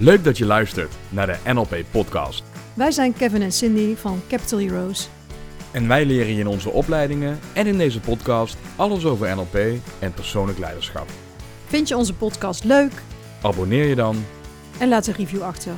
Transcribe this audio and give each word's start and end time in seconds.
Leuk 0.00 0.24
dat 0.24 0.38
je 0.38 0.46
luistert 0.46 0.94
naar 1.08 1.26
de 1.26 1.52
NLP 1.52 1.76
Podcast. 1.90 2.42
Wij 2.74 2.90
zijn 2.90 3.12
Kevin 3.12 3.42
en 3.42 3.52
Cindy 3.52 3.94
van 3.96 4.20
Capital 4.28 4.58
Heroes. 4.58 5.08
En 5.70 5.88
wij 5.88 6.04
leren 6.04 6.34
je 6.34 6.40
in 6.40 6.46
onze 6.46 6.70
opleidingen 6.70 7.38
en 7.52 7.66
in 7.66 7.78
deze 7.78 8.00
podcast 8.00 8.56
alles 8.76 9.04
over 9.04 9.36
NLP 9.36 9.56
en 9.98 10.12
persoonlijk 10.14 10.58
leiderschap. 10.58 11.08
Vind 11.66 11.88
je 11.88 11.96
onze 11.96 12.14
podcast 12.14 12.64
leuk? 12.64 12.92
Abonneer 13.42 13.84
je 13.84 13.94
dan. 13.94 14.24
En 14.78 14.88
laat 14.88 15.06
een 15.06 15.14
review 15.14 15.42
achter. 15.42 15.72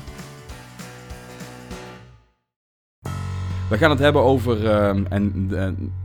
We 3.70 3.78
gaan 3.78 3.90
het 3.90 3.98
hebben 3.98 4.22
over, 4.22 4.66
ehm, 4.66 5.04
en 5.08 5.50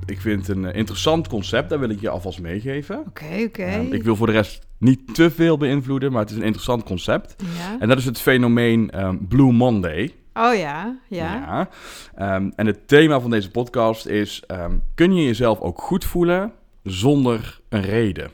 ik 0.05 0.21
vind 0.21 0.47
het 0.47 0.57
een 0.57 0.65
eh, 0.65 0.77
interessant 0.77 1.27
concept, 1.27 1.69
daar 1.69 1.79
wil 1.79 1.89
ik 1.89 2.01
je 2.01 2.09
alvast 2.09 2.41
meegeven. 2.41 2.99
Oké, 3.07 3.43
oké. 3.47 3.63
Ehm, 3.63 3.93
ik 3.93 4.03
wil 4.03 4.15
voor 4.15 4.27
de 4.27 4.33
rest 4.33 4.65
niet 4.77 5.15
te 5.15 5.31
veel 5.31 5.57
beïnvloeden, 5.57 6.11
maar 6.11 6.21
het 6.21 6.29
is 6.29 6.35
een 6.35 6.43
interessant 6.43 6.83
concept. 6.83 7.35
Ja. 7.57 7.79
En 7.79 7.87
dat 7.87 7.97
is 7.97 8.05
het 8.05 8.21
fenomeen 8.21 8.89
ehm, 8.89 9.17
Blue 9.27 9.51
Monday. 9.51 10.13
Oh 10.33 10.55
ja, 10.55 10.97
ja. 11.07 11.69
Ehm, 12.15 12.49
en 12.55 12.65
het 12.65 12.87
thema 12.87 13.19
van 13.19 13.29
deze 13.29 13.51
podcast 13.51 14.05
is: 14.05 14.43
kun 14.95 15.15
je 15.15 15.23
jezelf 15.23 15.59
ook 15.59 15.81
goed 15.81 16.05
voelen 16.05 16.51
zonder 16.83 17.59
een 17.69 17.81
reden? 17.81 18.31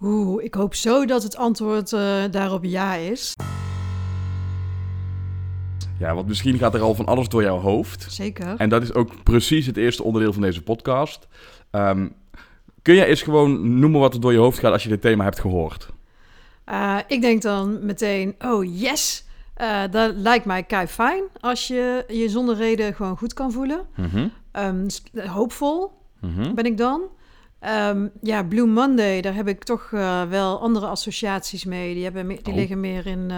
Oeh, 0.00 0.44
ik 0.44 0.54
hoop 0.54 0.74
zo 0.74 1.04
dat 1.04 1.22
het 1.22 1.36
antwoord 1.36 1.92
eh, 1.92 2.22
daarop 2.30 2.64
ja 2.64 2.94
is. 2.94 3.34
Ja, 5.98 6.14
want 6.14 6.26
misschien 6.28 6.58
gaat 6.58 6.74
er 6.74 6.80
al 6.80 6.94
van 6.94 7.06
alles 7.06 7.28
door 7.28 7.42
jouw 7.42 7.58
hoofd. 7.58 8.06
Zeker. 8.08 8.54
En 8.58 8.68
dat 8.68 8.82
is 8.82 8.94
ook 8.94 9.22
precies 9.22 9.66
het 9.66 9.76
eerste 9.76 10.02
onderdeel 10.02 10.32
van 10.32 10.42
deze 10.42 10.62
podcast. 10.62 11.26
Ehm, 11.70 12.08
kun 12.82 12.94
jij 12.94 13.06
eens 13.06 13.22
gewoon 13.22 13.78
noemen 13.78 14.00
wat 14.00 14.14
er 14.14 14.20
door 14.20 14.32
je 14.32 14.38
hoofd 14.38 14.58
gaat 14.58 14.72
als 14.72 14.82
je 14.82 14.88
dit 14.88 15.00
thema 15.00 15.24
hebt 15.24 15.40
gehoord? 15.40 15.88
Eh, 16.64 16.96
ik 17.06 17.20
denk 17.20 17.42
dan 17.42 17.86
meteen, 17.86 18.34
oh 18.38 18.80
yes, 18.80 19.26
Eh, 19.54 19.82
dat 19.90 20.14
lijkt 20.16 20.44
mij 20.44 20.62
kei 20.62 20.86
fijn 20.86 21.22
als 21.40 21.66
je 21.66 22.04
je 22.08 22.28
zonder 22.28 22.56
reden 22.56 22.94
gewoon 22.94 23.16
goed 23.16 23.34
kan 23.34 23.52
voelen. 23.52 23.86
S- 24.86 25.02
hoopvol 25.26 25.92
mhm. 26.20 26.54
ben 26.54 26.64
ik 26.64 26.76
dan. 26.78 27.02
Ehm, 27.60 28.06
ja, 28.22 28.42
Blue 28.42 28.66
Monday, 28.66 29.20
daar 29.20 29.34
heb 29.34 29.48
ik 29.48 29.64
toch 29.64 29.90
eh, 29.92 30.22
wel 30.22 30.60
andere 30.60 30.86
associaties 30.86 31.64
mee. 31.64 31.94
Die, 31.94 32.04
hebben 32.04 32.28
die 32.28 32.38
Oh. 32.44 32.54
liggen 32.54 32.80
meer 32.80 33.06
in, 33.06 33.30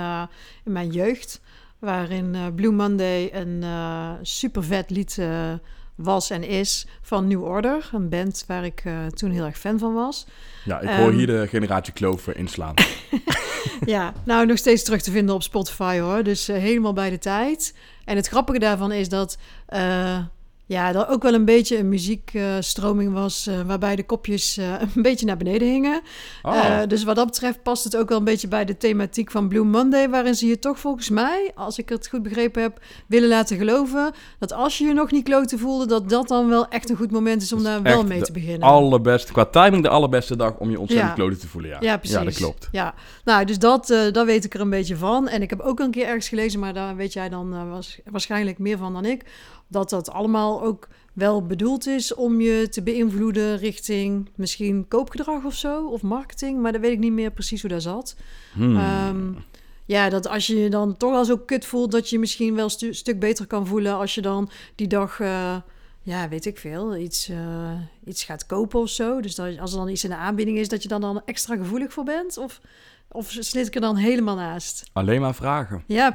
in 0.65 0.73
mijn 0.73 0.91
jeugd. 0.91 1.41
Waarin 1.81 2.35
eh, 2.35 2.41
Blue 2.55 2.73
Monday 2.73 3.31
een 3.33 3.63
eh 3.63 4.11
super 4.23 4.65
vet 4.65 4.91
lied 4.91 5.19
eh, 5.19 5.53
was 5.95 6.31
en 6.31 6.43
is 6.45 6.87
van 7.03 7.27
New 7.29 7.45
Order. 7.45 7.91
Een 7.93 8.09
band 8.09 8.45
waar 8.47 8.65
ik 8.65 8.83
toen 9.15 9.31
heel 9.31 9.45
erg 9.45 9.59
fan 9.59 9.79
van 9.79 9.95
was. 9.95 10.27
Ja, 10.65 10.81
ik 10.81 10.89
hoor 10.89 11.09
Ehm. 11.09 11.17
hier 11.17 11.27
de 11.27 11.47
generatie 11.49 11.93
Clover 11.93 12.37
inslaan. 12.37 12.75
ja, 13.87 14.13
nou 14.25 14.47
nog 14.47 14.59
steeds 14.59 14.83
terug 14.83 15.03
te 15.03 15.11
vinden 15.11 15.35
op 15.35 15.43
Spotify 15.43 15.99
hoor. 15.99 16.23
Dus 16.23 16.47
helemaal 16.47 16.93
bij 16.93 17.11
de 17.11 17.19
tijd. 17.19 17.75
En 18.05 18.17
het 18.17 18.27
grappige 18.29 18.59
daarvan 18.59 18.93
is 18.93 19.09
dat 19.09 19.39
ja, 20.71 20.95
er 20.95 21.09
ook 21.09 21.23
wel 21.23 21.35
een 21.35 21.45
beetje 21.45 21.79
een 21.79 21.89
muziekstroming 21.89 23.13
was 23.13 23.47
eh, 23.47 23.61
waarbij 23.67 23.97
de 23.97 24.03
kopjes 24.05 24.57
eh, 24.57 24.75
een 24.95 25.03
beetje 25.03 25.27
naar 25.27 25.37
beneden 25.37 25.69
hingen. 25.69 26.01
Oh, 26.43 26.57
Eh, 26.57 26.79
dus 26.89 27.05
wat 27.05 27.17
dat 27.17 27.27
betreft 27.27 27.63
past 27.63 27.85
het 27.85 27.97
ook 27.97 28.09
wel 28.09 28.19
een 28.19 28.25
beetje 28.25 28.49
bij 28.49 28.65
de 28.65 28.77
thematiek 28.77 29.31
van 29.31 29.49
Blue 29.49 29.65
Monday, 29.65 30.09
waarin 30.09 30.35
ze 30.35 30.47
je 30.47 30.59
toch 30.59 30.79
volgens 30.79 31.09
mij, 31.09 31.51
als 31.55 31.79
ik 31.79 31.89
het 31.89 32.09
goed 32.09 32.23
begrepen 32.23 32.63
heb, 32.63 32.81
willen 33.07 33.29
laten 33.29 33.57
geloven 33.57 34.13
dat 34.39 34.53
als 34.53 34.79
je 34.79 34.85
je 34.85 34.93
nog 34.93 35.11
niet 35.11 35.25
kloten 35.25 35.59
voelde, 35.59 35.87
dat 35.87 36.09
dat 36.09 36.29
dan 36.29 36.49
wel 36.49 36.69
echt 36.69 36.91
een 36.91 36.97
goed 36.97 37.11
moment 37.11 37.43
is 37.43 37.53
om 37.53 37.63
Dat 37.63 37.67
daar 37.73 37.83
wel 37.83 38.05
mee 38.05 38.23
te 38.23 38.33
beginnen. 38.33 38.69
allerbeste, 38.69 39.33
qua 39.33 39.45
timing 39.45 39.83
de 39.83 39.89
allerbeste 39.89 40.37
dag 40.37 40.59
om 40.59 40.71
je 40.71 40.81
ontzettend 40.81 41.11
Ja. 41.11 41.17
kloten 41.17 41.39
te 41.39 41.49
voelen. 41.49 41.71
Ja, 41.71 41.77
Ja, 41.81 41.97
precies. 41.97 42.17
Ja, 42.19 42.25
dat 42.25 42.35
klopt. 42.35 42.69
Ja, 42.73 42.95
nou, 43.25 43.45
dus 43.45 43.59
dat, 43.59 43.87
dat 44.13 44.27
weet 44.27 44.45
ik 44.45 44.55
er 44.55 44.61
een 44.61 44.71
beetje 44.71 44.97
van. 44.97 45.29
En 45.29 45.43
ik 45.43 45.51
heb 45.51 45.61
ook 45.61 45.81
een 45.81 45.91
keer 45.91 46.07
ergens 46.07 46.29
gelezen, 46.29 46.61
maar 46.61 46.75
daar 46.75 46.97
weet 46.97 47.13
jij 47.13 47.29
dan 47.29 47.71
was, 47.71 47.99
waarschijnlijk 48.11 48.59
meer 48.59 48.79
van 48.79 48.93
dan 48.93 49.05
ik, 49.05 49.25
dat 49.71 49.91
dat 49.91 50.11
allemaal 50.11 50.63
ook 50.63 50.89
wel 51.13 51.47
bedoeld 51.47 51.87
is 51.87 52.15
om 52.15 52.41
je 52.41 52.69
te 52.69 52.83
beïnvloeden 52.83 53.57
richting 53.57 54.29
misschien 54.35 54.89
koopgedrag 54.89 55.45
of 55.45 55.55
zo, 55.55 55.87
of 55.87 56.03
marketing, 56.03 56.61
maar 56.61 56.73
dat 56.73 56.81
weet 56.81 56.93
ik 56.93 56.99
niet 56.99 57.13
meer 57.13 57.31
precies 57.31 57.61
hoe 57.61 57.71
dat 57.71 57.83
zat. 57.83 58.17
Hmm. 58.53 58.77
Ehm, 58.77 59.33
ja, 59.85 60.09
dat 60.09 60.29
als 60.29 60.47
je 60.47 60.57
je 60.59 60.71
dan 60.71 60.97
toch 60.97 61.15
al 61.15 61.25
zo 61.25 61.37
kut 61.37 61.65
voelt, 61.65 61.91
dat 61.93 62.11
je 62.11 62.19
misschien 62.19 62.55
wel 62.55 62.65
een 62.65 62.71
stu- 62.71 62.93
stuk 62.93 63.19
beter 63.21 63.47
kan 63.47 63.67
voelen 63.67 63.95
als 63.97 64.15
je 64.15 64.21
dan 64.21 64.51
die 64.75 64.87
dag, 64.87 65.21
eh, 65.21 65.57
ja, 66.03 66.29
weet 66.29 66.47
ik 66.47 66.59
veel, 66.59 66.97
iets, 66.97 67.29
eh, 67.29 67.73
iets 68.05 68.25
gaat 68.25 68.47
kopen 68.47 68.81
of 68.81 68.89
zo. 68.89 69.21
Dus 69.21 69.35
dat, 69.35 69.59
als 69.59 69.73
er 69.73 69.79
dan 69.79 69.89
iets 69.89 70.05
in 70.05 70.11
de 70.11 70.17
aanbieding 70.17 70.59
is, 70.59 70.69
dat 70.69 70.83
je 70.83 70.89
dan, 70.89 71.01
dan 71.01 71.23
extra 71.25 71.57
gevoelig 71.57 71.93
voor 71.93 72.05
bent? 72.05 72.37
Of, 72.39 72.61
of 73.09 73.31
zit 73.31 73.67
ik 73.67 73.75
er 73.75 73.81
dan 73.81 73.97
helemaal 73.97 74.37
naast? 74.37 74.91
Alleen 74.93 75.21
maar 75.21 75.35
vragen. 75.35 75.83
Ja, 75.87 76.11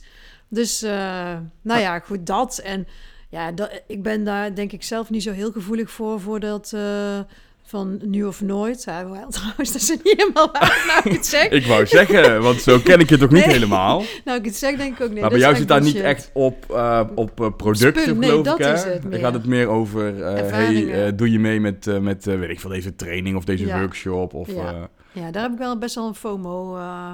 ik. 0.00 0.02
Dus, 0.48 0.82
eh, 0.82 1.36
nou 1.62 1.80
ja, 1.80 1.98
goed, 1.98 2.26
dat. 2.26 2.58
En 2.58 2.86
ja, 3.28 3.52
dat, 3.52 3.82
ik 3.86 4.02
ben 4.02 4.24
daar 4.24 4.54
denk 4.54 4.72
ik 4.72 4.82
zelf 4.82 5.10
niet 5.10 5.22
zo 5.22 5.32
heel 5.32 5.52
gevoelig 5.52 5.90
voor, 5.90 6.20
voor 6.20 6.40
dat... 6.40 6.72
eh, 6.74 7.18
van 7.62 8.00
nu 8.04 8.24
of 8.24 8.40
nooit. 8.40 8.82
Ja, 8.84 9.08
wel, 9.10 9.28
trouwens, 9.38 9.72
dat 9.72 9.80
is 9.82 9.88
niet 9.88 10.00
helemaal 10.16 10.48
waar 10.52 10.84
nou 10.86 11.00
ik 11.08 11.12
het 11.16 11.26
zeg. 11.36 11.48
Ik 11.48 11.66
wou 11.66 11.86
zeggen, 11.86 12.42
want 12.42 12.60
zo 12.60 12.78
ken 12.78 13.00
ik 13.00 13.08
je 13.08 13.18
toch 13.18 13.30
niet 13.30 13.44
Nee. 13.44 13.54
helemaal. 13.54 14.02
Nou, 14.24 14.38
ik 14.38 14.44
het 14.44 14.56
zeg 14.56 14.76
denk 14.76 14.96
ik 14.98 15.02
ook 15.04 15.10
niet. 15.10 15.20
maar 15.20 15.30
bij 15.30 15.38
jou 15.38 15.56
zit 15.56 15.68
daar 15.68 15.80
niet 15.82 15.92
bullshit. 15.92 16.10
echt 16.10 16.30
op, 16.34 16.70
eh, 16.70 17.00
op 17.14 17.40
eh, 17.40 17.46
producten, 17.56 18.18
nee, 18.18 18.28
geloof 18.30 18.44
dat 18.44 18.58
ik. 18.60 18.66
Is 18.66 18.82
het 18.84 19.00
Dan 19.02 19.10
meer. 19.10 19.18
gaat 19.20 19.32
het 19.34 19.46
meer 19.46 19.68
over, 19.68 20.22
eh, 20.22 20.50
hey, 20.50 21.06
eh, 21.06 21.12
doe 21.16 21.30
je 21.30 21.38
mee 21.38 21.60
met, 21.60 21.86
eh, 21.86 21.98
met 21.98 22.26
eh, 22.26 22.38
weet 22.38 22.50
ik 22.50 22.60
veel, 22.60 22.70
deze 22.70 22.96
training 22.96 23.36
of 23.36 23.44
deze 23.44 23.66
Ja. 23.66 23.78
workshop 23.78 24.34
of 24.34 24.48
Ja. 24.54 24.72
eh, 24.72 24.82
Ja, 25.22 25.30
daar 25.30 25.42
heb 25.42 25.52
ik 25.52 25.58
wel 25.58 25.78
best 25.78 25.94
wel 25.94 26.06
een 26.06 26.14
FOMO 26.14 26.76
eh, 26.76 27.12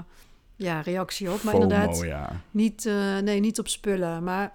ja, 0.56 0.81
reactie 0.81 1.32
op. 1.32 1.42
Maar 1.42 1.53
FOMO, 1.53 1.62
inderdaad, 1.62 2.00
ja. 2.00 2.41
niet, 2.50 2.87
eh, 2.87 3.19
nee, 3.19 3.41
niet 3.41 3.59
op 3.59 3.69
spullen. 3.69 4.25
Maar 4.25 4.53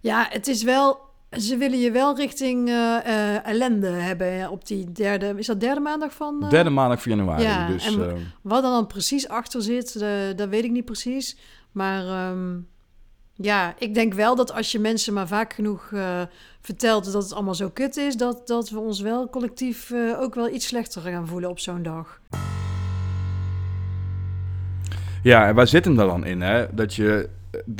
ja, 0.00 0.26
het 0.30 0.46
is 0.46 0.62
wel... 0.62 1.06
Ze 1.30 1.56
willen 1.56 1.78
je 1.78 1.90
wel 1.90 2.16
richting 2.16 2.68
eh, 2.68 2.96
eh, 2.96 3.46
ellende 3.46 3.86
hebben 3.86 4.50
op 4.50 4.66
die 4.66 4.92
derde... 4.92 5.34
Is 5.36 5.46
dat 5.46 5.60
derde 5.60 5.80
maandag 5.80 6.12
van... 6.12 6.46
Derde 6.48 6.70
maandag 6.70 7.02
van 7.02 7.16
januari, 7.16 7.42
Ja, 7.42 7.66
dus 7.66 7.86
en- 7.86 8.32
Wat 8.42 8.64
er 8.64 8.70
dan 8.70 8.86
precies 8.86 9.28
achter 9.28 9.62
zit, 9.62 9.98
dat 10.36 10.48
weet 10.48 10.64
ik 10.64 10.70
niet 10.70 10.84
precies. 10.84 11.36
Maar 11.72 12.06
ehm, 12.06 12.58
ja, 13.34 13.74
ik 13.78 13.94
denk 13.94 14.14
wel 14.14 14.36
dat 14.36 14.52
als 14.52 14.72
je 14.72 14.78
mensen 14.78 15.12
maar 15.12 15.28
vaak 15.28 15.52
genoeg 15.52 15.92
vertelt 16.60 17.12
dat 17.12 17.22
het 17.22 17.32
allemaal 17.32 17.54
zo 17.54 17.70
kut 17.70 17.96
is, 17.96 18.16
dat, 18.16 18.46
dat 18.46 18.70
we 18.70 18.78
ons 18.78 19.00
wel 19.00 19.28
collectief 19.28 19.92
ook 20.18 20.34
wel 20.34 20.48
iets 20.48 20.66
slechter 20.66 21.02
gaan 21.02 21.26
voelen 21.26 21.50
op 21.50 21.58
zo'n 21.58 21.82
dag. 21.82 22.20
Ja, 25.22 25.46
en 25.46 25.54
waar 25.54 25.66
zit 25.66 25.84
hem 25.84 25.96
dan 25.96 26.24
in? 26.24 26.40
Hè? 26.40 26.66
Dat 26.74 26.94
je 26.94 27.28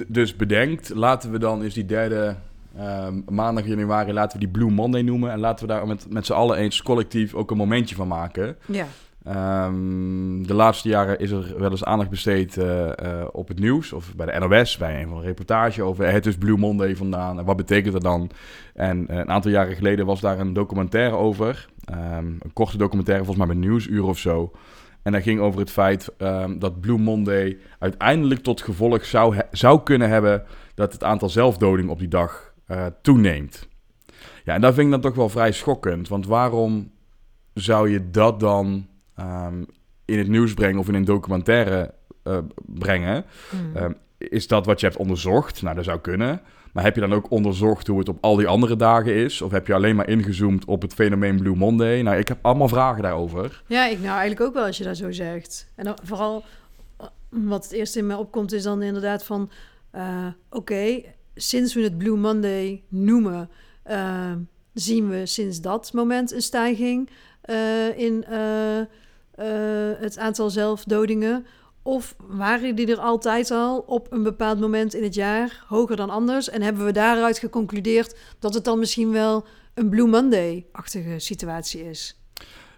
dus 0.06 0.37
bedenkt, 0.37 0.94
laten 0.94 1.31
we 1.31 1.38
dan 1.38 1.62
eens 1.62 1.75
die 1.75 1.87
derde 1.87 2.37
ehm, 2.76 3.21
maandag 3.28 3.66
januari, 3.66 4.12
laten 4.12 4.38
we 4.38 4.44
die 4.44 4.53
Blue 4.53 4.71
Monday 4.71 5.03
noemen. 5.03 5.31
En 5.31 5.38
laten 5.38 5.66
we 5.66 5.72
daar 5.72 5.87
met, 5.87 6.06
met 6.10 6.27
z'n 6.27 6.32
allen 6.32 6.56
eens 6.56 6.82
collectief 6.82 7.34
ook 7.34 7.50
een 7.50 7.56
momentje 7.56 7.94
van 7.94 8.09
maken. 8.09 8.56
Ja, 8.66 8.87
Ehm, 9.28 10.43
de 10.43 10.54
laatste 10.54 10.88
jaren 10.88 11.19
is 11.19 11.31
er 11.31 11.54
wel 11.59 11.71
eens 11.71 11.84
aandacht 11.84 12.10
besteed 12.10 12.56
eh, 12.56 12.88
eh, 12.88 13.27
op 13.32 13.48
het 13.48 13.59
nieuws. 13.59 13.93
Of 13.93 14.15
bij 14.15 14.27
de 14.27 14.47
NOS, 14.47 14.77
bij 14.77 15.03
een 15.03 15.09
van 15.09 15.21
de 15.21 15.27
reportage 15.27 15.82
over 15.82 16.12
het 16.12 16.27
is 16.27 16.37
Blue 16.37 16.56
Monday 16.56 16.97
vandaan. 16.97 17.38
En 17.38 17.44
wat 17.44 17.56
betekent 17.56 17.93
dat 17.93 18.03
dan? 18.03 18.31
En 18.75 19.09
eh, 19.09 19.16
een 19.16 19.31
aantal 19.31 19.50
jaren 19.50 19.77
geleden 19.77 20.06
was 20.06 20.21
daar 20.21 20.38
een 20.38 20.53
documentaire 20.53 21.16
over. 21.16 21.69
Ehm, 21.84 22.27
een 22.27 22.53
korte 22.53 22.77
documentaire, 22.77 23.25
volgens 23.25 23.47
mij 23.47 23.56
met 23.56 23.66
Nieuwsuur 23.66 24.04
of 24.04 24.19
zo. 24.19 24.50
En 25.08 25.14
dat 25.14 25.22
ging 25.22 25.41
over 25.41 25.60
het 25.60 25.70
feit 25.70 26.10
ehm, 26.16 26.58
dat 26.58 26.80
Blue 26.80 26.98
Monday 26.98 27.58
uiteindelijk 27.78 28.41
tot 28.41 28.60
gevolg 28.60 29.04
zou, 29.04 29.36
zou 29.50 29.82
kunnen 29.82 30.08
hebben... 30.08 30.44
dat 30.74 30.92
het 30.92 31.04
aantal 31.04 31.28
zelfdodingen 31.28 31.91
op 31.91 31.98
die 31.98 32.08
dag 32.08 32.52
eh, 32.66 32.86
toeneemt. 33.02 33.68
Ja, 34.44 34.54
en 34.54 34.60
dat 34.60 34.74
vind 34.74 34.86
ik 34.86 34.92
dan 34.92 35.00
toch 35.00 35.14
wel 35.14 35.28
vrij 35.28 35.52
schokkend. 35.52 36.08
Want 36.08 36.26
waarom 36.26 36.91
zou 37.54 37.91
je 37.91 38.10
dat 38.10 38.41
dan 38.41 38.86
ehm, 39.14 39.64
in 40.04 40.18
het 40.18 40.28
nieuws 40.28 40.54
brengen 40.54 40.78
of 40.78 40.88
in 40.88 40.94
een 40.94 41.04
documentaire 41.04 41.94
eh, 42.22 42.38
brengen? 42.66 43.24
Hmm. 43.50 43.77
Ehm, 43.77 43.92
is 44.18 44.47
dat 44.47 44.66
wat 44.66 44.80
je 44.80 44.86
hebt 44.86 44.98
onderzocht? 44.98 45.62
Nou, 45.62 45.74
dat 45.74 45.84
zou 45.84 46.00
kunnen. 46.00 46.41
Maar 46.72 46.84
heb 46.84 46.94
je 46.94 47.00
dan 47.00 47.12
ook 47.12 47.30
onderzocht 47.30 47.86
hoe 47.86 47.98
het 47.98 48.09
op 48.09 48.18
al 48.20 48.36
die 48.36 48.47
andere 48.47 48.76
dagen 48.76 49.15
is? 49.15 49.42
Of 49.42 49.50
heb 49.50 49.66
je 49.66 49.74
alleen 49.74 49.97
maar 49.97 50.09
ingezoomd 50.09 50.65
op 50.65 50.82
het 50.82 50.94
fenomeen 50.94 51.36
Blue 51.36 51.56
Monday? 51.56 52.03
Nou, 52.03 52.16
ik 52.16 52.28
heb 52.28 52.38
allemaal 52.42 52.68
vragen 52.68 53.03
daarover. 53.03 53.62
ja, 53.66 53.86
ik 53.86 53.98
nou 53.98 54.10
eigenlijk 54.10 54.41
ook 54.41 54.54
wel 54.54 54.65
als 54.65 54.78
je 54.78 54.84
dat 54.84 54.97
zo 54.97 55.12
zegt. 55.12 55.72
En 55.74 55.94
vooral 56.03 56.44
wat 57.30 57.62
het 57.65 57.72
eerste 57.72 57.98
in 57.98 58.06
mij 58.06 58.16
opkomt 58.16 58.53
is 58.53 58.62
dan 58.62 58.82
inderdaad 58.82 59.24
van... 59.24 59.50
eh, 59.91 60.26
Oké, 60.50 61.00
sinds 61.34 61.74
we 61.74 61.80
het 61.82 61.98
Blue 61.98 62.16
Monday 62.16 62.82
noemen... 62.88 63.50
eh, 63.82 64.32
zien 64.74 65.09
we 65.09 65.26
sinds 65.26 65.60
dat 65.60 65.92
moment 65.92 66.32
een 66.32 66.42
stijging 66.42 67.10
eh, 67.41 67.98
in 67.98 68.24
het 69.98 70.18
aantal 70.18 70.50
zelfdodingen. 70.50 71.47
Of 71.88 72.14
waren 72.18 72.74
die 72.74 72.90
er 72.90 72.98
altijd 72.98 73.50
al 73.50 73.78
op 73.78 74.12
een 74.12 74.22
bepaald 74.22 74.60
moment 74.60 74.94
in 74.94 75.02
het 75.02 75.14
jaar 75.14 75.64
hoger 75.68 75.96
dan 75.96 76.10
anders? 76.10 76.50
En 76.50 76.62
hebben 76.62 76.84
we 76.84 76.92
daaruit 76.92 77.38
geconcludeerd 77.38 78.16
dat 78.38 78.54
het 78.54 78.64
dan 78.64 78.78
misschien 78.78 79.10
wel 79.10 79.46
een 79.74 79.88
Blue 79.88 80.06
Monday-achtige 80.06 81.18
situatie 81.18 81.88
is? 81.88 82.20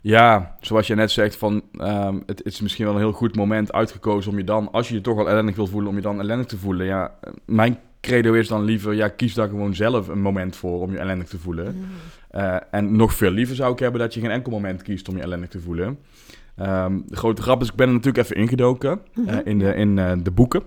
Ja, 0.00 0.56
zoals 0.60 0.86
je 0.86 0.94
net 0.94 1.10
zegt, 1.10 1.36
van, 1.36 1.62
ehm, 1.72 2.20
het, 2.26 2.44
is 2.44 2.60
misschien 2.60 2.84
wel 2.84 2.94
een 2.94 3.00
heel 3.00 3.12
goed 3.12 3.36
moment 3.36 3.72
uitgekozen 3.72 4.30
om 4.30 4.38
je 4.38 4.44
dan, 4.44 4.72
als 4.72 4.88
je 4.88 4.94
je 4.94 5.00
toch 5.00 5.16
wel 5.16 5.28
ellendig 5.28 5.56
wil 5.56 5.66
voelen, 5.66 5.90
om 5.90 5.96
je 5.96 6.02
dan 6.02 6.20
ellendig 6.20 6.46
te 6.46 6.58
voelen. 6.58 6.86
Ja, 6.86 7.14
mijn 7.44 7.78
credo 8.00 8.32
is 8.32 8.48
dan 8.48 8.64
liever, 8.64 8.94
ja, 8.94 9.08
kies 9.08 9.34
daar 9.34 9.48
gewoon 9.48 9.74
zelf 9.74 10.08
een 10.08 10.22
moment 10.22 10.56
voor 10.56 10.80
om 10.80 10.92
je 10.92 10.98
ellendig 10.98 11.28
te 11.28 11.38
voelen. 11.38 11.76
Mm. 11.76 11.84
Eh, 12.30 12.56
en 12.70 12.96
nog 12.96 13.14
veel 13.14 13.30
liever 13.30 13.56
zou 13.56 13.72
ik 13.72 13.78
hebben 13.78 14.00
dat 14.00 14.14
je 14.14 14.20
geen 14.20 14.30
enkel 14.30 14.52
moment 14.52 14.82
kiest 14.82 15.08
om 15.08 15.16
je 15.16 15.22
ellendig 15.22 15.48
te 15.48 15.60
voelen. 15.60 15.98
Ehm, 16.60 17.00
de 17.06 17.16
grote 17.16 17.42
grap 17.42 17.60
is, 17.60 17.68
ik 17.68 17.74
ben 17.74 17.86
er 17.86 17.92
natuurlijk 17.92 18.24
even 18.24 18.36
ingedoken 18.36 18.90
eh, 18.90 19.24
Mhm. 19.24 19.40
in, 19.44 19.58
de, 19.58 19.74
in 19.74 19.98
eh, 19.98 20.12
de 20.22 20.30
boeken. 20.30 20.62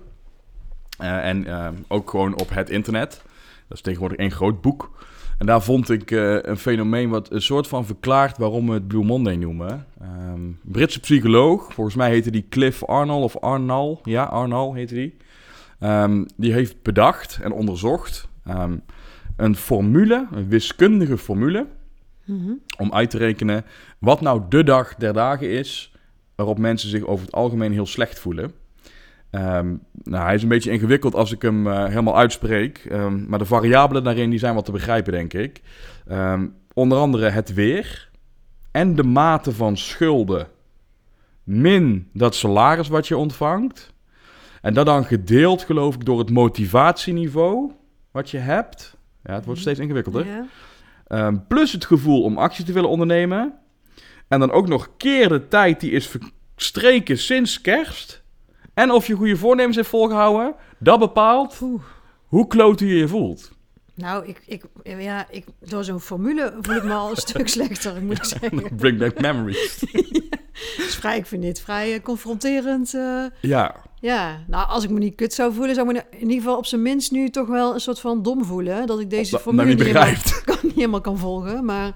Eh, 0.98 1.26
en 1.28 1.46
ook 1.88 2.10
gewoon 2.10 2.40
op 2.40 2.50
het 2.50 2.70
internet. 2.70 3.22
Dat 3.68 3.76
is 3.76 3.80
tegenwoordig 3.82 4.18
één 4.18 4.30
groot 4.30 4.60
boek. 4.60 4.90
En 5.38 5.46
daar 5.46 5.62
vond 5.62 5.90
ik 5.90 6.10
een 6.10 6.56
fenomeen 6.56 7.08
wat 7.08 7.32
een 7.32 7.42
soort 7.42 7.66
van 7.66 7.86
verklaart 7.86 8.38
waarom 8.38 8.66
we 8.66 8.72
het 8.72 8.88
Blue 8.88 9.04
Monday 9.04 9.36
noemen. 9.36 9.86
Ehm, 10.00 10.40
Britse 10.62 11.00
psycholoog, 11.00 11.72
volgens 11.72 11.96
mij 11.96 12.10
heette 12.10 12.30
die 12.30 12.46
Cliff 12.48 12.84
Arnold 12.84 13.24
of 13.24 13.36
Arnall. 13.38 13.98
Ja, 14.02 14.22
Arnall 14.24 14.72
heette 14.74 14.94
die. 14.94 15.16
Ehm, 15.80 16.24
die 16.36 16.52
heeft 16.52 16.82
bedacht 16.82 17.38
en 17.42 17.52
onderzocht 17.52 18.28
een 19.36 19.56
formule, 19.56 20.26
een 20.32 20.48
wiskundige 20.48 21.18
formule, 21.18 21.66
Mhm. 22.24 22.52
om 22.78 22.92
uit 22.92 23.10
te 23.10 23.18
rekenen 23.18 23.64
wat 23.98 24.20
nou 24.20 24.42
de 24.48 24.64
dag 24.64 24.94
der 24.94 25.12
dagen 25.12 25.50
is 25.50 25.92
waarop 26.34 26.58
mensen 26.58 26.88
zich 26.88 27.04
over 27.04 27.24
het 27.24 27.34
algemeen 27.34 27.72
heel 27.72 27.86
slecht 27.86 28.18
voelen. 28.18 28.52
Ehm, 29.30 29.74
nou, 30.02 30.24
hij 30.24 30.34
is 30.34 30.42
een 30.42 30.48
beetje 30.48 30.70
ingewikkeld 30.70 31.14
als 31.14 31.32
ik 31.32 31.42
hem 31.42 31.66
eh, 31.66 31.84
helemaal 31.84 32.16
uitspreek, 32.16 32.78
ehm, 32.78 33.28
maar 33.28 33.38
de 33.38 33.44
variabelen 33.44 34.04
daarin 34.04 34.30
die 34.30 34.38
zijn 34.38 34.54
wat 34.54 34.64
te 34.64 34.72
begrijpen, 34.72 35.12
denk 35.12 35.32
ik. 35.32 35.60
Ehm, 36.06 36.46
onder 36.72 36.98
andere 36.98 37.28
het 37.28 37.54
weer 37.54 38.10
en 38.70 38.94
de 38.94 39.02
mate 39.02 39.52
van 39.52 39.76
schulden 39.76 40.46
min 41.44 42.08
dat 42.12 42.34
salaris 42.34 42.88
wat 42.88 43.08
je 43.08 43.16
ontvangt. 43.16 43.92
En 44.60 44.74
dat 44.74 44.86
dan 44.86 45.04
gedeeld, 45.04 45.62
geloof 45.62 45.94
ik, 45.94 46.04
door 46.04 46.18
het 46.18 46.30
motivatieniveau 46.30 47.72
wat 48.10 48.30
je 48.30 48.38
hebt. 48.38 48.96
Ja, 49.24 49.34
het 49.34 49.44
wordt 49.44 49.60
steeds 49.60 49.78
ingewikkelder. 49.78 50.26
Ja. 50.26 50.46
Ehm, 51.14 51.36
plus 51.48 51.72
het 51.72 51.84
gevoel 51.84 52.22
om 52.22 52.38
actie 52.38 52.64
te 52.64 52.72
willen 52.72 52.88
ondernemen. 52.88 53.54
En 54.28 54.40
dan 54.40 54.50
ook 54.50 54.68
nog 54.68 54.88
keer 54.96 55.28
de 55.28 55.48
tijd 55.48 55.80
die 55.80 55.90
is 55.90 56.10
verstreken 56.54 57.18
sinds 57.18 57.60
kerst. 57.60 58.22
En 58.74 58.90
of 58.90 59.06
je 59.06 59.14
goede 59.14 59.36
voornemens 59.36 59.76
heeft 59.76 59.88
volgehouden. 59.88 60.54
Dat 60.78 60.98
bepaalt 60.98 61.60
hoe 62.26 62.46
klote 62.46 62.86
je 62.86 62.94
je 62.94 63.08
voelt. 63.08 63.52
Nou, 63.94 64.26
ik, 64.26 64.42
ik, 64.46 64.64
ja, 64.82 65.26
ik, 65.30 65.44
door 65.58 65.84
zo'n 65.84 66.00
formule 66.00 66.54
voel 66.60 66.76
ik 66.76 66.84
me 66.84 66.92
al 66.92 67.10
een 67.10 67.16
stuk 67.28 67.48
slechter, 67.48 68.02
moet 68.02 68.16
ik 68.16 68.24
zeggen. 68.24 68.76
Bring 68.76 68.98
back 68.98 69.20
memories. 69.20 69.84
Vrij, 70.98 71.16
ik 71.16 71.26
vind 71.26 71.42
dit 71.42 71.60
vrij 71.60 71.94
eh, 71.94 72.02
confronterend. 72.02 72.94
eh. 72.94 73.24
ja, 73.40 73.74
ja, 74.04 74.44
nou, 74.46 74.68
als 74.68 74.84
ik 74.84 74.90
me 74.90 74.98
niet 74.98 75.14
kut 75.14 75.34
zou 75.34 75.54
voelen, 75.54 75.74
zou 75.74 75.88
ik 75.88 75.94
me 75.94 76.04
in 76.10 76.20
ieder 76.20 76.36
geval 76.36 76.56
op 76.56 76.66
zijn 76.66 76.82
minst 76.82 77.10
nu 77.10 77.30
toch 77.30 77.46
wel 77.46 77.74
een 77.74 77.80
soort 77.80 78.00
van 78.00 78.22
dom 78.22 78.44
voelen. 78.44 78.86
Dat 78.86 79.00
ik 79.00 79.10
deze 79.10 79.38
formule 79.38 79.68
niet 79.68 79.82
helemaal, 79.82 80.14
kan, 80.44 80.58
niet 80.62 80.74
helemaal 80.74 81.00
kan 81.00 81.18
volgen. 81.18 81.64
Maar 81.64 81.92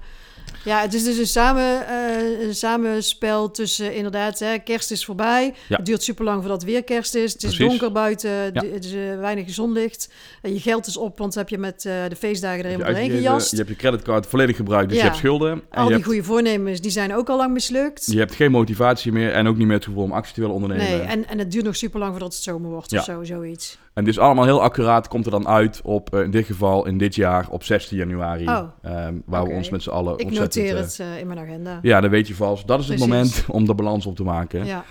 ja, 0.65 0.81
het 0.81 0.93
is 0.93 1.03
dus 1.03 1.17
een, 1.17 1.27
samen, 1.27 1.87
eh, 1.87 2.47
een 2.47 2.55
samenspel 2.55 3.51
tussen 3.51 3.93
inderdaad, 3.95 4.39
hè, 4.39 4.57
kerst 4.59 4.91
is 4.91 5.05
voorbij. 5.05 5.53
Ja. 5.67 5.75
Het 5.75 5.85
duurt 5.85 6.03
super 6.03 6.25
lang 6.25 6.39
voordat 6.39 6.61
het 6.61 6.69
weer 6.71 6.83
kerst 6.83 7.15
is. 7.15 7.33
Het 7.33 7.43
is 7.43 7.55
Precies. 7.55 7.67
donker 7.79 7.91
buiten, 7.91 8.29
Ja. 8.29 8.63
het 8.73 8.85
is 8.85 8.93
eh, 8.93 8.99
weinig 9.19 9.49
zonlicht. 9.49 10.09
Je 10.41 10.59
geld 10.59 10.87
is 10.87 10.97
op, 10.97 11.17
want 11.17 11.35
heb 11.35 11.49
je 11.49 11.57
met 11.57 11.85
eh, 11.85 11.93
de 12.09 12.15
feestdagen 12.15 12.59
er 12.59 12.65
helemaal 12.65 12.87
doorheen 12.87 13.09
gejast. 13.11 13.51
je 13.51 13.57
hebt 13.57 13.69
je 13.69 13.75
creditcard 13.75 14.25
volledig 14.27 14.55
gebruikt, 14.55 14.87
dus 14.89 14.97
Ja. 14.97 15.03
je 15.03 15.09
hebt 15.09 15.21
schulden. 15.21 15.51
En 15.51 15.61
Al 15.71 15.83
die 15.83 15.93
hebt, 15.93 16.05
goede 16.05 16.23
voornemens, 16.23 16.81
die 16.81 16.91
zijn 16.91 17.15
ook 17.15 17.29
al 17.29 17.37
lang 17.37 17.53
mislukt. 17.53 18.05
je 18.11 18.17
hebt 18.19 18.35
geen 18.35 18.51
motivatie 18.51 19.11
meer 19.11 19.31
en 19.31 19.47
ook 19.47 19.57
niet 19.57 19.67
meer 19.67 19.75
het 19.75 19.85
gevoel 19.85 20.03
om 20.03 20.11
actie 20.11 20.33
te 20.33 20.39
willen 20.39 20.55
ondernemen. 20.55 20.85
Nee, 20.97 21.01
en, 21.01 21.27
en 21.27 21.37
het 21.39 21.51
duurt 21.51 21.65
nog 21.65 21.75
super 21.75 21.99
lang 21.99 22.11
voordat 22.11 22.33
het 22.33 22.43
zomer 22.43 22.69
wordt 22.69 22.93
of 22.93 23.03
zo, 23.03 23.23
zoiets. 23.23 23.77
En 23.99 24.05
dus 24.05 24.19
allemaal 24.19 24.45
heel 24.45 24.61
accuraat 24.61 25.07
komt 25.07 25.25
er 25.25 25.31
dan 25.31 25.47
uit 25.47 25.81
op, 25.83 26.13
eh, 26.13 26.21
in 26.21 26.31
dit 26.31 26.45
geval, 26.45 26.85
in 26.85 26.97
dit 26.97 27.15
jaar, 27.15 27.49
op 27.49 27.63
16 27.63 27.97
januari. 27.97 28.47
Oh, 28.47 28.63
ehm, 28.81 29.15
waar 29.25 29.43
we 29.43 29.49
ons 29.49 29.69
met 29.69 29.83
z'n 29.83 29.89
allen 29.89 30.17
Ik 30.17 30.31
noteer 30.31 30.75
eh, 30.75 30.81
het 30.81 30.99
eh, 30.99 31.19
in 31.19 31.27
mijn 31.27 31.39
agenda. 31.39 31.79
Ja, 31.81 32.01
dat 32.01 32.09
weet 32.09 32.27
je 32.27 32.35
vast. 32.35 32.67
Dat 32.67 32.79
is 32.79 32.87
het 32.87 32.99
moment 32.99 33.45
om 33.47 33.65
de 33.65 33.75
balans 33.75 34.05
op 34.05 34.15
te 34.15 34.23
maken. 34.23 34.65
Ja. 34.65 34.83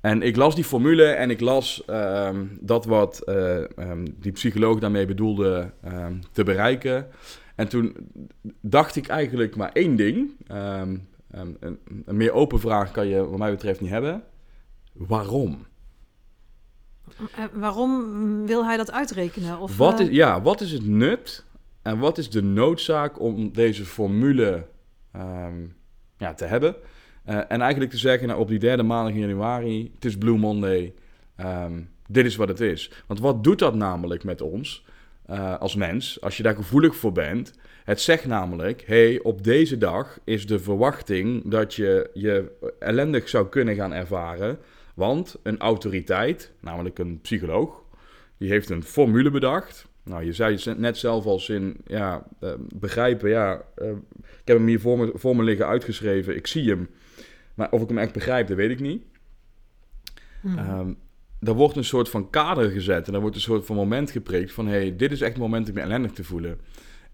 En 0.00 0.22
ik 0.22 0.36
las 0.36 0.54
die 0.54 0.64
formule 0.64 1.04
en 1.04 1.30
ik 1.30 1.40
las 1.40 1.84
ehm, 1.84 2.44
dat 2.60 2.84
wat 2.84 3.18
eh, 3.18 3.78
ehm, 3.78 4.06
die 4.18 4.32
psycholoog 4.32 4.78
daarmee 4.78 5.06
bedoelde 5.06 5.70
te 6.32 6.44
bereiken. 6.44 7.06
En 7.54 7.68
toen 7.68 7.96
dacht 8.60 8.96
ik 8.96 9.06
eigenlijk 9.06 9.56
maar 9.56 9.70
één 9.72 9.96
ding. 9.96 10.30
Een, 10.46 11.58
een 12.04 12.16
meer 12.16 12.32
open 12.32 12.60
vraag 12.60 12.90
kan 12.90 13.06
je 13.06 13.28
wat 13.28 13.38
mij 13.38 13.50
betreft 13.50 13.80
niet 13.80 13.90
hebben. 13.90 14.22
Waarom? 14.92 15.66
Eh, 17.34 17.44
waarom 17.52 18.46
wil 18.46 18.64
hij 18.64 18.76
dat 18.76 18.92
uitrekenen? 18.92 19.58
Of, 19.58 19.76
Wat 19.76 20.00
eh, 20.00 20.06
is, 20.06 20.14
ja, 20.14 20.42
wat 20.42 20.60
is 20.60 20.72
het 20.72 20.86
nut 20.86 21.44
en 21.82 21.98
wat 21.98 22.18
is 22.18 22.30
de 22.30 22.42
noodzaak 22.42 23.20
om 23.20 23.52
deze 23.52 23.84
formule 23.84 24.66
ehm, 25.12 25.66
ja, 26.18 26.34
te 26.34 26.44
hebben? 26.44 26.76
Eh, 27.24 27.36
en 27.48 27.60
eigenlijk 27.60 27.90
te 27.90 27.98
zeggen, 27.98 28.28
nou, 28.28 28.40
op 28.40 28.48
die 28.48 28.58
derde 28.58 28.82
maandag 28.82 29.14
in 29.14 29.20
januari, 29.20 29.90
het 29.94 30.04
is 30.04 30.18
Blue 30.18 30.38
Monday, 30.38 30.94
ehm, 31.36 31.80
dit 32.08 32.26
is 32.26 32.36
wat 32.36 32.48
het 32.48 32.60
is. 32.60 32.90
Want 33.06 33.20
wat 33.20 33.44
doet 33.44 33.58
dat 33.58 33.74
namelijk 33.74 34.24
met 34.24 34.40
ons 34.40 34.84
eh, 35.26 35.58
als 35.58 35.74
mens, 35.74 36.20
als 36.20 36.36
je 36.36 36.42
daar 36.42 36.54
gevoelig 36.54 36.96
voor 36.96 37.12
bent? 37.12 37.52
Het 37.84 38.00
zegt 38.00 38.26
namelijk, 38.26 38.82
hey, 38.86 39.20
op 39.22 39.44
deze 39.44 39.78
dag 39.78 40.18
is 40.24 40.46
de 40.46 40.58
verwachting 40.58 41.50
dat 41.50 41.74
je 41.74 42.10
je 42.14 42.52
ellendig 42.78 43.28
zou 43.28 43.48
kunnen 43.48 43.74
gaan 43.74 43.92
ervaren. 43.92 44.58
Want 44.96 45.36
een 45.42 45.58
autoriteit, 45.58 46.52
namelijk 46.60 46.98
een 46.98 47.20
psycholoog, 47.20 47.82
die 48.38 48.48
heeft 48.48 48.70
een 48.70 48.82
formule 48.82 49.30
bedacht. 49.30 49.88
Nou, 50.04 50.24
je 50.24 50.32
zei 50.32 50.54
het 50.54 50.78
net 50.78 50.96
zelf 50.96 51.26
al 51.26 51.42
in 51.46 51.76
ja, 51.86 52.26
eh, 52.40 52.52
begrijpen. 52.74 53.30
Ja, 53.30 53.62
eh, 53.74 53.88
ik 54.20 54.44
heb 54.44 54.56
hem 54.56 54.66
hier 54.66 54.80
voor 54.80 54.98
me, 54.98 55.10
voor 55.14 55.36
me 55.36 55.42
liggen 55.42 55.66
uitgeschreven. 55.66 56.36
Ik 56.36 56.46
zie 56.46 56.68
hem. 56.68 56.88
Maar 57.54 57.70
of 57.70 57.82
ik 57.82 57.88
hem 57.88 57.98
echt 57.98 58.12
begrijp, 58.12 58.46
dat 58.46 58.56
weet 58.56 58.70
ik 58.70 58.80
niet. 58.80 59.02
hmm. 60.40 60.58
Ehm 60.58 60.90
er 61.40 61.54
wordt 61.54 61.76
een 61.76 61.84
soort 61.84 62.08
van 62.08 62.30
kader 62.30 62.70
gezet. 62.70 63.08
En 63.08 63.14
er 63.14 63.20
wordt 63.20 63.36
een 63.36 63.42
soort 63.42 63.66
van 63.66 63.76
moment 63.76 64.10
gepreekt 64.10 64.52
van... 64.52 64.66
hey, 64.66 64.96
dit 64.96 65.12
is 65.12 65.20
echt 65.20 65.32
het 65.32 65.42
moment 65.42 65.68
om 65.68 65.74
je 65.74 65.80
ellendig 65.80 66.12
te 66.12 66.24
voelen. 66.24 66.58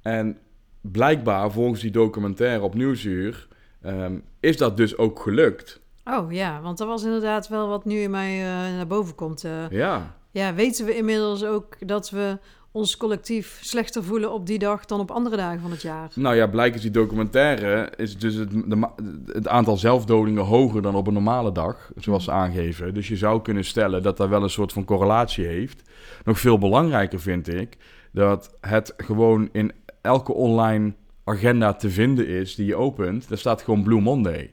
En 0.02 0.38
blijkbaar, 0.80 1.52
volgens 1.52 1.80
die 1.80 1.90
documentaire 1.90 2.62
op 2.62 2.74
Nieuwsuur... 2.74 3.48
ehm, 3.82 4.18
is 4.40 4.56
dat 4.56 4.76
dus 4.76 4.96
ook 4.96 5.20
gelukt. 5.20 5.81
Oh 6.04 6.32
ja, 6.32 6.60
want 6.60 6.78
dat 6.78 6.88
was 6.88 7.04
inderdaad 7.04 7.48
wel 7.48 7.68
wat 7.68 7.84
nu 7.84 7.98
in 7.98 8.10
mij 8.10 8.40
eh, 8.40 8.76
naar 8.76 8.86
boven 8.86 9.14
komt. 9.14 9.44
eh. 9.44 9.70
Ja, 9.70 10.14
ja, 10.30 10.54
weten 10.54 10.84
we 10.84 10.96
inmiddels 10.96 11.44
ook 11.44 11.88
dat 11.88 12.10
we 12.10 12.38
ons 12.70 12.96
collectief 12.96 13.58
slechter 13.62 14.04
voelen 14.04 14.32
op 14.32 14.46
die 14.46 14.58
dag 14.58 14.84
dan 14.84 15.00
op 15.00 15.10
andere 15.10 15.36
dagen 15.36 15.60
van 15.60 15.70
het 15.70 15.82
jaar? 15.82 16.10
Nou 16.14 16.36
ja, 16.36 16.46
blijkens 16.46 16.82
die 16.82 16.90
documentaire 16.90 17.92
is 17.96 18.18
dus 18.18 18.34
het, 18.34 18.50
de 18.50 18.88
het 19.32 19.48
aantal 19.48 19.76
zelfdodingen 19.76 20.44
hoger 20.44 20.82
dan 20.82 20.94
op 20.94 21.06
een 21.06 21.12
normale 21.12 21.52
dag, 21.52 21.90
zoals 21.96 22.24
ze 22.24 22.30
aangeven. 22.30 22.94
Dus 22.94 23.08
je 23.08 23.16
zou 23.16 23.42
kunnen 23.42 23.64
stellen 23.64 24.02
dat 24.02 24.16
dat 24.16 24.28
wel 24.28 24.42
een 24.42 24.50
soort 24.50 24.72
van 24.72 24.84
correlatie 24.84 25.46
heeft. 25.46 25.82
Nog 26.24 26.40
veel 26.40 26.58
belangrijker 26.58 27.20
vind 27.20 27.54
ik 27.54 27.76
dat 28.12 28.56
het 28.60 28.94
gewoon 28.96 29.48
in 29.52 29.72
elke 30.00 30.32
online 30.32 30.92
agenda 31.24 31.74
te 31.74 31.90
vinden 31.90 32.26
is 32.28 32.54
die 32.54 32.66
je 32.66 32.76
opent. 32.76 33.28
Daar 33.28 33.38
staat 33.38 33.62
gewoon 33.62 33.82
Blue 33.82 34.00
Monday. 34.00 34.52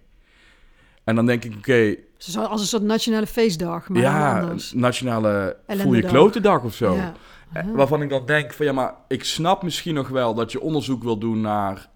En 1.09 1.15
dan 1.15 1.25
denk 1.25 1.43
ik, 1.43 1.55
oké, 1.57 1.95
Zo 2.17 2.41
als 2.41 2.61
een 2.61 2.67
soort 2.67 2.83
nationale 2.83 3.27
feestdag, 3.27 3.89
maar 3.89 4.01
ja, 4.01 4.39
anders. 4.41 4.73
nationale 4.73 5.57
voel 5.67 5.93
je 5.93 6.01
klote 6.01 6.39
dag 6.39 6.63
of 6.63 6.73
zo. 6.73 6.95
Ja. 6.95 7.13
Eh, 7.53 7.63
Waarvan 7.73 8.01
ik 8.01 8.09
dan 8.09 8.25
denk 8.25 8.53
van 8.53 8.65
ja, 8.65 8.71
maar 8.71 8.93
ik 9.07 9.23
snap 9.23 9.63
misschien 9.63 9.93
nog 9.93 10.07
wel 10.09 10.33
dat 10.33 10.51
je 10.51 10.61
onderzoek 10.61 11.03
wil 11.03 11.17
doen 11.17 11.41
naar 11.41 11.89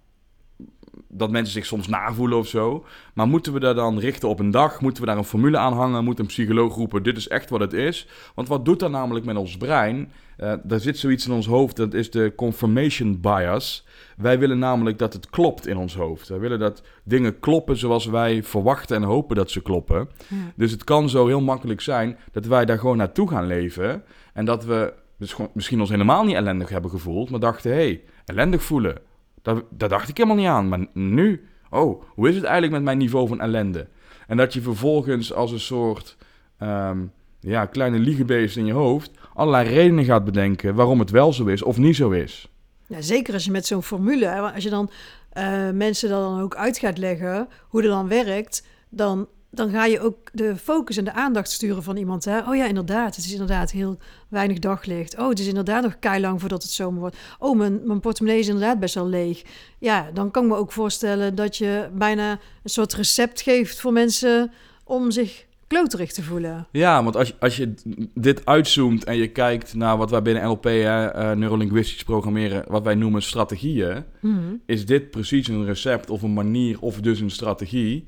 dat 1.07 1.31
mensen 1.31 1.53
zich 1.53 1.65
soms 1.65 1.87
navoelen 1.87 2.37
of 2.37 2.47
zo. 2.47 2.85
Maar 3.13 3.27
moeten 3.27 3.53
we 3.53 3.59
daar 3.59 3.75
dan 3.75 3.99
richten 3.99 4.29
op 4.29 4.39
een 4.39 4.51
dag? 4.51 4.81
Moeten 4.81 5.01
we 5.01 5.07
daar 5.09 5.17
een 5.17 5.23
formule 5.23 5.57
aan 5.57 5.73
hangen? 5.73 6.03
Moet 6.03 6.19
een 6.19 6.25
psycholoog 6.25 6.75
roepen, 6.75 7.03
dit 7.03 7.17
is 7.17 7.27
echt 7.27 7.49
wat 7.49 7.59
het 7.59 7.73
is? 7.73 8.07
Want 8.35 8.47
wat 8.47 8.65
doet 8.65 8.79
dat 8.79 8.91
namelijk 8.91 9.25
met 9.25 9.35
ons 9.35 9.57
brein? 9.57 10.11
Eh 10.37 10.53
daar 10.63 10.79
zit 10.79 10.97
zoiets 10.97 11.25
in 11.25 11.33
ons 11.33 11.45
hoofd, 11.45 11.75
dat 11.75 11.93
is 11.93 12.11
de 12.11 12.33
confirmation 12.35 13.21
bias. 13.21 13.85
Wij 14.17 14.39
willen 14.39 14.59
namelijk 14.59 14.97
dat 14.97 15.13
het 15.13 15.29
klopt 15.29 15.67
in 15.67 15.77
ons 15.77 15.95
hoofd. 15.95 16.27
Wij 16.27 16.39
willen 16.39 16.59
dat 16.59 16.83
dingen 17.03 17.39
kloppen 17.39 17.77
zoals 17.77 18.05
wij 18.05 18.43
verwachten 18.43 18.95
en 18.95 19.03
hopen 19.03 19.35
dat 19.35 19.51
ze 19.51 19.61
kloppen. 19.61 20.09
Ja. 20.27 20.35
Dus 20.55 20.71
het 20.71 20.83
kan 20.83 21.09
zo 21.09 21.27
heel 21.27 21.41
makkelijk 21.41 21.81
zijn 21.81 22.17
dat 22.31 22.45
wij 22.45 22.65
daar 22.65 22.79
gewoon 22.79 22.97
naartoe 22.97 23.29
gaan 23.29 23.47
leven. 23.47 24.03
En 24.33 24.45
dat 24.45 24.65
we 24.65 24.93
dus 25.17 25.33
gewoon, 25.33 25.51
misschien 25.53 25.79
ons 25.79 25.89
helemaal 25.89 26.23
niet 26.23 26.35
ellendig 26.35 26.69
hebben 26.69 26.91
gevoeld, 26.91 27.29
maar 27.29 27.39
dachten: 27.39 27.71
hé, 27.71 27.77
hey, 27.77 28.01
ellendig 28.25 28.63
voelen. 28.63 28.97
Daar, 29.43 29.61
dacht 29.89 30.09
ik 30.09 30.17
helemaal 30.17 30.37
niet 30.37 30.47
aan. 30.47 30.67
Maar 30.67 30.85
nu, 30.93 31.47
oh, 31.69 32.03
hoe 32.07 32.29
is 32.29 32.35
het 32.35 32.43
eigenlijk 32.43 32.73
met 32.73 32.83
mijn 32.83 32.97
niveau 32.97 33.27
van 33.27 33.41
ellende? 33.41 33.87
En 34.27 34.37
dat 34.37 34.53
je 34.53 34.61
vervolgens 34.61 35.33
als 35.33 35.51
een 35.51 35.59
soort 35.59 36.17
ehm, 36.57 36.99
ja, 37.39 37.65
kleine 37.65 37.99
liegebeest 37.99 38.57
in 38.57 38.65
je 38.65 38.73
hoofd 38.73 39.11
allerlei 39.33 39.69
redenen 39.69 40.05
gaat 40.05 40.25
bedenken 40.25 40.75
waarom 40.75 40.99
het 40.99 41.09
wel 41.09 41.33
zo 41.33 41.45
is 41.45 41.63
of 41.63 41.77
niet 41.77 41.95
zo 41.95 42.09
is. 42.09 42.47
Ja, 42.87 43.01
zeker 43.01 43.33
als 43.33 43.45
je 43.45 43.51
met 43.51 43.65
zo'n 43.65 43.83
formule, 43.83 44.51
als 44.53 44.63
je 44.63 44.69
dan 44.69 44.89
eh, 45.29 45.69
mensen 45.69 46.09
dat 46.09 46.21
dan 46.21 46.41
ook 46.41 46.55
uit 46.55 46.77
gaat 46.77 46.97
leggen, 46.97 47.47
hoe 47.67 47.81
dat 47.81 47.91
dan 47.91 48.07
werkt, 48.07 48.65
dan, 48.89 49.27
dan 49.55 49.69
ga 49.69 49.85
je 49.85 49.99
ook 49.99 50.29
de 50.31 50.55
focus 50.57 50.97
en 50.97 51.03
de 51.03 51.13
aandacht 51.13 51.51
sturen 51.51 51.83
van 51.83 51.97
iemand. 51.97 52.25
Hè? 52.25 52.39
Oh 52.39 52.55
ja, 52.55 52.65
inderdaad, 52.65 53.15
het 53.15 53.25
is 53.25 53.31
inderdaad 53.31 53.71
heel 53.71 53.97
weinig 54.27 54.59
daglicht. 54.59 55.17
Oh, 55.17 55.29
het 55.29 55.39
is 55.39 55.47
inderdaad 55.47 55.83
nog 55.83 56.19
lang 56.19 56.39
voordat 56.39 56.63
het 56.63 56.71
zomer 56.71 56.99
wordt. 56.99 57.17
Oh, 57.39 57.57
mijn, 57.57 57.79
mijn 57.83 57.99
portemonnee 57.99 58.39
is 58.39 58.47
inderdaad 58.47 58.79
best 58.79 58.95
wel 58.95 59.07
leeg. 59.07 59.41
Ja, 59.79 60.09
dan 60.13 60.31
kan 60.31 60.43
ik 60.43 60.49
me 60.49 60.55
ook 60.55 60.71
voorstellen 60.71 61.35
dat 61.35 61.57
je 61.57 61.89
bijna 61.93 62.31
een 62.31 62.69
soort 62.69 62.93
recept 62.93 63.41
geeft 63.41 63.79
voor 63.79 63.93
mensen 63.93 64.51
om 64.83 65.11
zich 65.11 65.45
kloterig 65.67 66.11
te 66.11 66.23
voelen. 66.23 66.67
Ja, 66.71 67.03
want 67.03 67.15
als, 67.15 67.27
je, 67.27 67.33
als 67.39 67.57
je 67.57 67.73
dit 68.13 68.45
uitzoomt 68.45 69.03
en 69.03 69.15
je 69.17 69.27
kijkt 69.27 69.73
naar 69.73 69.97
wat 69.97 70.09
wij 70.09 70.21
binnen 70.21 70.43
NLP, 70.43 70.63
hè, 70.63 71.15
uh, 71.15 71.31
neurolinguistisch 71.31 72.03
programmeren, 72.03 72.63
wat 72.67 72.83
wij 72.83 72.95
noemen 72.95 73.21
strategieën, 73.21 74.03
Mhm. 74.19 74.53
is 74.65 74.85
dit 74.85 75.11
precies 75.11 75.47
een 75.47 75.65
recept 75.65 76.09
of 76.09 76.21
een 76.21 76.33
manier 76.33 76.79
of 76.79 76.99
dus 76.99 77.19
een 77.19 77.29
strategie 77.29 78.05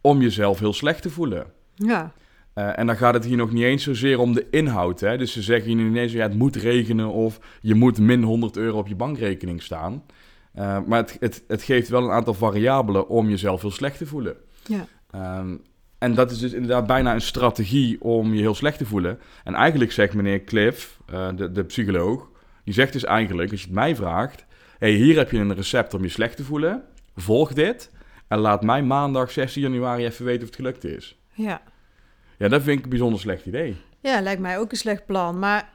om 0.00 0.20
jezelf 0.20 0.58
heel 0.58 0.72
slecht 0.72 1.02
te 1.02 1.10
voelen. 1.10 1.46
Ja, 1.74 2.12
Eh, 2.54 2.78
en 2.78 2.86
dan 2.86 2.96
gaat 2.96 3.14
het 3.14 3.24
hier 3.24 3.36
nog 3.36 3.52
niet 3.52 3.62
eens 3.62 3.82
zozeer 3.82 4.18
om 4.18 4.32
de 4.32 4.46
inhoud. 4.50 5.00
Hè? 5.00 5.18
Dus 5.18 5.32
ze 5.32 5.42
zeggen 5.42 5.70
hier 5.70 5.84
niet 5.84 5.96
eens, 5.96 6.12
ja, 6.12 6.22
het 6.22 6.34
moet 6.34 6.56
regenen 6.56 7.08
of 7.12 7.40
je 7.60 7.74
moet 7.74 7.98
min 7.98 8.22
100 8.22 8.56
euro 8.56 8.78
op 8.78 8.88
je 8.88 8.94
bankrekening 8.94 9.62
staan. 9.62 10.02
Eh, 10.54 10.78
maar 10.86 10.98
het, 10.98 11.16
het, 11.20 11.44
het 11.48 11.62
geeft 11.62 11.88
wel 11.88 12.04
een 12.04 12.10
aantal 12.10 12.34
variabelen 12.34 13.08
om 13.08 13.28
jezelf 13.28 13.60
heel 13.60 13.70
slecht 13.70 13.98
te 13.98 14.06
voelen. 14.06 14.36
ja. 14.66 14.86
Ehm, 15.10 15.56
en 15.98 16.14
dat 16.14 16.30
is 16.30 16.38
dus 16.38 16.52
inderdaad 16.52 16.86
bijna 16.86 17.14
een 17.14 17.20
strategie 17.20 18.02
om 18.02 18.34
je 18.34 18.40
heel 18.40 18.54
slecht 18.54 18.78
te 18.78 18.86
voelen. 18.86 19.18
En 19.44 19.54
eigenlijk 19.54 19.92
zegt 19.92 20.14
meneer 20.14 20.44
Cliff, 20.44 21.00
eh, 21.06 21.28
de, 21.36 21.52
de 21.52 21.64
psycholoog, 21.64 22.28
die 22.64 22.74
zegt 22.74 22.92
dus 22.92 23.04
eigenlijk, 23.04 23.50
als 23.50 23.60
je 23.60 23.66
het 23.66 23.74
mij 23.74 23.96
vraagt... 23.96 24.44
hey, 24.78 24.92
hier 24.92 25.16
heb 25.16 25.30
je 25.30 25.38
een 25.38 25.54
recept 25.54 25.94
om 25.94 26.02
je 26.02 26.08
slecht 26.08 26.36
te 26.36 26.44
voelen. 26.44 26.82
Volg 27.16 27.52
dit 27.52 27.90
en 28.30 28.38
laat 28.38 28.62
mij 28.62 28.82
maandag 28.82 29.30
16 29.30 29.62
januari 29.62 30.04
even 30.04 30.24
weten 30.24 30.40
of 30.40 30.46
het 30.46 30.56
gelukt 30.56 30.84
is. 30.84 31.18
ja. 31.32 31.62
Ja, 32.36 32.48
dat 32.48 32.62
vind 32.62 32.78
ik 32.78 32.84
een 32.84 32.90
bijzonder 32.90 33.20
slecht 33.20 33.46
idee. 33.46 33.76
Ja, 34.00 34.20
lijkt 34.20 34.40
mij 34.40 34.58
ook 34.58 34.70
een 34.70 34.76
slecht 34.76 35.06
plan. 35.06 35.38
Maar 35.38 35.68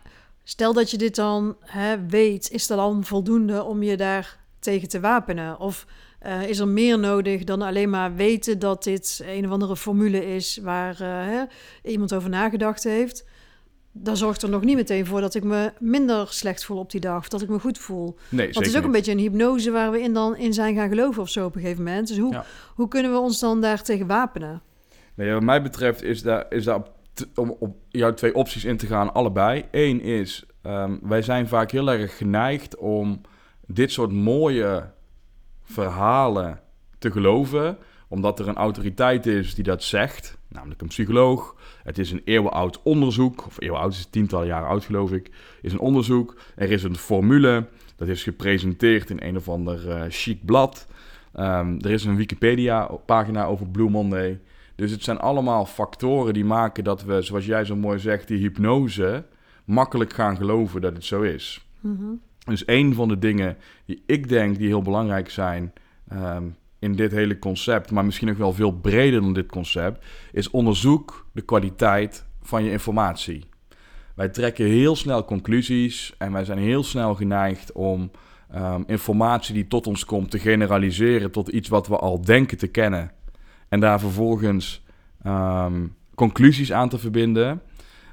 stel 0.43 0.73
dat 0.73 0.91
je 0.91 0.97
dit 0.97 1.15
dan 1.15 1.57
hè, 1.59 2.05
weet, 2.05 2.51
is 2.51 2.67
dat 2.67 2.77
dan 2.77 3.03
voldoende 3.03 3.63
om 3.63 3.83
je 3.83 3.97
daar 3.97 4.37
tegen 4.59 4.87
te 4.87 4.99
wapenen? 4.99 5.59
Of 5.59 5.85
eh, 6.19 6.49
is 6.49 6.59
er 6.59 6.67
meer 6.67 6.99
nodig 6.99 7.43
dan 7.43 7.61
alleen 7.61 7.89
maar 7.89 8.15
weten 8.15 8.59
dat 8.59 8.83
dit 8.83 9.21
een 9.25 9.45
of 9.45 9.51
andere 9.51 9.75
formule 9.75 10.35
is 10.35 10.57
waar 10.57 11.01
eh, 11.01 11.07
hè, 11.07 11.43
iemand 11.83 12.13
over 12.13 12.29
nagedacht 12.29 12.83
heeft? 12.83 13.25
Dat 13.97 14.17
zorgt 14.17 14.41
er 14.41 14.49
nog 14.49 14.63
niet 14.63 14.75
meteen 14.75 15.05
voor 15.05 15.21
dat 15.21 15.35
ik 15.35 15.43
me 15.43 15.73
minder 15.79 16.27
slecht 16.29 16.65
voel 16.65 16.77
op 16.77 16.91
die 16.91 16.99
dag. 17.01 17.17
Of 17.17 17.27
dat 17.27 17.41
ik 17.41 17.49
me 17.49 17.59
goed 17.59 17.77
voel. 17.77 18.15
Nee, 18.29 18.45
Want 18.45 18.55
het 18.65 18.67
is 18.67 18.77
ook 18.77 18.83
een 18.83 18.91
beetje 18.91 19.11
een 19.11 19.17
hypnose 19.19 19.71
waar 19.71 19.91
we 19.91 20.01
in, 20.01 20.13
dan 20.13 20.35
in 20.35 20.53
zijn 20.53 20.75
gaan 20.75 20.89
geloven 20.89 21.21
of 21.21 21.29
zo 21.29 21.45
op 21.45 21.55
een 21.55 21.61
gegeven 21.61 21.83
moment. 21.83 22.07
Dus 22.07 22.17
hoe, 22.17 22.31
Ja. 22.33 22.45
hoe 22.75 22.87
kunnen 22.87 23.11
we 23.11 23.17
ons 23.17 23.39
dan 23.39 23.61
daar 23.61 23.81
tegen 23.81 24.07
wapenen? 24.07 24.61
Nee, 25.15 25.33
wat 25.33 25.43
mij 25.43 25.61
betreft 25.61 26.03
is 26.03 26.21
daar, 26.21 26.45
is 26.49 26.63
daar 26.63 26.75
op, 26.75 26.91
om 27.35 27.55
op 27.59 27.75
jouw 27.89 28.13
twee 28.13 28.35
opties 28.35 28.65
in 28.65 28.77
te 28.77 28.85
gaan, 28.87 29.13
allebei. 29.13 29.65
Eén 29.71 30.01
is, 30.01 30.45
ehm, 30.61 30.97
wij 31.01 31.21
zijn 31.21 31.47
vaak 31.47 31.71
heel 31.71 31.91
erg 31.91 32.17
geneigd 32.17 32.75
om 32.77 33.21
dit 33.65 33.91
soort 33.91 34.11
mooie 34.11 34.89
verhalen 35.63 36.59
te 36.99 37.11
geloven, 37.11 37.77
omdat 38.07 38.39
er 38.39 38.47
een 38.47 38.55
autoriteit 38.55 39.25
is 39.25 39.55
die 39.55 39.63
dat 39.63 39.83
zegt, 39.83 40.37
namelijk 40.47 40.81
een 40.81 40.87
psycholoog. 40.87 41.55
Het 41.83 41.97
is 41.97 42.11
een 42.11 42.21
eeuwenoud 42.25 42.81
onderzoek, 42.83 43.45
of 43.45 43.61
eeuwenoud 43.61 43.93
is 43.93 44.07
tientallen 44.09 44.47
jaren 44.47 44.67
oud 44.67 44.83
geloof 44.83 45.11
ik, 45.11 45.31
is 45.61 45.73
een 45.73 45.79
onderzoek. 45.79 46.35
Er 46.55 46.71
is 46.71 46.83
een 46.83 46.95
formule, 46.95 47.67
dat 47.95 48.07
is 48.07 48.23
gepresenteerd 48.23 49.09
in 49.09 49.19
een 49.21 49.37
of 49.37 49.49
ander 49.49 49.89
eh, 49.89 50.03
chic 50.09 50.45
blad. 50.45 50.87
Ehm, 51.33 51.77
er 51.79 51.91
is 51.91 52.05
een 52.05 52.15
Wikipedia-pagina 52.15 53.45
over 53.45 53.67
Blue 53.67 53.89
Monday. 53.89 54.39
Dus 54.75 54.91
het 54.91 55.03
zijn 55.03 55.19
allemaal 55.19 55.65
factoren 55.65 56.33
die 56.33 56.45
maken 56.45 56.83
dat 56.83 57.03
we, 57.03 57.21
zoals 57.21 57.45
jij 57.45 57.65
zo 57.65 57.75
mooi 57.75 57.99
zegt, 57.99 58.27
die 58.27 58.39
hypnose 58.39 59.25
makkelijk 59.65 60.13
gaan 60.13 60.37
geloven 60.37 60.81
dat 60.81 60.93
het 60.93 61.05
zo 61.05 61.21
is. 61.21 61.65
Mhm. 61.79 62.05
Dus 62.45 62.63
een 62.65 62.93
van 62.93 63.07
de 63.07 63.19
dingen 63.19 63.57
die 63.85 64.03
ik 64.05 64.29
denk 64.29 64.57
die 64.57 64.67
heel 64.67 64.81
belangrijk 64.81 65.29
zijn 65.29 65.73
ehm, 66.07 66.43
in 66.79 66.95
dit 66.95 67.11
hele 67.11 67.39
concept, 67.39 67.91
maar 67.91 68.05
misschien 68.05 68.27
nog 68.27 68.37
wel 68.37 68.53
veel 68.53 68.71
breder 68.71 69.21
dan 69.21 69.33
dit 69.33 69.51
concept, 69.51 70.05
is 70.31 70.49
onderzoek 70.49 71.27
de 71.31 71.41
kwaliteit 71.41 72.25
van 72.41 72.63
je 72.63 72.71
informatie. 72.71 73.45
Wij 74.15 74.29
trekken 74.29 74.65
heel 74.65 74.95
snel 74.95 75.25
conclusies 75.25 76.13
en 76.17 76.31
wij 76.31 76.45
zijn 76.45 76.57
heel 76.57 76.83
snel 76.83 77.15
geneigd 77.15 77.71
om 77.71 78.11
ehm, 78.51 78.81
informatie 78.87 79.53
die 79.53 79.67
tot 79.67 79.87
ons 79.87 80.05
komt 80.05 80.31
te 80.31 80.39
generaliseren 80.39 81.31
tot 81.31 81.47
iets 81.47 81.69
wat 81.69 81.87
we 81.87 81.97
al 81.97 82.21
denken 82.21 82.57
te 82.57 82.67
kennen. 82.67 83.11
En 83.69 83.79
daar 83.79 83.99
vervolgens 83.99 84.83
ehm, 85.23 85.87
conclusies 86.15 86.71
aan 86.71 86.89
te 86.89 86.97
verbinden. 86.97 87.61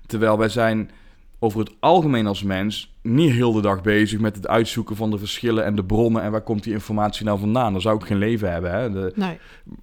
Terwijl 0.07 0.39
wij 0.39 0.49
zijn 0.49 0.91
over 1.39 1.59
het 1.61 1.73
algemeen 1.81 2.27
als 2.27 2.43
mens 2.43 2.92
niet 3.03 3.31
heel 3.31 3.53
de 3.53 3.61
dag 3.61 3.83
bezig 3.83 4.21
met 4.21 4.37
het 4.37 4.49
uitzoeken 4.49 4.97
van 4.97 5.11
de 5.11 5.19
verschillen 5.19 5.65
en 5.65 5.75
de 5.75 5.85
bronnen 5.85 6.23
en 6.23 6.31
waar 6.31 6.43
komt 6.43 6.63
die 6.63 6.73
informatie 6.73 7.25
nou 7.25 7.39
vandaan. 7.39 7.73
Dan 7.73 7.81
zou 7.81 7.97
ik 7.97 8.05
geen 8.05 8.19
leven 8.19 8.53
hebben. 8.53 8.71
Hè? 8.71 8.91
De, 8.91 9.13
Nee. 9.15 9.39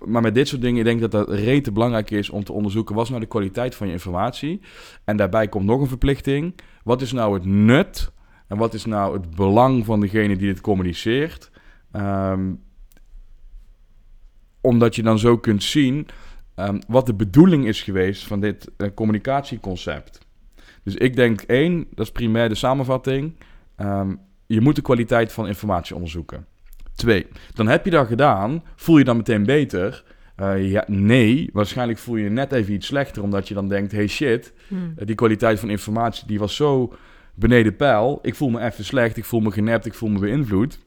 maar 0.06 0.22
met 0.22 0.36
dit 0.36 0.48
soort 0.48 0.62
dingen, 0.62 0.80
ik 0.80 0.86
denk 0.86 1.02
dat 1.02 1.12
dat 1.12 1.30
rete 1.30 1.72
belangrijk 1.72 2.12
is 2.12 2.30
om 2.30 2.44
te 2.44 2.54
onderzoeken 2.54 2.96
wat 2.96 3.04
is 3.04 3.10
nou 3.10 3.22
de 3.22 3.28
kwaliteit 3.28 3.76
van 3.76 3.88
je 3.88 3.94
informatie. 3.94 4.62
En 5.04 5.18
daarbij 5.18 5.48
komt 5.48 5.66
nog 5.66 5.82
een 5.82 5.88
verplichting. 5.88 6.56
Wat 6.84 7.02
is 7.02 7.12
nou 7.12 7.34
het 7.34 7.46
nut 7.46 8.12
en 8.48 8.58
wat 8.58 8.74
is 8.74 8.86
nou 8.86 9.14
het 9.14 9.36
belang 9.36 9.86
van 9.86 10.00
degene 10.00 10.36
die 10.38 10.48
dit 10.48 10.62
communiceert? 10.62 11.52
Ehm, 11.92 12.54
omdat 14.62 14.96
je 14.96 15.04
dan 15.04 15.20
zo 15.20 15.38
kunt 15.38 15.64
zien 15.64 16.08
ehm, 16.56 16.80
wat 16.88 17.06
de 17.06 17.14
bedoeling 17.14 17.66
is 17.66 17.82
geweest 17.82 18.24
van 18.24 18.40
dit 18.40 18.72
eh, 18.78 18.88
communicatieconcept. 18.96 20.28
Dus 20.84 20.96
ik 20.96 21.16
denk 21.16 21.42
één, 21.42 21.88
dat 21.96 22.06
is 22.06 22.12
primair 22.12 22.50
de 22.50 22.56
samenvatting. 22.56 23.34
ehm, 23.76 24.16
je 24.46 24.62
moet 24.62 24.76
de 24.76 24.82
kwaliteit 24.82 25.32
van 25.32 25.48
informatie 25.48 25.96
onderzoeken. 25.96 26.46
Twee, 26.96 27.28
dan 27.54 27.68
heb 27.68 27.86
je 27.86 27.92
dat 27.92 28.08
gedaan. 28.08 28.64
Voel 28.76 28.98
je 28.98 29.04
dan 29.04 29.18
meteen 29.18 29.44
beter? 29.46 30.04
Eh, 30.36 30.72
ja, 30.72 30.84
nee, 30.88 31.50
waarschijnlijk 31.54 32.00
voel 32.00 32.16
je 32.16 32.24
je 32.24 32.30
net 32.30 32.52
even 32.52 32.74
iets 32.74 32.88
slechter, 32.88 33.24
omdat 33.24 33.48
je 33.48 33.54
dan 33.54 33.68
denkt: 33.68 33.92
hey 33.92 34.08
shit, 34.08 34.54
Hm. 34.68 34.76
eh, 34.96 35.06
die 35.06 35.16
kwaliteit 35.16 35.60
van 35.60 35.70
informatie 35.70 36.28
die 36.28 36.40
was 36.40 36.56
zo 36.56 36.94
beneden 37.36 37.76
peil. 37.76 38.20
Ik 38.22 38.36
voel 38.36 38.50
me 38.50 38.60
even 38.62 38.86
slecht, 38.86 39.18
ik 39.18 39.26
voel 39.26 39.40
me 39.40 39.52
genept, 39.52 39.86
ik 39.86 39.94
voel 39.94 40.10
me 40.10 40.20
beïnvloed. 40.20 40.80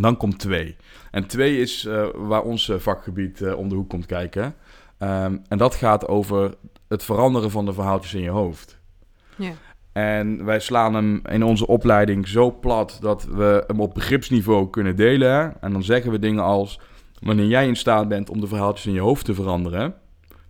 Dan 0.00 0.16
komt 0.16 0.38
twee. 0.38 0.76
En 1.10 1.26
twee 1.26 1.58
is 1.60 1.84
eh, 1.84 2.06
waar 2.14 2.42
ons 2.42 2.72
vakgebied 2.76 3.54
om 3.54 3.68
de 3.68 3.74
hoek 3.74 3.88
komt 3.88 4.06
kijken. 4.06 4.54
Ehm, 4.98 5.36
en 5.48 5.58
dat 5.58 5.74
gaat 5.74 6.08
over 6.08 6.54
het 6.88 7.04
veranderen 7.04 7.50
van 7.50 7.64
de 7.64 7.72
verhaaltjes 7.72 8.14
in 8.14 8.22
je 8.22 8.30
hoofd. 8.30 8.82
Ja. 9.36 9.52
En 9.92 10.44
wij 10.44 10.60
slaan 10.60 10.94
hem 10.94 11.22
in 11.30 11.44
onze 11.44 11.66
opleiding 11.66 12.28
zo 12.28 12.50
plat 12.50 12.98
dat 13.00 13.24
we 13.24 13.64
hem 13.66 13.80
op 13.80 13.94
begripsniveau 13.94 14.70
kunnen 14.70 14.96
delen. 14.96 15.60
En 15.60 15.72
dan 15.72 15.82
zeggen 15.82 16.10
we 16.10 16.18
dingen 16.18 16.42
als: 16.42 16.80
wanneer 17.20 17.46
jij 17.46 17.66
in 17.66 17.76
staat 17.76 18.08
bent 18.08 18.30
om 18.30 18.40
de 18.40 18.46
verhaaltjes 18.46 18.86
in 18.86 18.92
je 18.92 19.00
hoofd 19.00 19.24
te 19.24 19.34
veranderen, 19.34 19.94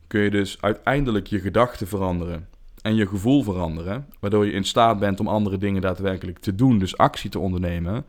kun 0.06 0.20
je 0.20 0.30
dus 0.30 0.56
uiteindelijk 0.60 1.26
je 1.26 1.40
gedachten 1.40 1.86
veranderen 1.86 2.48
en 2.82 2.94
je 2.94 3.06
gevoel 3.06 3.42
veranderen, 3.42 4.06
waardoor 4.20 4.46
je 4.46 4.52
in 4.52 4.64
staat 4.64 4.98
bent 4.98 5.20
om 5.20 5.28
andere 5.28 5.58
dingen 5.58 5.82
daadwerkelijk 5.82 6.38
te 6.38 6.54
doen, 6.54 6.78
dus 6.78 6.96
actie 6.96 7.30
te 7.30 7.38
ondernemen 7.38 8.04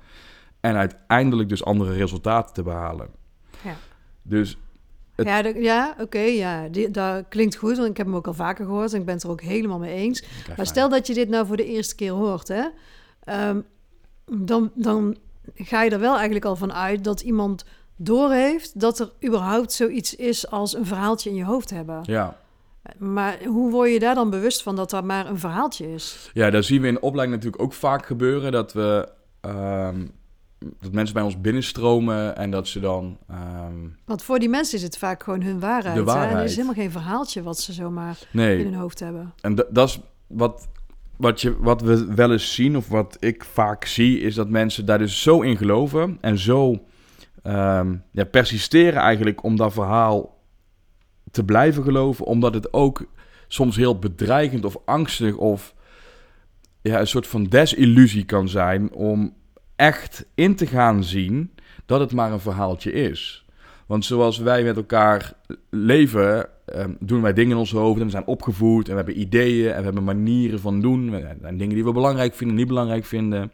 en 0.59 0.75
uiteindelijk 0.75 1.49
dus 1.49 1.65
andere 1.65 1.93
resultaten 1.93 2.53
te 2.53 2.63
behalen. 2.63 3.07
Ja. 3.63 3.75
Dus 4.21 4.57
Het- 5.15 5.27
Ja, 5.27 5.41
dat- 5.41 5.55
ja 5.57 5.95
oké, 5.99 6.19
ja. 6.19 6.67
Die, 6.67 6.91
dat 6.91 7.23
klinkt 7.29 7.55
goed, 7.55 7.77
want 7.77 7.89
ik 7.89 7.97
heb 7.97 8.05
hem 8.05 8.15
ook 8.15 8.27
al 8.27 8.33
vaker 8.33 8.65
gehoord 8.65 8.93
en 8.93 8.99
ik 8.99 9.05
ben 9.05 9.13
het 9.15 9.23
er 9.23 9.29
ook 9.29 9.41
helemaal 9.41 9.79
mee 9.79 9.95
eens. 9.95 10.23
Maar 10.57 10.65
stel 10.65 10.89
dat 10.89 11.07
je 11.07 11.13
dit 11.13 11.29
nou 11.29 11.45
voor 11.45 11.57
de 11.57 11.65
eerste 11.65 11.95
keer 11.95 12.11
hoort, 12.11 12.47
hè, 12.47 12.63
ehm, 13.23 13.59
dan, 14.31 14.71
dan 14.73 15.15
ga 15.55 15.81
je 15.83 15.89
er 15.89 15.99
wel 15.99 16.13
eigenlijk 16.15 16.45
al 16.45 16.55
van 16.55 16.73
uit 16.73 17.03
dat 17.03 17.21
iemand 17.21 17.65
doorheeft 17.95 18.79
dat 18.79 18.99
er 18.99 19.11
überhaupt 19.25 19.71
zoiets 19.71 20.15
is 20.15 20.49
als 20.51 20.75
een 20.75 20.85
verhaaltje 20.85 21.29
in 21.29 21.35
je 21.35 21.43
hoofd 21.45 21.69
hebben. 21.69 21.99
ja. 22.03 22.37
Maar 22.97 23.37
hoe 23.45 23.71
word 23.71 23.91
je 23.91 23.99
daar 23.99 24.15
dan 24.15 24.29
bewust 24.29 24.63
van 24.63 24.75
dat 24.75 24.89
dat 24.89 25.03
maar 25.03 25.25
een 25.25 25.39
verhaaltje 25.39 25.93
is? 25.93 26.29
Ja, 26.33 26.49
daar 26.49 26.63
zien 26.63 26.81
we 26.81 26.87
in 26.87 27.01
opleiding 27.01 27.37
natuurlijk 27.37 27.63
ook 27.63 27.73
vaak 27.73 28.05
gebeuren 28.05 28.51
dat 28.51 28.73
we 28.73 29.09
ehm, 29.41 30.05
dat 30.57 30.91
mensen 30.91 31.13
bij 31.13 31.23
ons 31.23 31.41
binnenstromen 31.41 32.35
en 32.37 32.51
dat 32.51 32.67
ze 32.67 32.79
dan 32.79 33.17
ehm, 33.29 33.87
Want 34.05 34.23
voor 34.23 34.39
die 34.39 34.49
mensen 34.49 34.77
is 34.77 34.83
het 34.83 34.97
vaak 34.97 35.23
gewoon 35.23 35.41
hun 35.41 35.59
waarheid. 35.59 35.95
De 35.95 36.01
Hè? 36.01 36.07
En 36.07 36.13
er 36.15 36.25
waarheid. 36.27 36.49
is 36.49 36.55
helemaal 36.55 36.75
geen 36.75 36.91
verhaaltje 36.91 37.43
wat 37.43 37.59
ze 37.59 37.73
zomaar 37.73 38.17
nee. 38.31 38.57
in 38.57 38.65
hun 38.65 38.73
hoofd 38.73 38.99
hebben. 38.99 39.33
En 39.41 39.55
da- 39.55 39.65
dat 39.69 39.89
is 39.89 39.99
wat, 40.27 40.67
wat, 41.17 41.41
je, 41.41 41.57
wat 41.59 41.81
we 41.81 42.13
wel 42.13 42.31
eens 42.31 42.53
zien, 42.53 42.77
of 42.77 42.87
wat 42.87 43.17
ik 43.19 43.43
vaak 43.43 43.85
zie, 43.85 44.19
is 44.19 44.35
dat 44.35 44.49
mensen 44.49 44.85
daar 44.85 44.97
dus 44.97 45.21
zo 45.21 45.41
in 45.41 45.57
geloven 45.57 46.17
en 46.21 46.37
zo 46.37 46.83
ehm, 47.43 47.95
ja, 48.11 48.23
persisteren 48.23 49.01
eigenlijk 49.01 49.43
om 49.43 49.55
dat 49.55 49.73
verhaal 49.73 50.41
te 51.31 51.43
blijven 51.43 51.83
geloven, 51.83 52.25
omdat 52.25 52.53
het 52.53 52.73
ook 52.73 53.05
soms 53.47 53.75
heel 53.75 53.99
bedreigend 53.99 54.65
of 54.65 54.77
angstig 54.85 55.35
of 55.35 55.73
ja, 56.81 56.99
een 56.99 57.07
soort 57.07 57.27
van 57.27 57.43
desillusie 57.43 58.25
kan 58.25 58.49
zijn 58.49 58.93
om 58.93 59.33
echt 59.75 60.25
in 60.35 60.55
te 60.55 60.67
gaan 60.67 61.03
zien 61.03 61.51
dat 61.85 61.99
het 61.99 62.13
maar 62.13 62.31
een 62.31 62.39
verhaaltje 62.39 62.91
is. 62.91 63.45
Want 63.85 64.05
zoals 64.05 64.37
wij 64.37 64.63
met 64.63 64.75
elkaar 64.75 65.33
leven, 65.69 66.49
ehm, 66.65 66.91
doen 66.99 67.21
wij 67.21 67.33
dingen 67.33 67.51
in 67.51 67.57
ons 67.57 67.71
hoofd 67.71 67.99
en 67.99 68.05
we 68.05 68.11
zijn 68.11 68.27
opgevoed 68.27 68.85
en 68.85 68.91
we 68.91 68.97
hebben 68.97 69.19
ideeën 69.19 69.71
en 69.71 69.77
we 69.77 69.83
hebben 69.83 70.03
manieren 70.03 70.59
van 70.59 70.81
doen. 70.81 71.13
En 71.41 71.57
dingen 71.57 71.75
die 71.75 71.83
we 71.83 71.91
belangrijk 71.91 72.35
vinden, 72.35 72.55
niet 72.55 72.67
belangrijk 72.67 73.05
vinden. 73.05 73.51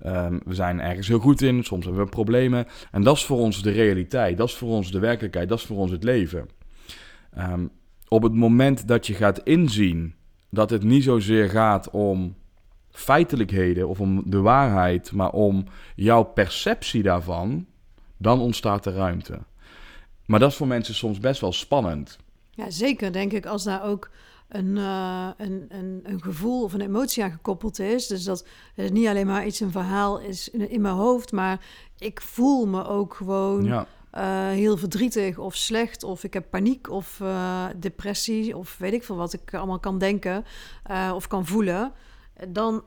Ehm, 0.00 0.38
we 0.44 0.54
zijn 0.54 0.80
ergens 0.80 1.08
heel 1.08 1.18
goed 1.18 1.42
in, 1.42 1.64
soms 1.64 1.84
hebben 1.84 2.04
we 2.04 2.10
problemen. 2.10 2.66
En 2.90 3.02
dat 3.02 3.16
is 3.16 3.24
voor 3.24 3.38
ons 3.38 3.62
de 3.62 3.70
realiteit, 3.70 4.36
dat 4.36 4.48
is 4.48 4.54
voor 4.54 4.68
ons 4.68 4.90
de 4.90 4.98
werkelijkheid, 4.98 5.48
dat 5.48 5.58
is 5.58 5.64
voor 5.64 5.76
ons 5.76 5.90
het 5.90 6.04
leven. 6.04 6.48
Ehm, 7.34 7.66
op 8.08 8.22
het 8.22 8.34
moment 8.34 8.88
dat 8.88 9.06
je 9.06 9.14
gaat 9.14 9.40
inzien 9.42 10.14
dat 10.50 10.70
het 10.70 10.82
niet 10.82 11.04
zozeer 11.04 11.48
gaat 11.48 11.90
om 11.90 12.34
feitelijkheden 12.94 13.88
of 13.88 14.00
om 14.00 14.22
de 14.24 14.40
waarheid, 14.40 15.12
maar 15.12 15.30
om 15.30 15.64
jouw 15.96 16.22
perceptie 16.22 17.02
daarvan, 17.02 17.66
dan 18.16 18.40
ontstaat 18.40 18.86
er 18.86 18.92
ruimte. 18.92 19.38
Maar 20.26 20.40
dat 20.40 20.50
is 20.50 20.56
voor 20.56 20.66
mensen 20.66 20.94
soms 20.94 21.18
best 21.18 21.40
wel 21.40 21.52
spannend. 21.52 22.18
Ja, 22.50 22.70
zeker 22.70 23.12
denk 23.12 23.32
ik 23.32 23.46
als 23.46 23.64
daar 23.64 23.84
ook 23.84 24.10
een, 24.48 24.76
uh, 24.76 25.28
een, 25.36 25.64
een, 25.68 26.00
een, 26.02 26.22
gevoel 26.22 26.62
of 26.62 26.72
een 26.72 26.80
emotie 26.80 27.22
aan 27.22 27.30
gekoppeld 27.30 27.78
is. 27.78 28.06
Dus 28.06 28.24
dat 28.24 28.46
het 28.74 28.92
niet 28.92 29.06
alleen 29.06 29.26
maar 29.26 29.46
iets 29.46 29.60
een 29.60 29.70
verhaal 29.70 30.20
is 30.20 30.48
in, 30.48 30.70
in 30.70 30.80
mijn 30.80 30.94
hoofd, 30.94 31.32
maar 31.32 31.60
ik 31.98 32.20
voel 32.20 32.66
me 32.66 32.86
ook 32.86 33.14
gewoon 33.14 33.64
ja. 33.64 33.86
uh, 34.14 34.48
heel 34.56 34.76
verdrietig 34.76 35.38
of 35.38 35.54
slecht, 35.54 36.02
of 36.02 36.24
ik 36.24 36.32
heb 36.32 36.50
paniek 36.50 36.90
of 36.90 37.18
uh, 37.22 37.64
depressie, 37.76 38.56
of 38.56 38.78
weet 38.78 38.92
ik 38.92 39.04
veel 39.04 39.16
wat 39.16 39.32
ik 39.32 39.54
allemaal 39.54 39.80
kan 39.80 39.98
denken 39.98 40.44
of 41.14 41.26
kan 41.26 41.46
voelen. 41.46 41.92
Dan 42.48 42.84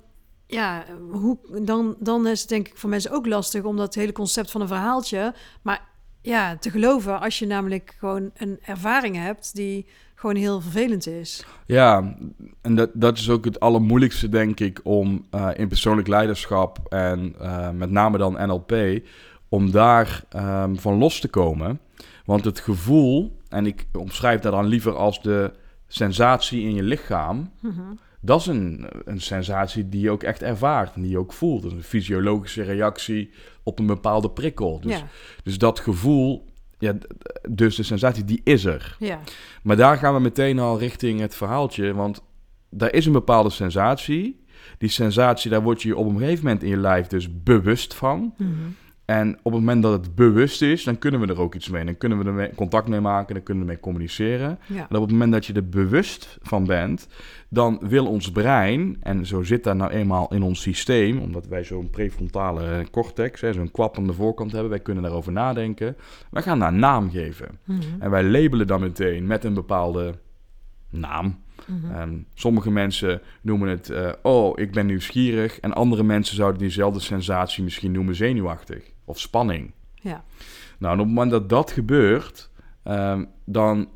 ja, 0.47 0.85
hoe, 1.11 1.37
dan, 1.61 1.95
dan 1.99 2.27
is 2.27 2.39
het 2.39 2.49
denk 2.49 2.67
ik 2.67 2.77
voor 2.77 2.89
mensen 2.89 3.11
ook 3.11 3.25
lastig 3.25 3.63
om 3.63 3.77
dat 3.77 3.95
hele 3.95 4.11
concept 4.11 4.51
van 4.51 4.61
een 4.61 4.67
verhaaltje, 4.67 5.33
maar 5.61 5.81
ja, 6.21 6.57
te 6.57 6.69
geloven 6.69 7.19
als 7.19 7.39
je 7.39 7.45
namelijk 7.45 7.95
gewoon 7.99 8.31
een 8.37 8.59
ervaring 8.61 9.15
hebt 9.15 9.55
die 9.55 9.85
gewoon 10.15 10.35
heel 10.35 10.61
vervelend 10.61 11.07
is. 11.07 11.45
Ja, 11.65 12.15
en 12.61 12.75
dat, 12.75 12.89
dat 12.93 13.17
is 13.17 13.29
ook 13.29 13.45
het 13.45 13.59
allermoeilijkste, 13.59 14.29
denk 14.29 14.59
ik, 14.59 14.79
om 14.83 15.25
uh, 15.31 15.49
in 15.55 15.67
persoonlijk 15.67 16.07
leiderschap 16.07 16.79
en 16.89 17.35
uh, 17.41 17.69
met 17.69 17.91
name 17.91 18.17
dan 18.17 18.47
NLP, 18.47 19.01
om 19.49 19.71
daar 19.71 20.23
um, 20.35 20.79
van 20.79 20.97
los 20.97 21.19
te 21.19 21.27
komen. 21.27 21.79
Want 22.25 22.45
het 22.45 22.59
gevoel, 22.59 23.37
en 23.49 23.65
ik 23.65 23.87
omschrijf 23.93 24.41
dat 24.41 24.51
dan 24.51 24.65
liever 24.65 24.95
als 24.95 25.21
de 25.21 25.53
sensatie 25.87 26.61
in 26.61 26.73
je 26.73 26.83
lichaam, 26.83 27.51
mm 27.59 27.71
-hmm. 27.71 27.99
Dat 28.21 28.39
is 28.39 28.45
een, 28.45 28.87
een 29.05 29.21
sensatie 29.21 29.89
die 29.89 30.01
je 30.01 30.09
ook 30.09 30.23
echt 30.23 30.41
ervaart 30.41 30.95
en 30.95 31.01
die 31.01 31.11
je 31.11 31.17
ook 31.17 31.33
voelt. 31.33 31.61
Dat 31.61 31.71
is 31.71 31.77
een 31.77 31.83
fysiologische 31.83 32.63
reactie 32.63 33.29
op 33.63 33.79
een 33.79 33.85
bepaalde 33.85 34.29
prikkel. 34.29 34.79
Dus, 34.79 34.97
ja. 34.97 35.07
dus 35.43 35.57
dat 35.57 35.79
gevoel 35.79 36.45
ja, 36.79 36.93
dus 37.49 37.75
de 37.75 37.83
sensatie, 37.83 38.25
die 38.25 38.41
is 38.43 38.65
er. 38.65 38.95
Ja. 38.99 39.19
Maar 39.63 39.75
daar 39.75 39.97
gaan 39.97 40.13
we 40.13 40.19
meteen 40.19 40.59
al 40.59 40.79
richting 40.79 41.19
het 41.19 41.35
verhaaltje. 41.35 41.93
Want 41.93 42.23
daar 42.69 42.93
is 42.93 43.05
een 43.05 43.11
bepaalde 43.11 43.49
sensatie. 43.49 44.45
Die 44.77 44.89
sensatie, 44.89 45.51
daar 45.51 45.61
word 45.61 45.81
je 45.81 45.97
op 45.97 46.05
een 46.05 46.17
gegeven 46.17 46.43
moment 46.43 46.63
in 46.63 46.69
je 46.69 46.77
lijf 46.77 47.07
dus 47.07 47.43
bewust 47.43 47.93
van. 47.93 48.19
Mm 48.19 48.33
-hmm. 48.37 48.75
En 49.07 49.37
op 49.41 49.51
het 49.51 49.61
moment 49.61 49.83
dat 49.83 49.91
het 49.91 50.15
bewust 50.15 50.61
is, 50.61 50.83
dan 50.83 50.97
kunnen 50.97 51.19
we 51.19 51.27
er 51.27 51.39
ook 51.39 51.55
iets 51.55 51.69
mee. 51.69 51.85
Dan 51.85 51.97
kunnen 51.97 52.35
we 52.35 52.41
er 52.41 52.55
contact 52.55 52.87
mee 52.87 52.99
maken, 52.99 53.33
dan 53.33 53.43
kunnen 53.43 53.63
we 53.63 53.69
ermee 53.69 53.83
communiceren. 53.83 54.59
Ja. 54.65 54.87
En 54.89 54.95
op 54.95 55.01
het 55.01 55.11
moment 55.11 55.31
dat 55.31 55.45
je 55.45 55.53
er 55.53 55.69
bewust 55.69 56.37
van 56.41 56.65
bent, 56.65 57.07
dan 57.49 57.79
wil 57.81 58.07
ons 58.07 58.31
brein, 58.31 58.97
en 59.01 59.25
zo 59.25 59.43
zit 59.43 59.63
dat 59.63 59.75
nou 59.75 59.91
eenmaal 59.91 60.33
in 60.33 60.41
ons 60.41 60.61
systeem, 60.61 61.19
omdat 61.19 61.47
wij 61.47 61.63
zo'n 61.63 61.89
prefrontale 61.89 62.85
cortex, 62.91 63.39
zo'n 63.39 63.71
kwap 63.71 63.97
aan 63.97 64.07
de 64.07 64.13
voorkant 64.13 64.51
hebben, 64.51 64.69
wij 64.69 64.79
kunnen 64.79 65.03
daarover 65.03 65.31
nadenken. 65.31 65.95
Wij 66.31 66.41
gaan 66.41 66.59
daar 66.59 66.73
een 66.73 66.79
naam 66.79 67.09
geven. 67.09 67.59
Mm 67.63 67.79
-hmm. 67.79 68.01
En 68.01 68.09
wij 68.09 68.23
labelen 68.23 68.67
dan 68.67 68.81
meteen 68.81 69.27
met 69.27 69.43
een 69.43 69.53
bepaalde 69.53 70.13
naam. 70.89 71.25
Mm 71.65 71.81
-hmm. 71.81 72.01
um, 72.01 72.25
sommige 72.33 72.71
mensen 72.71 73.21
noemen 73.41 73.69
het, 73.69 73.89
uh, 73.89 74.09
oh, 74.21 74.59
ik 74.59 74.71
ben 74.71 74.85
nieuwsgierig. 74.85 75.59
En 75.59 75.73
andere 75.73 76.03
mensen 76.03 76.35
zouden 76.35 76.59
diezelfde 76.59 76.99
sensatie 76.99 77.63
misschien 77.63 77.91
noemen 77.91 78.15
zenuwachtig 78.15 78.95
of 79.07 79.19
spanning. 79.19 79.71
Ja. 79.93 80.23
Nou, 80.77 80.93
en 80.93 80.99
op 80.99 81.05
het 81.05 81.15
moment 81.15 81.31
dat 81.31 81.49
dat 81.49 81.71
gebeurt, 81.71 82.49
um, 82.83 83.29
dan 83.45 83.89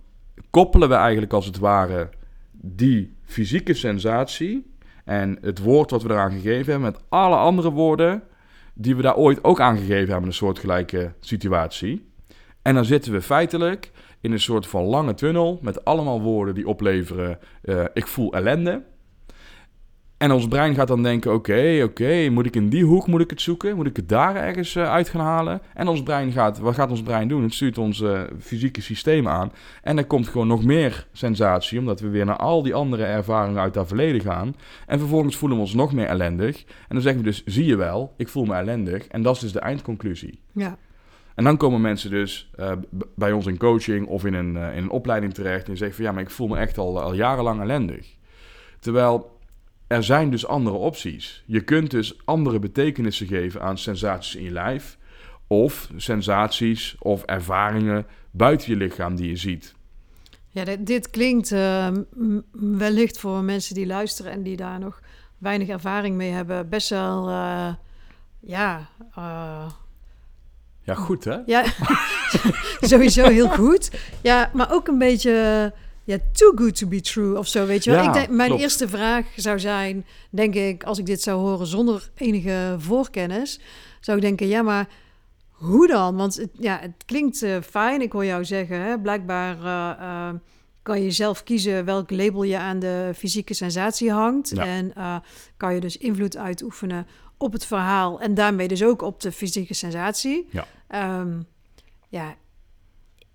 koppelen 0.49 0.89
we 0.89 0.95
eigenlijk 0.95 1.33
als 1.33 1.45
het 1.45 1.57
ware 1.57 2.09
die 2.51 3.15
fysieke 3.23 3.73
sensatie 3.73 4.73
en 5.05 5.37
het 5.41 5.59
woord 5.59 5.91
wat 5.91 6.03
we 6.03 6.09
eraan 6.09 6.31
gegeven 6.31 6.71
hebben 6.71 6.91
met 6.91 7.01
alle 7.09 7.35
andere 7.35 7.71
woorden 7.71 8.23
die 8.73 8.95
we 8.95 9.01
daar 9.01 9.15
ooit 9.15 9.43
ook 9.43 9.59
aan 9.59 9.77
gegeven 9.77 9.97
hebben 9.97 10.21
in 10.21 10.27
een 10.27 10.33
soortgelijke 10.33 11.13
situatie. 11.19 12.09
En 12.61 12.75
dan 12.75 12.85
zitten 12.85 13.11
we 13.11 13.21
feitelijk 13.21 13.91
in 14.21 14.31
een 14.31 14.39
soort 14.39 14.67
van 14.67 14.83
lange 14.83 15.13
tunnel 15.13 15.59
met 15.61 15.85
allemaal 15.85 16.21
woorden 16.21 16.55
die 16.55 16.67
opleveren: 16.67 17.39
uh, 17.63 17.83
ik 17.93 18.07
voel 18.07 18.33
ellende. 18.33 18.83
En 20.21 20.31
ons 20.31 20.47
brein 20.47 20.75
gaat 20.75 20.87
dan 20.87 21.03
denken: 21.03 21.33
oké, 21.33 21.51
okay, 21.51 21.81
oké, 21.81 22.03
okay, 22.03 22.29
moet 22.29 22.45
ik 22.45 22.55
in 22.55 22.69
die 22.69 22.83
hoek 22.83 23.07
moet 23.07 23.21
ik 23.21 23.29
het 23.29 23.41
zoeken? 23.41 23.75
Moet 23.75 23.87
ik 23.87 23.95
het 23.95 24.09
daar 24.09 24.35
ergens 24.35 24.75
uh, 24.75 24.91
uit 24.91 25.09
gaan 25.09 25.21
halen? 25.21 25.61
En 25.73 25.87
ons 25.87 26.03
brein 26.03 26.31
gaat, 26.31 26.59
wat 26.59 26.73
gaat 26.73 26.89
ons 26.89 27.03
brein 27.03 27.27
doen? 27.27 27.43
Het 27.43 27.53
stuurt 27.53 27.77
ons 27.77 27.99
uh, 27.99 28.21
fysieke 28.39 28.81
systeem 28.81 29.27
aan. 29.27 29.51
En 29.83 29.97
er 29.97 30.05
komt 30.05 30.27
gewoon 30.27 30.47
nog 30.47 30.63
meer 30.63 31.07
sensatie, 31.11 31.79
omdat 31.79 31.99
we 31.99 32.09
weer 32.09 32.25
naar 32.25 32.37
al 32.37 32.63
die 32.63 32.73
andere 32.73 33.03
ervaringen 33.03 33.61
uit 33.61 33.73
dat 33.73 33.87
verleden 33.87 34.21
gaan. 34.21 34.55
En 34.87 34.99
vervolgens 34.99 35.35
voelen 35.35 35.57
we 35.57 35.63
ons 35.63 35.73
nog 35.73 35.93
meer 35.93 36.05
ellendig. 36.05 36.63
En 36.63 36.65
dan 36.87 37.01
zeggen 37.01 37.21
we 37.21 37.27
dus: 37.27 37.43
zie 37.45 37.65
je 37.65 37.75
wel, 37.75 38.13
ik 38.17 38.27
voel 38.27 38.45
me 38.45 38.55
ellendig. 38.55 39.07
En 39.07 39.21
dat 39.21 39.35
is 39.35 39.41
dus 39.41 39.51
de 39.51 39.59
eindconclusie. 39.59 40.39
Ja. 40.51 40.77
En 41.35 41.43
dan 41.43 41.57
komen 41.57 41.81
mensen 41.81 42.09
dus 42.09 42.51
uh, 42.59 42.71
bij 43.15 43.31
ons 43.31 43.45
in 43.45 43.57
coaching 43.57 44.07
of 44.07 44.25
in 44.25 44.33
een, 44.33 44.55
uh, 44.55 44.75
in 44.75 44.83
een 44.83 44.89
opleiding 44.89 45.33
terecht 45.33 45.69
en 45.69 45.77
zeggen 45.77 45.95
van 45.95 46.05
ja, 46.05 46.11
maar 46.11 46.23
ik 46.23 46.29
voel 46.29 46.47
me 46.47 46.57
echt 46.57 46.77
al, 46.77 47.01
al 47.01 47.13
jarenlang 47.13 47.61
ellendig. 47.61 48.15
Terwijl 48.79 49.39
er 49.91 50.03
zijn 50.03 50.29
dus 50.29 50.47
andere 50.47 50.75
opties. 50.75 51.43
Je 51.45 51.61
kunt 51.61 51.91
dus 51.91 52.25
andere 52.25 52.59
betekenissen 52.59 53.27
geven 53.27 53.61
aan 53.61 53.77
sensaties 53.77 54.35
in 54.35 54.43
je 54.43 54.51
lijf 54.51 54.97
of 55.47 55.89
sensaties 55.95 56.95
of 56.99 57.23
ervaringen 57.23 58.05
buiten 58.31 58.71
je 58.71 58.77
lichaam 58.77 59.15
die 59.15 59.29
je 59.29 59.35
ziet. 59.35 59.75
Ja, 60.49 60.63
dit, 60.63 60.85
dit 60.85 61.09
klinkt 61.09 61.51
uh, 61.51 61.87
wellicht 62.51 63.19
voor 63.19 63.43
mensen 63.43 63.75
die 63.75 63.85
luisteren 63.85 64.31
en 64.31 64.43
die 64.43 64.55
daar 64.55 64.79
nog 64.79 65.01
weinig 65.37 65.67
ervaring 65.67 66.15
mee 66.15 66.31
hebben, 66.31 66.69
best 66.69 66.89
wel, 66.89 67.29
uh, 67.29 67.73
ja, 68.39 68.89
uh, 69.17 69.71
ja, 70.81 70.93
goed 70.93 71.23
hè? 71.23 71.37
Ja, 71.45 71.63
sowieso 72.91 73.23
heel 73.27 73.49
goed. 73.49 73.91
Ja, 74.21 74.51
maar 74.53 74.71
ook 74.71 74.87
een 74.87 74.97
beetje 74.97 75.73
ja, 76.03 76.17
too 76.31 76.51
good 76.55 76.75
to 76.75 76.87
be 76.87 77.01
true 77.01 77.37
of 77.37 77.47
zo, 77.47 77.65
weet 77.65 77.83
je 77.83 77.91
wel. 77.91 78.03
Ja, 78.03 78.07
ik 78.07 78.13
denk, 78.13 78.29
mijn 78.29 78.47
klopt. 78.47 78.63
eerste 78.63 78.87
vraag 78.87 79.25
zou 79.35 79.59
zijn, 79.59 80.05
denk 80.29 80.55
ik, 80.55 80.83
als 80.83 80.97
ik 80.97 81.05
dit 81.05 81.21
zou 81.21 81.39
horen 81.39 81.67
zonder 81.67 82.11
enige 82.15 82.75
voorkennis, 82.77 83.59
zou 83.99 84.17
ik 84.17 84.23
denken, 84.23 84.47
ja, 84.47 84.61
maar 84.61 84.87
hoe 85.49 85.87
dan? 85.87 86.15
Want 86.15 86.35
het, 86.35 86.49
ja, 86.59 86.79
het 86.79 87.03
klinkt 87.05 87.41
uh, 87.41 87.57
fijn, 87.61 88.01
ik 88.01 88.11
hoor 88.11 88.25
jou 88.25 88.45
zeggen, 88.45 88.81
hè? 88.81 88.99
blijkbaar 88.99 89.57
uh, 89.57 90.01
uh, 90.01 90.29
kan 90.81 91.01
je 91.01 91.11
zelf 91.11 91.43
kiezen 91.43 91.85
welk 91.85 92.11
label 92.11 92.43
je 92.43 92.57
aan 92.57 92.79
de 92.79 93.11
fysieke 93.15 93.53
sensatie 93.53 94.11
hangt. 94.11 94.49
Ja. 94.49 94.65
En 94.65 94.93
kan 95.57 95.73
je 95.73 95.79
dus 95.79 95.97
invloed 95.97 96.37
uitoefenen 96.37 97.07
op 97.37 97.53
het 97.53 97.65
verhaal 97.65 98.19
en 98.19 98.33
daarmee 98.33 98.67
dus 98.67 98.83
ook 98.83 99.01
op 99.01 99.21
de 99.21 99.31
fysieke 99.31 99.73
sensatie. 99.73 100.47
Ja. 100.49 101.19
Um, 101.19 101.45
ja, 102.09 102.35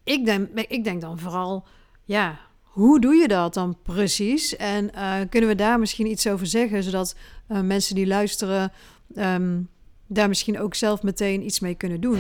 ik 0.05 0.25
denk, 0.25 0.49
ik 0.69 0.85
denk 0.85 1.01
dan 1.01 1.19
vooral, 1.19 1.67
ja, 2.05 2.39
hoe 2.77 3.01
doe 3.01 3.15
je 3.15 3.29
dat 3.29 3.55
dan 3.55 3.77
precies? 3.83 4.57
En 4.57 4.91
uh, 4.95 5.15
kunnen 5.29 5.49
we 5.49 5.55
daar 5.55 5.79
misschien 5.79 6.07
iets 6.07 6.29
over 6.29 6.47
zeggen, 6.47 6.83
zodat 6.83 7.17
uh, 7.49 7.61
mensen 7.61 7.95
die 7.95 8.07
luisteren 8.07 8.73
um, 9.15 9.69
daar 10.07 10.29
misschien 10.29 10.61
ook 10.61 10.75
zelf 10.75 11.03
meteen 11.03 11.45
iets 11.45 11.61
mee 11.61 11.75
kunnen 11.75 12.01
doen? 12.01 12.19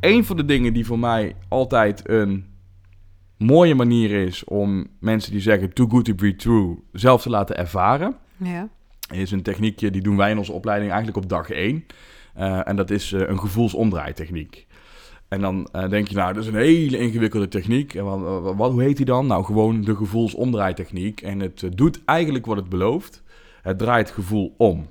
Een 0.00 0.24
van 0.24 0.36
de 0.36 0.44
dingen 0.44 0.72
die 0.72 0.86
voor 0.86 0.98
mij 0.98 1.36
altijd 1.48 2.08
een 2.08 2.46
mooie 3.36 3.74
manier 3.74 4.10
is 4.10 4.44
om 4.44 4.86
mensen 5.00 5.32
die 5.32 5.40
zeggen 5.40 5.72
too 5.72 5.88
good 5.88 6.04
to 6.04 6.14
be 6.14 6.36
true 6.36 6.76
zelf 6.92 7.22
te 7.22 7.30
laten 7.30 7.56
ervaren. 7.56 8.16
Ja. 8.36 8.68
Is 9.12 9.30
een 9.30 9.42
techniekje 9.42 9.90
die 9.90 10.02
doen 10.02 10.16
wij 10.16 10.30
in 10.30 10.38
onze 10.38 10.52
opleiding 10.52 10.90
eigenlijk 10.90 11.24
op 11.24 11.30
dag 11.30 11.50
1. 11.50 11.84
Uh, 12.38 12.68
en 12.68 12.76
dat 12.76 12.90
is 12.90 13.12
uh, 13.12 13.28
een 13.28 13.38
gevoelsomdraaitechniek. 13.38 14.66
En 15.30 15.40
dan 15.40 15.68
uh, 15.72 15.88
denk 15.88 16.08
je, 16.08 16.14
nou, 16.14 16.32
dat 16.32 16.42
is 16.42 16.48
een 16.48 16.54
hele 16.54 16.98
ingewikkelde 16.98 17.48
techniek. 17.48 17.94
En 17.94 18.04
wat, 18.04 18.56
wat, 18.56 18.72
hoe 18.72 18.82
heet 18.82 18.96
die 18.96 19.06
dan? 19.06 19.26
Nou, 19.26 19.44
gewoon 19.44 19.80
de 19.80 19.96
gevoelsomdraaitechniek. 19.96 21.20
En 21.20 21.40
het 21.40 21.70
doet 21.74 22.04
eigenlijk 22.04 22.46
wat 22.46 22.56
het 22.56 22.68
belooft. 22.68 23.22
Het 23.62 23.78
draait 23.78 24.10
gevoel 24.10 24.54
om. 24.56 24.88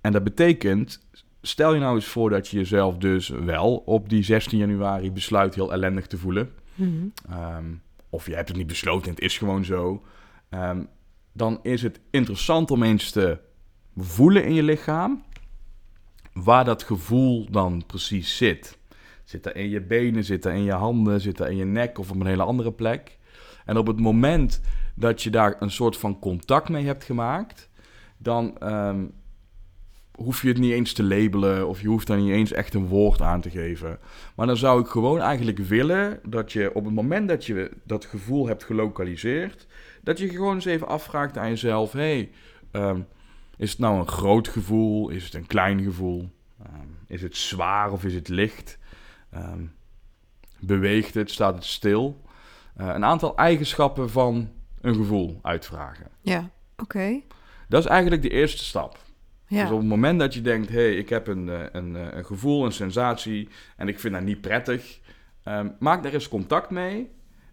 En 0.00 0.12
dat 0.12 0.24
betekent, 0.24 1.06
stel 1.42 1.74
je 1.74 1.80
nou 1.80 1.94
eens 1.94 2.06
voor 2.06 2.30
dat 2.30 2.48
je 2.48 2.56
jezelf 2.56 2.96
dus 2.96 3.28
wel 3.28 3.76
op 3.76 4.08
die 4.08 4.22
16 4.22 4.58
januari 4.58 5.12
besluit 5.12 5.54
heel 5.54 5.72
ellendig 5.72 6.06
te 6.06 6.18
voelen. 6.18 6.50
Mm 6.74 7.12
-hmm. 7.26 7.38
um, 7.56 7.82
of 8.10 8.26
je 8.26 8.34
hebt 8.34 8.48
het 8.48 8.56
niet 8.56 8.66
besloten, 8.66 9.10
het 9.10 9.20
is 9.20 9.38
gewoon 9.38 9.64
zo. 9.64 10.02
Um, 10.50 10.88
dan 11.32 11.58
is 11.62 11.82
het 11.82 12.00
interessant 12.10 12.70
om 12.70 12.82
eens 12.82 13.10
te 13.10 13.38
voelen 13.96 14.44
in 14.44 14.54
je 14.54 14.62
lichaam. 14.62 15.24
waar 16.32 16.64
dat 16.64 16.82
gevoel 16.82 17.50
dan 17.50 17.82
precies 17.86 18.36
zit. 18.36 18.78
Zit 19.26 19.42
dat 19.42 19.54
in 19.54 19.68
je 19.68 19.80
benen, 19.80 20.24
zit 20.24 20.42
dat 20.42 20.52
in 20.52 20.62
je 20.62 20.72
handen, 20.72 21.20
zit 21.20 21.36
dat 21.36 21.48
in 21.48 21.56
je 21.56 21.64
nek 21.64 21.98
of 21.98 22.10
op 22.10 22.20
een 22.20 22.26
hele 22.26 22.42
andere 22.42 22.72
plek? 22.72 23.18
En 23.64 23.76
op 23.76 23.86
het 23.86 24.00
moment 24.00 24.60
dat 24.94 25.22
je 25.22 25.30
daar 25.30 25.56
een 25.58 25.70
soort 25.70 25.96
van 25.96 26.18
contact 26.18 26.68
mee 26.68 26.84
hebt 26.84 27.04
gemaakt, 27.04 27.68
dan 28.16 28.58
ehm, 28.58 29.04
hoef 30.14 30.42
je 30.42 30.48
het 30.48 30.58
niet 30.58 30.72
eens 30.72 30.92
te 30.92 31.02
labelen 31.02 31.68
of 31.68 31.80
je 31.80 31.88
hoeft 31.88 32.06
daar 32.06 32.18
niet 32.18 32.32
eens 32.32 32.52
echt 32.52 32.74
een 32.74 32.86
woord 32.86 33.20
aan 33.20 33.40
te 33.40 33.50
geven. 33.50 33.98
Maar 34.36 34.46
dan 34.46 34.56
zou 34.56 34.80
ik 34.80 34.86
gewoon 34.86 35.20
eigenlijk 35.20 35.58
willen 35.58 36.20
dat 36.28 36.52
je 36.52 36.74
op 36.74 36.84
het 36.84 36.94
moment 36.94 37.28
dat 37.28 37.44
je 37.44 37.70
dat 37.84 38.04
gevoel 38.04 38.46
hebt 38.46 38.64
gelokaliseerd, 38.64 39.66
dat 40.02 40.18
je 40.18 40.28
gewoon 40.28 40.54
eens 40.54 40.64
even 40.64 40.88
afvraagt 40.88 41.38
aan 41.38 41.48
jezelf: 41.48 41.92
hey, 41.92 42.30
ehm, 42.70 43.00
is 43.56 43.70
het 43.70 43.78
nou 43.78 43.98
een 43.98 44.08
groot 44.08 44.48
gevoel? 44.48 45.08
Is 45.08 45.24
het 45.24 45.34
een 45.34 45.46
klein 45.46 45.82
gevoel? 45.82 46.30
Ehm, 46.62 46.86
is 47.06 47.22
het 47.22 47.36
zwaar 47.36 47.92
of 47.92 48.04
is 48.04 48.14
het 48.14 48.28
licht? 48.28 48.78
Ehm, 49.30 49.64
beweegt 50.58 51.14
het? 51.14 51.30
Staat 51.30 51.54
het 51.54 51.64
stil? 51.64 52.20
Uh, 52.80 52.86
een 52.86 53.04
aantal 53.04 53.36
eigenschappen 53.36 54.10
van 54.10 54.50
een 54.80 54.94
gevoel 54.94 55.38
uitvragen. 55.42 56.06
Ja, 56.20 56.50
oké. 56.76 57.20
Dat 57.68 57.84
is 57.84 57.90
eigenlijk 57.90 58.22
de 58.22 58.30
eerste 58.30 58.64
stap. 58.64 58.98
Ja. 59.48 59.62
Dus 59.62 59.70
op 59.70 59.78
het 59.78 59.88
moment 59.88 60.18
dat 60.20 60.34
je 60.34 60.40
denkt, 60.40 60.68
hé, 60.68 60.74
hey, 60.74 60.96
ik 60.96 61.08
heb 61.08 61.26
een, 61.26 61.48
eh, 61.48 61.64
een, 61.72 61.96
eh, 61.96 62.06
een 62.10 62.24
gevoel, 62.24 62.64
een 62.64 62.72
sensatie 62.72 63.48
en 63.76 63.88
ik 63.88 64.00
vind 64.00 64.14
dat 64.14 64.22
niet 64.22 64.40
prettig, 64.40 65.00
um, 65.44 65.76
maak 65.78 66.02
daar 66.02 66.12
eens 66.12 66.28
contact 66.28 66.70
mee 66.70 67.10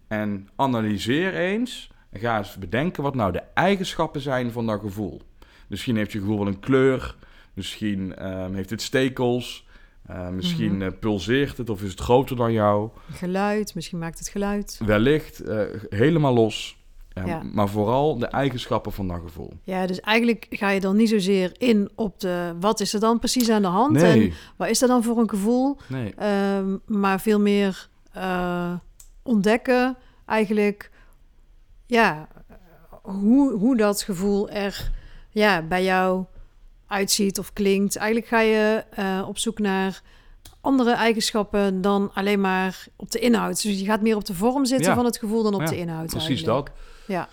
en 0.08 0.48
analyseer 0.56 1.34
eens 1.34 1.90
en 2.10 2.20
ga 2.20 2.38
eens 2.38 2.56
bedenken 2.56 3.02
wat 3.02 3.14
nou 3.14 3.32
de 3.32 3.42
eigenschappen 3.54 4.20
zijn 4.20 4.52
van 4.52 4.66
dat 4.66 4.80
gevoel. 4.80 5.22
Misschien 5.68 5.96
heeft 5.96 6.12
je 6.12 6.18
gevoel 6.18 6.38
wel 6.38 6.46
een 6.46 6.60
kleur, 6.60 7.16
misschien 7.54 8.28
um, 8.32 8.54
heeft 8.54 8.70
het 8.70 8.82
stekels, 8.82 9.63
uh, 10.10 10.28
misschien 10.28 10.80
uh, 10.80 10.88
pulseert 11.00 11.56
het 11.56 11.70
of 11.70 11.82
is 11.82 11.90
het 11.90 12.00
groter 12.00 12.36
dan 12.36 12.52
jou. 12.52 12.90
Geluid, 13.10 13.74
misschien 13.74 13.98
maakt 13.98 14.18
het 14.18 14.28
geluid. 14.28 14.80
Wellicht, 14.86 15.46
uh, 15.46 15.62
helemaal 15.88 16.34
los. 16.34 16.82
Ja. 17.24 17.42
Maar 17.42 17.68
vooral 17.68 18.18
de 18.18 18.26
eigenschappen 18.26 18.92
van 18.92 19.08
dat 19.08 19.20
gevoel. 19.24 19.52
Ja, 19.62 19.86
dus 19.86 20.00
eigenlijk 20.00 20.46
ga 20.50 20.70
je 20.70 20.80
dan 20.80 20.96
niet 20.96 21.08
zozeer 21.08 21.52
in 21.58 21.90
op 21.94 22.20
de... 22.20 22.54
wat 22.60 22.80
is 22.80 22.94
er 22.94 23.00
dan 23.00 23.18
precies 23.18 23.50
aan 23.50 23.62
de 23.62 23.68
hand 23.68 23.92
nee. 23.92 24.28
en 24.28 24.34
wat 24.56 24.68
is 24.68 24.82
er 24.82 24.88
dan 24.88 25.02
voor 25.02 25.18
een 25.18 25.28
gevoel? 25.28 25.76
Nee. 25.88 26.14
Um, 26.56 26.80
maar 26.86 27.20
veel 27.20 27.40
meer 27.40 27.88
ontdekken 29.22 29.96
eigenlijk... 30.26 30.90
ja, 31.86 32.28
hoe, 33.02 33.52
hoe 33.52 33.76
dat 33.76 34.02
gevoel 34.02 34.50
er 34.50 34.90
ja, 35.30 35.62
bij 35.62 35.84
jou 35.84 36.24
uitziet 36.86 37.38
of 37.38 37.52
klinkt. 37.52 37.96
Eigenlijk 37.96 38.28
ga 38.28 38.40
je 38.40 38.84
uh, 38.98 39.24
op 39.28 39.38
zoek 39.38 39.58
naar 39.58 40.02
andere 40.60 40.92
eigenschappen 40.92 41.80
dan 41.80 42.10
alleen 42.14 42.40
maar 42.40 42.86
op 42.96 43.10
de 43.10 43.18
inhoud. 43.18 43.62
Dus 43.62 43.78
je 43.78 43.84
gaat 43.84 44.02
meer 44.02 44.16
op 44.16 44.24
de 44.24 44.34
vorm 44.34 44.64
zitten 44.64 44.88
Ja. 44.88 44.94
van 44.94 45.04
het 45.04 45.18
gevoel 45.18 45.42
dan 45.42 45.54
op 45.54 45.60
Ja, 45.60 45.66
de 45.66 45.76
inhoud. 45.76 46.06
Precies 46.06 46.26
eigenlijk. 46.28 46.66
dat. 46.66 46.74
Ja, 47.06 47.28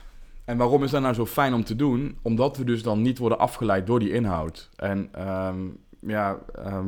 En 0.46 0.58
waarom 0.58 0.84
is 0.84 0.92
dat 0.92 1.02
nou 1.02 1.14
zo 1.14 1.26
fijn 1.26 1.54
om 1.54 1.64
te 1.64 1.76
doen? 1.76 2.18
Omdat 2.22 2.58
we 2.58 2.64
dus 2.64 2.84
dan 2.84 3.02
niet 3.02 3.18
worden 3.18 3.40
afgeleid 3.40 3.88
door 3.88 4.00
die 4.00 4.12
inhoud. 4.12 4.70
En 4.76 5.10
ehm, 5.12 5.58
ja, 6.00 6.38
ehm, 6.66 6.86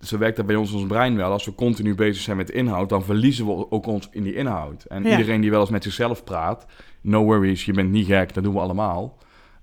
zo 0.00 0.18
werkt 0.18 0.36
dat 0.36 0.46
bij 0.46 0.56
ons 0.56 0.72
ons 0.72 0.86
brein 0.86 1.16
wel. 1.16 1.30
Als 1.32 1.44
we 1.44 1.54
continu 1.54 1.94
bezig 1.94 2.22
zijn 2.22 2.36
met 2.36 2.50
inhoud, 2.50 2.88
dan 2.88 3.04
verliezen 3.04 3.46
we 3.46 3.70
ook 3.70 3.86
ons 3.86 4.08
in 4.10 4.22
die 4.22 4.34
inhoud. 4.34 4.84
En 4.84 5.02
Ja. 5.02 5.10
iedereen 5.10 5.40
die 5.40 5.50
wel 5.50 5.60
eens 5.60 5.70
met 5.70 5.82
zichzelf 5.82 6.24
praat, 6.24 6.66
no 7.00 7.24
worries, 7.24 7.64
je 7.64 7.72
bent 7.72 7.90
niet 7.90 8.06
gek, 8.06 8.34
dat 8.34 8.44
doen 8.44 8.54
we 8.54 8.60
allemaal. 8.60 9.16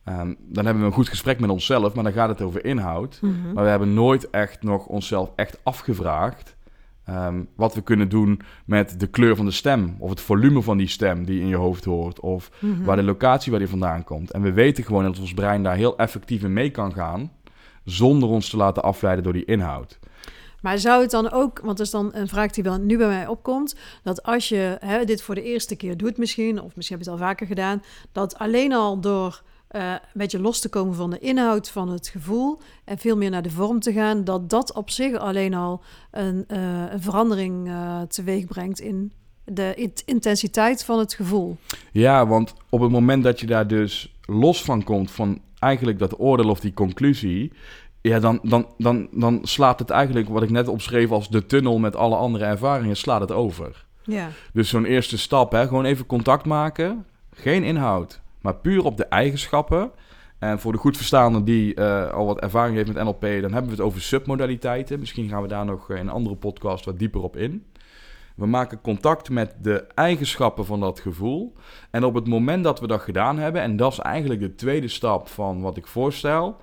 Ehm, 0.06 0.34
dan 0.40 0.66
hebben 0.66 0.84
we 0.84 0.90
een 0.90 0.96
goed 0.96 1.10
gesprek 1.10 1.40
met 1.40 1.50
onszelf, 1.50 1.94
maar 1.94 2.04
dan 2.04 2.14
gaat 2.14 2.30
het 2.30 2.42
over 2.42 2.66
inhoud. 2.66 3.20
Mhm. 3.22 3.54
Maar 3.54 3.64
we 3.64 3.70
hebben 3.70 3.94
nooit 3.94 4.30
echt 4.30 4.64
nog 4.64 4.86
onszelf 4.86 5.32
echt 5.36 5.60
afgevraagd 5.64 6.56
ehm, 7.06 7.44
wat 7.56 7.74
we 7.76 7.82
kunnen 7.82 8.10
doen 8.10 8.42
met 8.66 9.00
de 9.00 9.08
kleur 9.08 9.36
van 9.36 9.46
de 9.46 9.52
stem. 9.52 9.96
Of 10.00 10.10
het 10.10 10.22
volume 10.22 10.62
van 10.62 10.78
die 10.78 10.88
stem 10.88 11.26
die 11.26 11.42
in 11.42 11.48
je 11.48 11.56
hoofd 11.56 11.86
hoort. 11.86 12.20
Of 12.20 12.50
Mhm. 12.60 12.84
waar 12.84 12.96
de 12.96 13.04
locatie 13.04 13.52
waar 13.52 13.60
die 13.60 13.70
vandaan 13.70 14.04
komt. 14.04 14.32
En 14.32 14.42
we 14.42 14.52
weten 14.54 14.84
gewoon 14.84 15.04
dat 15.04 15.20
ons 15.20 15.34
brein 15.34 15.64
daar 15.64 15.76
heel 15.76 15.98
effectief 15.98 16.44
in 16.44 16.54
mee 16.54 16.70
kan 16.70 16.94
gaan. 16.94 17.32
Zonder 17.84 18.30
ons 18.30 18.50
te 18.50 18.58
laten 18.58 18.84
afleiden 18.84 19.24
door 19.24 19.34
die 19.34 19.46
inhoud. 19.46 20.00
Maar 20.62 20.78
zou 20.80 21.02
het 21.02 21.12
dan 21.12 21.32
ook, 21.32 21.60
want 21.64 21.78
dat 21.78 21.86
is 21.86 21.92
dan 21.92 22.10
een 22.14 22.28
vraag 22.28 22.52
die 22.52 22.64
wel 22.64 22.78
nu 22.78 22.98
bij 22.98 23.08
mij 23.08 23.28
opkomt, 23.28 23.76
dat 24.04 24.24
als 24.24 24.50
je 24.50 24.78
hè, 24.80 25.04
dit 25.06 25.22
voor 25.22 25.36
de 25.36 25.44
eerste 25.44 25.76
keer 25.76 25.98
doet 25.98 26.18
misschien, 26.18 26.62
of 26.62 26.76
misschien 26.76 26.98
heb 26.98 27.06
je 27.06 27.12
het 27.12 27.22
al 27.22 27.28
vaker 27.28 27.48
gedaan, 27.48 27.82
dat 28.12 28.38
alleen 28.38 28.74
al 28.74 29.00
door 29.00 29.42
eh, 29.76 29.92
een 29.92 30.00
beetje 30.14 30.40
los 30.40 30.60
te 30.60 30.70
komen 30.70 30.96
van 30.96 31.10
de 31.10 31.20
inhoud 31.20 31.70
van 31.70 31.90
het 31.90 32.08
gevoel 32.08 32.60
en 32.86 32.98
veel 32.98 33.18
meer 33.18 33.30
naar 33.30 33.42
de 33.42 33.50
vorm 33.50 33.80
te 33.80 33.94
gaan, 33.94 34.24
dat 34.24 34.50
dat 34.50 34.74
op 34.74 34.90
zich 34.90 35.16
alleen 35.18 35.54
al 35.54 35.82
een, 36.12 36.44
eh, 36.48 36.92
een 36.92 37.02
verandering 37.02 37.68
eh, 37.68 38.02
teweeg 38.02 38.46
brengt 38.46 38.80
in 38.80 39.12
de 39.44 39.74
int- 39.76 40.04
intensiteit 40.06 40.84
van 40.84 41.00
het 41.00 41.14
gevoel. 41.14 41.58
Ja, 41.92 42.28
want 42.28 42.54
op 42.70 42.80
het 42.82 42.92
moment 42.92 43.24
dat 43.24 43.40
je 43.40 43.46
daar 43.46 43.68
dus 43.68 44.16
los 44.26 44.64
van 44.64 44.84
komt, 44.84 45.12
van 45.12 45.42
eigenlijk 45.60 46.00
dat 46.00 46.20
oordeel 46.20 46.50
of 46.50 46.60
die 46.60 46.74
conclusie, 46.74 47.52
ja, 48.02 48.20
dan, 48.20 48.40
dan, 48.44 48.68
dan, 48.78 49.08
dan 49.12 49.40
slaat 49.44 49.80
het 49.80 49.90
eigenlijk, 49.90 50.30
wat 50.30 50.44
ik 50.44 50.50
net 50.50 50.68
opschreef 50.68 51.12
als 51.12 51.30
de 51.30 51.46
tunnel 51.46 51.78
met 51.80 51.96
alle 51.96 52.16
andere 52.16 52.46
ervaringen, 52.46 52.98
slaat 52.98 53.22
het 53.22 53.32
over. 53.32 53.86
Ja, 54.04 54.30
Dus 54.54 54.70
zo'n 54.70 54.86
eerste 54.86 55.18
stap, 55.18 55.52
hè, 55.52 55.68
gewoon 55.68 55.86
even 55.86 56.06
contact 56.06 56.46
maken, 56.46 57.06
geen 57.34 57.64
inhoud, 57.64 58.22
maar 58.46 58.56
puur 58.56 58.84
op 58.84 58.98
de 58.98 59.06
eigenschappen. 59.06 59.92
En 60.40 60.60
voor 60.60 60.72
de 60.72 60.78
goed 60.78 60.98
verstaande 60.98 61.44
die 61.44 61.74
eh, 61.74 62.12
al 62.12 62.26
wat 62.26 62.40
ervaring 62.40 62.76
heeft 62.76 62.94
met 62.94 63.04
NLP, 63.04 63.22
dan 63.22 63.54
hebben 63.54 63.66
we 63.66 63.78
het 63.78 63.80
over 63.80 64.02
submodaliteiten. 64.02 65.00
Misschien 65.00 65.30
gaan 65.30 65.42
we 65.42 65.48
daar 65.48 65.66
nog 65.66 65.90
in 65.90 65.98
een 65.98 66.10
andere 66.10 66.36
podcast 66.36 66.86
wat 66.86 67.00
dieper 67.00 67.22
op 67.22 67.38
in. 67.38 67.66
We 68.36 68.46
maken 68.46 68.82
contact 68.82 69.30
met 69.30 69.56
de 69.62 69.86
eigenschappen 69.96 70.66
van 70.66 70.80
dat 70.80 71.00
gevoel. 71.00 71.54
En 71.92 72.04
op 72.04 72.14
het 72.14 72.28
moment 72.28 72.64
dat 72.64 72.80
we 72.80 72.88
dat 72.88 73.02
gedaan 73.02 73.38
hebben, 73.38 73.62
en 73.62 73.78
dat 73.78 73.92
is 73.92 74.00
eigenlijk 74.00 74.40
de 74.40 74.56
tweede 74.56 74.88
stap 74.88 75.28
van 75.28 75.62
wat 75.62 75.78
ik 75.78 75.88
voorstel, 75.88 76.58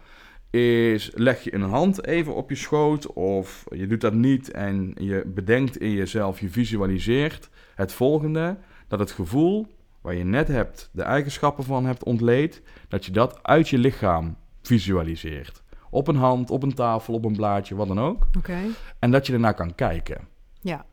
is 0.50 1.10
leg 1.14 1.44
je 1.44 1.54
een 1.54 1.62
hand 1.62 2.06
even 2.06 2.34
op 2.34 2.50
je 2.50 2.56
schoot 2.56 3.12
of 3.12 3.64
je 3.70 3.86
doet 3.86 4.00
dat 4.00 4.14
niet 4.14 4.50
en 4.50 4.94
je 4.98 5.22
bedenkt 5.26 5.76
in 5.76 5.90
jezelf, 5.90 6.40
je 6.40 6.48
visualiseert 6.48 7.48
het 7.74 7.92
volgende, 7.92 8.56
dat 8.88 8.98
het 8.98 9.10
gevoel 9.10 9.66
waar 10.02 10.14
je 10.14 10.24
net 10.24 10.48
hebt, 10.48 10.88
de 10.92 11.02
eigenschappen 11.02 11.64
van 11.64 11.84
hebt 11.86 12.04
ontleed, 12.04 12.62
dat 12.88 13.04
je 13.04 13.12
dat 13.12 13.38
uit 13.42 13.68
je 13.68 13.78
lichaam 13.78 14.36
visualiseert. 14.62 15.62
Op 15.90 16.08
een 16.08 16.16
hand, 16.16 16.50
op 16.50 16.62
een 16.62 16.74
tafel, 16.74 17.14
op 17.14 17.24
een 17.24 17.36
blaadje, 17.36 17.74
wat 17.74 17.88
dan 17.88 18.00
ook. 18.00 18.26
oké. 18.38 18.58
En 18.98 19.10
dat 19.10 19.26
je 19.26 19.32
ernaar 19.32 19.54
kan 19.54 19.74
kijken. 19.74 20.28
Ja, 20.60 20.84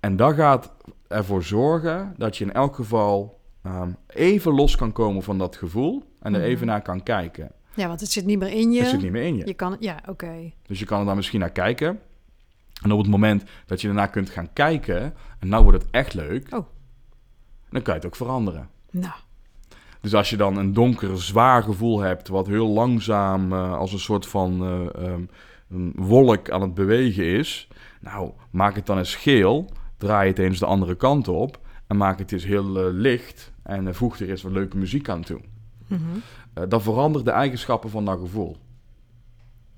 En 0.00 0.16
dat 0.16 0.34
gaat 0.34 0.72
ervoor 1.08 1.42
zorgen 1.42 2.14
dat 2.16 2.36
je 2.36 2.44
in 2.44 2.52
elk 2.52 2.74
geval 2.74 3.40
ehm, 3.62 3.90
even 4.06 4.52
los 4.52 4.76
kan 4.76 4.92
komen 4.92 5.22
van 5.22 5.38
dat 5.38 5.56
gevoel 5.56 6.02
en 6.20 6.34
er 6.34 6.40
Mhm. 6.40 6.48
even 6.48 6.66
naar 6.66 6.82
kan 6.82 7.02
kijken. 7.02 7.52
ja, 7.74 7.86
want 7.88 8.00
het 8.00 8.10
zit 8.10 8.24
niet 8.26 8.38
meer 8.38 8.52
in 8.52 8.72
je. 8.72 8.80
Het 8.80 8.88
zit 8.88 9.02
niet 9.02 9.12
meer 9.12 9.22
in 9.22 9.36
je. 9.36 9.46
Je 9.46 9.54
kan, 9.54 9.76
ja, 9.80 9.96
oké. 10.08 10.52
Dus 10.66 10.78
je 10.78 10.84
kan 10.84 11.00
er 11.00 11.06
dan 11.06 11.16
misschien 11.16 11.40
naar 11.40 11.50
kijken. 11.50 12.00
En 12.82 12.92
op 12.92 12.98
het 12.98 13.08
moment 13.08 13.44
dat 13.66 13.80
je 13.80 13.88
ernaar 13.88 14.10
kunt 14.10 14.30
gaan 14.30 14.52
kijken, 14.52 15.14
en 15.38 15.48
nou 15.48 15.62
wordt 15.64 15.82
het 15.82 15.90
echt 15.90 16.14
leuk, 16.14 16.54
Oh. 16.54 16.66
Dan 17.70 17.82
kan 17.82 17.94
je 17.94 18.00
het 18.00 18.06
ook 18.06 18.16
veranderen. 18.16 18.68
Nou, 18.90 19.14
Dus 20.00 20.14
als 20.14 20.30
je 20.30 20.36
dan 20.36 20.56
een 20.56 20.72
donker, 20.72 21.22
zwaar 21.22 21.62
gevoel 21.62 22.00
hebt, 22.00 22.28
wat 22.28 22.46
heel 22.46 22.68
langzaam 22.68 23.52
eh, 23.52 23.72
als 23.76 23.92
een 23.92 23.98
soort 23.98 24.26
van 24.26 24.62
eh, 24.62 25.04
ehm, 25.04 25.22
een 25.70 25.92
wolk 25.96 26.50
aan 26.50 26.62
het 26.62 26.74
bewegen 26.74 27.24
is, 27.24 27.68
nou, 28.00 28.30
maak 28.50 28.74
het 28.74 28.86
dan 28.86 28.98
eens 28.98 29.14
geel, 29.16 29.70
draai 29.96 30.28
het 30.28 30.38
eens 30.38 30.58
de 30.58 30.66
andere 30.66 30.94
kant 30.94 31.28
op 31.28 31.58
en 31.86 31.96
maak 31.96 32.18
het 32.18 32.32
eens 32.32 32.44
heel 32.44 32.78
eh, 32.78 32.84
licht 32.92 33.52
en 33.62 33.94
voeg 33.94 34.18
er 34.18 34.30
eens 34.30 34.42
wat 34.42 34.52
leuke 34.52 34.76
muziek 34.76 35.08
aan 35.08 35.22
toe. 35.22 35.40
mhm. 35.86 36.02
Eh, 36.54 36.64
dat 36.68 36.82
verandert 36.82 37.24
de 37.24 37.30
eigenschappen 37.30 37.90
van 37.90 38.04
dat 38.04 38.18
gevoel, 38.18 38.56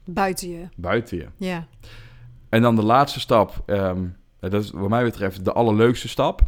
buiten 0.04 0.48
je. 0.48 0.68
buiten 0.76 1.16
je. 1.16 1.26
Ja, 1.36 1.66
En 2.48 2.62
dan 2.62 2.76
de 2.76 2.82
laatste 2.82 3.20
stap, 3.20 3.62
ehm, 3.66 4.04
dat 4.40 4.54
is 4.54 4.70
wat 4.70 4.88
mij 4.88 5.04
betreft 5.04 5.44
de 5.44 5.52
allerleukste 5.52 6.08
stap. 6.08 6.42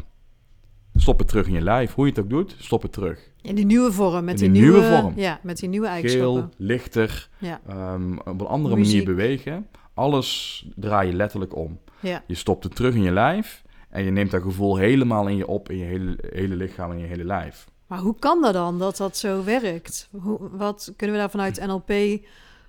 Stop 1.03 1.19
het 1.19 1.29
terug 1.29 1.47
in 1.47 1.53
je 1.53 1.61
lijf. 1.61 1.95
Hoe 1.95 2.05
je 2.07 2.11
het 2.13 2.21
ook 2.21 2.31
doet, 2.31 2.55
stop 2.59 2.83
het 2.83 2.93
terug. 2.93 3.31
in 3.41 3.55
die 3.55 3.65
nieuwe 3.67 3.93
vorm. 3.93 4.25
Met 4.25 4.41
In 4.41 4.53
die, 4.53 4.63
die 4.63 4.71
nieuwe, 4.71 4.89
vorm. 5.01 5.13
Ja, 5.17 5.41
met 5.43 5.59
die 5.59 5.69
nieuwe 5.69 5.87
eigenschappen. 5.87 6.33
Geel, 6.43 6.49
lichter, 6.67 7.29
Ja, 7.39 7.61
ehm, 7.69 8.17
op 8.19 8.41
een 8.41 8.47
andere 8.47 8.77
Muziek. 8.77 8.93
manier 9.07 9.17
bewegen. 9.17 9.67
Alles 9.95 10.65
draai 10.77 11.09
je 11.09 11.15
letterlijk 11.17 11.57
om. 11.57 11.79
ja. 12.01 12.23
Je 12.27 12.35
stopt 12.35 12.65
het 12.65 12.75
terug 12.77 12.95
in 12.95 13.03
je 13.03 13.11
lijf 13.11 13.63
en 13.91 14.05
je 14.05 14.11
neemt 14.11 14.31
dat 14.31 14.43
gevoel 14.43 14.77
helemaal 14.77 15.29
in 15.29 15.37
je 15.37 15.47
op, 15.47 15.71
in 15.71 15.77
je 15.79 15.85
hele, 15.85 16.19
hele 16.31 16.57
lichaam 16.57 16.91
en 16.91 16.97
in 16.97 17.03
je 17.03 17.09
hele 17.09 17.25
lijf. 17.25 17.67
Maar 17.87 17.99
hoe 17.99 18.17
kan 18.19 18.43
dat 18.43 18.53
dan, 18.53 18.79
dat 18.79 18.97
dat 18.97 19.17
zo 19.17 19.45
werkt? 19.45 20.09
Hoe, 20.11 20.39
wat 20.53 20.93
kunnen 20.97 21.17
we 21.17 21.23
daar 21.23 21.31
vanuit 21.31 21.67
NLP 21.67 21.91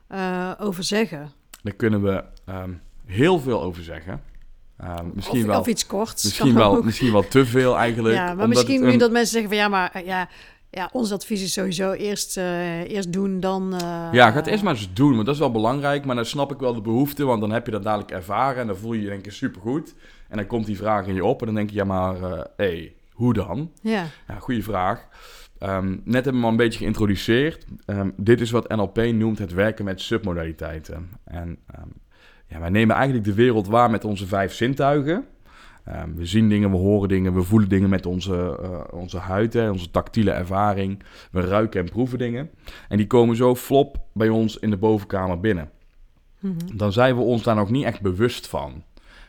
eh, 0.08 0.52
over 0.60 0.84
zeggen? 0.84 1.32
Daar 1.64 1.74
kunnen 1.74 2.02
we 2.04 2.24
ehm, 2.46 2.72
heel 3.06 3.40
veel 3.40 3.62
over 3.62 3.84
zeggen. 3.84 4.22
Ehm, 4.84 5.06
misschien, 5.14 5.40
of, 5.42 5.46
wel, 5.46 5.60
of 5.60 5.68
iets 5.68 5.86
korts. 5.86 6.24
misschien, 6.24 6.54
wel, 6.54 6.76
ook. 6.76 6.84
misschien 6.84 7.12
wel 7.12 7.28
te 7.28 7.46
veel 7.46 7.78
eigenlijk. 7.78 8.16
Ja, 8.16 8.34
maar 8.34 8.48
misschien 8.48 8.82
nu 8.82 8.92
een- 8.92 8.98
dat 8.98 9.12
mensen 9.12 9.32
zeggen 9.32 9.50
van 9.50 9.60
ja, 9.60 9.68
maar 9.68 9.92
eh, 9.94 10.06
ja, 10.06 10.30
ja, 10.70 10.90
ons 10.92 11.12
advies 11.12 11.44
is 11.44 11.54
sowieso 11.54 11.92
eerst, 11.92 12.38
eh, 12.38 12.80
eerst 12.90 13.14
doen, 13.14 13.40
dan... 13.40 13.74
eh, 13.74 14.08
Ja, 14.12 14.30
ga 14.32 14.36
het 14.36 14.48
eerst 14.48 14.64
maar 14.64 14.74
eens 14.74 14.94
doen, 14.94 15.14
want 15.14 15.26
dat 15.26 15.34
is 15.34 15.40
wel 15.40 15.52
belangrijk. 15.52 16.06
Maar 16.06 16.16
dan 16.16 16.26
snap 16.26 16.52
ik 16.52 16.60
wel 16.60 16.74
de 16.74 16.82
behoefte, 16.82 17.26
want 17.26 17.42
dan 17.42 17.52
heb 17.52 17.66
je 17.66 17.72
dat 17.72 17.84
dadelijk 17.84 18.12
ervaren 18.12 18.62
en 18.62 18.68
dan 18.68 18.78
voel 18.78 18.94
je 18.94 19.02
je 19.02 19.08
denk 19.08 19.26
ik 19.26 19.32
supergoed. 19.32 19.96
En 20.30 20.38
dan 20.38 20.48
komt 20.48 20.66
die 20.66 20.78
vraag 20.78 21.08
in 21.08 21.14
je 21.14 21.26
op 21.26 21.40
en 21.40 21.46
dan 21.46 21.56
denk 21.56 21.70
je, 21.70 21.76
ja 21.76 21.84
maar, 21.84 22.16
hé, 22.22 22.44
hey, 22.56 22.94
hoe 23.12 23.34
dan? 23.34 23.72
Ja, 23.82 24.06
Ja, 24.28 24.36
goede 24.40 24.62
vraag. 24.64 25.08
Ehm, 25.60 25.90
net 26.04 26.24
hebben 26.24 26.38
we 26.42 26.44
al 26.44 26.52
een 26.52 26.58
beetje 26.58 26.80
geïntroduceerd. 26.80 27.66
Ehm, 27.86 28.10
dit 28.18 28.42
is 28.42 28.52
wat 28.52 28.70
NLP 28.76 28.98
noemt 28.98 29.40
het 29.40 29.54
werken 29.54 29.86
met 29.86 30.02
submodaliteiten. 30.02 31.10
En 31.24 31.58
ja, 32.54 32.60
wij 32.60 32.70
nemen 32.70 32.96
eigenlijk 32.96 33.26
de 33.26 33.34
wereld 33.34 33.68
waar 33.68 33.90
met 33.90 34.06
onze 34.06 34.28
vijf 34.28 34.54
zintuigen. 34.54 35.26
Ehm, 35.84 36.14
we 36.16 36.26
zien 36.26 36.50
dingen, 36.50 36.72
we 36.72 36.78
horen 36.78 37.10
dingen, 37.10 37.34
we 37.34 37.44
voelen 37.44 37.70
dingen 37.70 37.90
met 37.90 38.06
onze, 38.06 38.60
eh, 38.62 39.00
onze 39.00 39.18
huid, 39.18 39.54
hè, 39.54 39.70
onze 39.70 39.92
tactiele 39.92 40.32
ervaring. 40.32 41.04
We 41.32 41.42
ruiken 41.42 41.80
en 41.80 41.90
proeven 41.90 42.18
dingen. 42.18 42.50
En 42.90 42.98
die 42.98 43.08
komen 43.08 43.36
zo 43.36 43.56
flop 43.56 43.98
bij 44.14 44.30
ons 44.30 44.58
in 44.58 44.70
de 44.70 44.78
bovenkamer 44.78 45.40
binnen. 45.40 45.70
Mhm. 46.40 46.54
Dan 46.74 46.92
zijn 46.92 47.16
we 47.16 47.22
ons 47.22 47.44
daar 47.44 47.56
nog 47.56 47.70
niet 47.70 47.86
echt 47.86 48.02
bewust 48.02 48.48
van. 48.48 48.84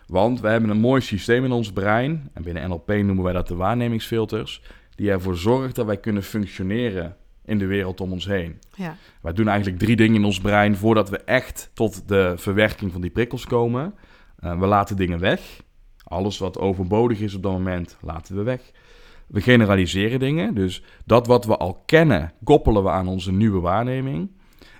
Want 0.06 0.40
we 0.40 0.48
hebben 0.48 0.70
een 0.70 0.80
mooi 0.80 1.00
systeem 1.00 1.44
in 1.44 1.52
ons 1.52 1.72
brein. 1.72 2.30
En 2.32 2.42
binnen 2.42 2.68
NLP 2.68 2.88
noemen 2.88 3.22
wij 3.22 3.32
dat 3.32 3.48
de 3.48 3.54
waarnemingsfilters. 3.54 4.62
Die 4.94 5.10
ervoor 5.10 5.36
zorgt 5.36 5.74
dat 5.74 5.86
wij 5.86 5.96
kunnen 5.96 6.22
functioneren 6.22 7.16
in 7.44 7.58
de 7.58 7.66
wereld 7.66 8.00
om 8.00 8.12
ons 8.12 8.26
heen. 8.26 8.58
ja, 8.74 8.96
Wij 9.20 9.32
doen 9.32 9.48
eigenlijk 9.48 9.78
drie 9.78 9.96
dingen 9.96 10.14
in 10.14 10.24
ons 10.24 10.40
brein 10.40 10.76
voordat 10.76 11.08
we 11.08 11.18
echt 11.18 11.70
tot 11.74 12.08
de 12.08 12.34
verwerking 12.36 12.92
van 12.92 13.00
die 13.00 13.10
prikkels 13.10 13.46
komen. 13.46 13.94
Eh, 14.38 14.58
we 14.58 14.66
laten 14.66 14.96
dingen 14.96 15.18
weg. 15.18 15.62
Alles 16.04 16.38
wat 16.38 16.58
overbodig 16.58 17.20
is 17.20 17.34
op 17.34 17.42
dat 17.42 17.52
moment 17.52 17.96
laten 18.00 18.36
we 18.36 18.42
weg. 18.42 18.60
We 19.26 19.40
generaliseren 19.40 20.18
dingen. 20.18 20.54
Dus 20.54 20.82
dat 21.04 21.26
wat 21.26 21.44
we 21.44 21.56
al 21.56 21.82
kennen, 21.86 22.32
koppelen 22.44 22.82
we 22.82 22.90
aan 22.90 23.08
onze 23.08 23.32
nieuwe 23.32 23.60
waarneming. 23.60 24.30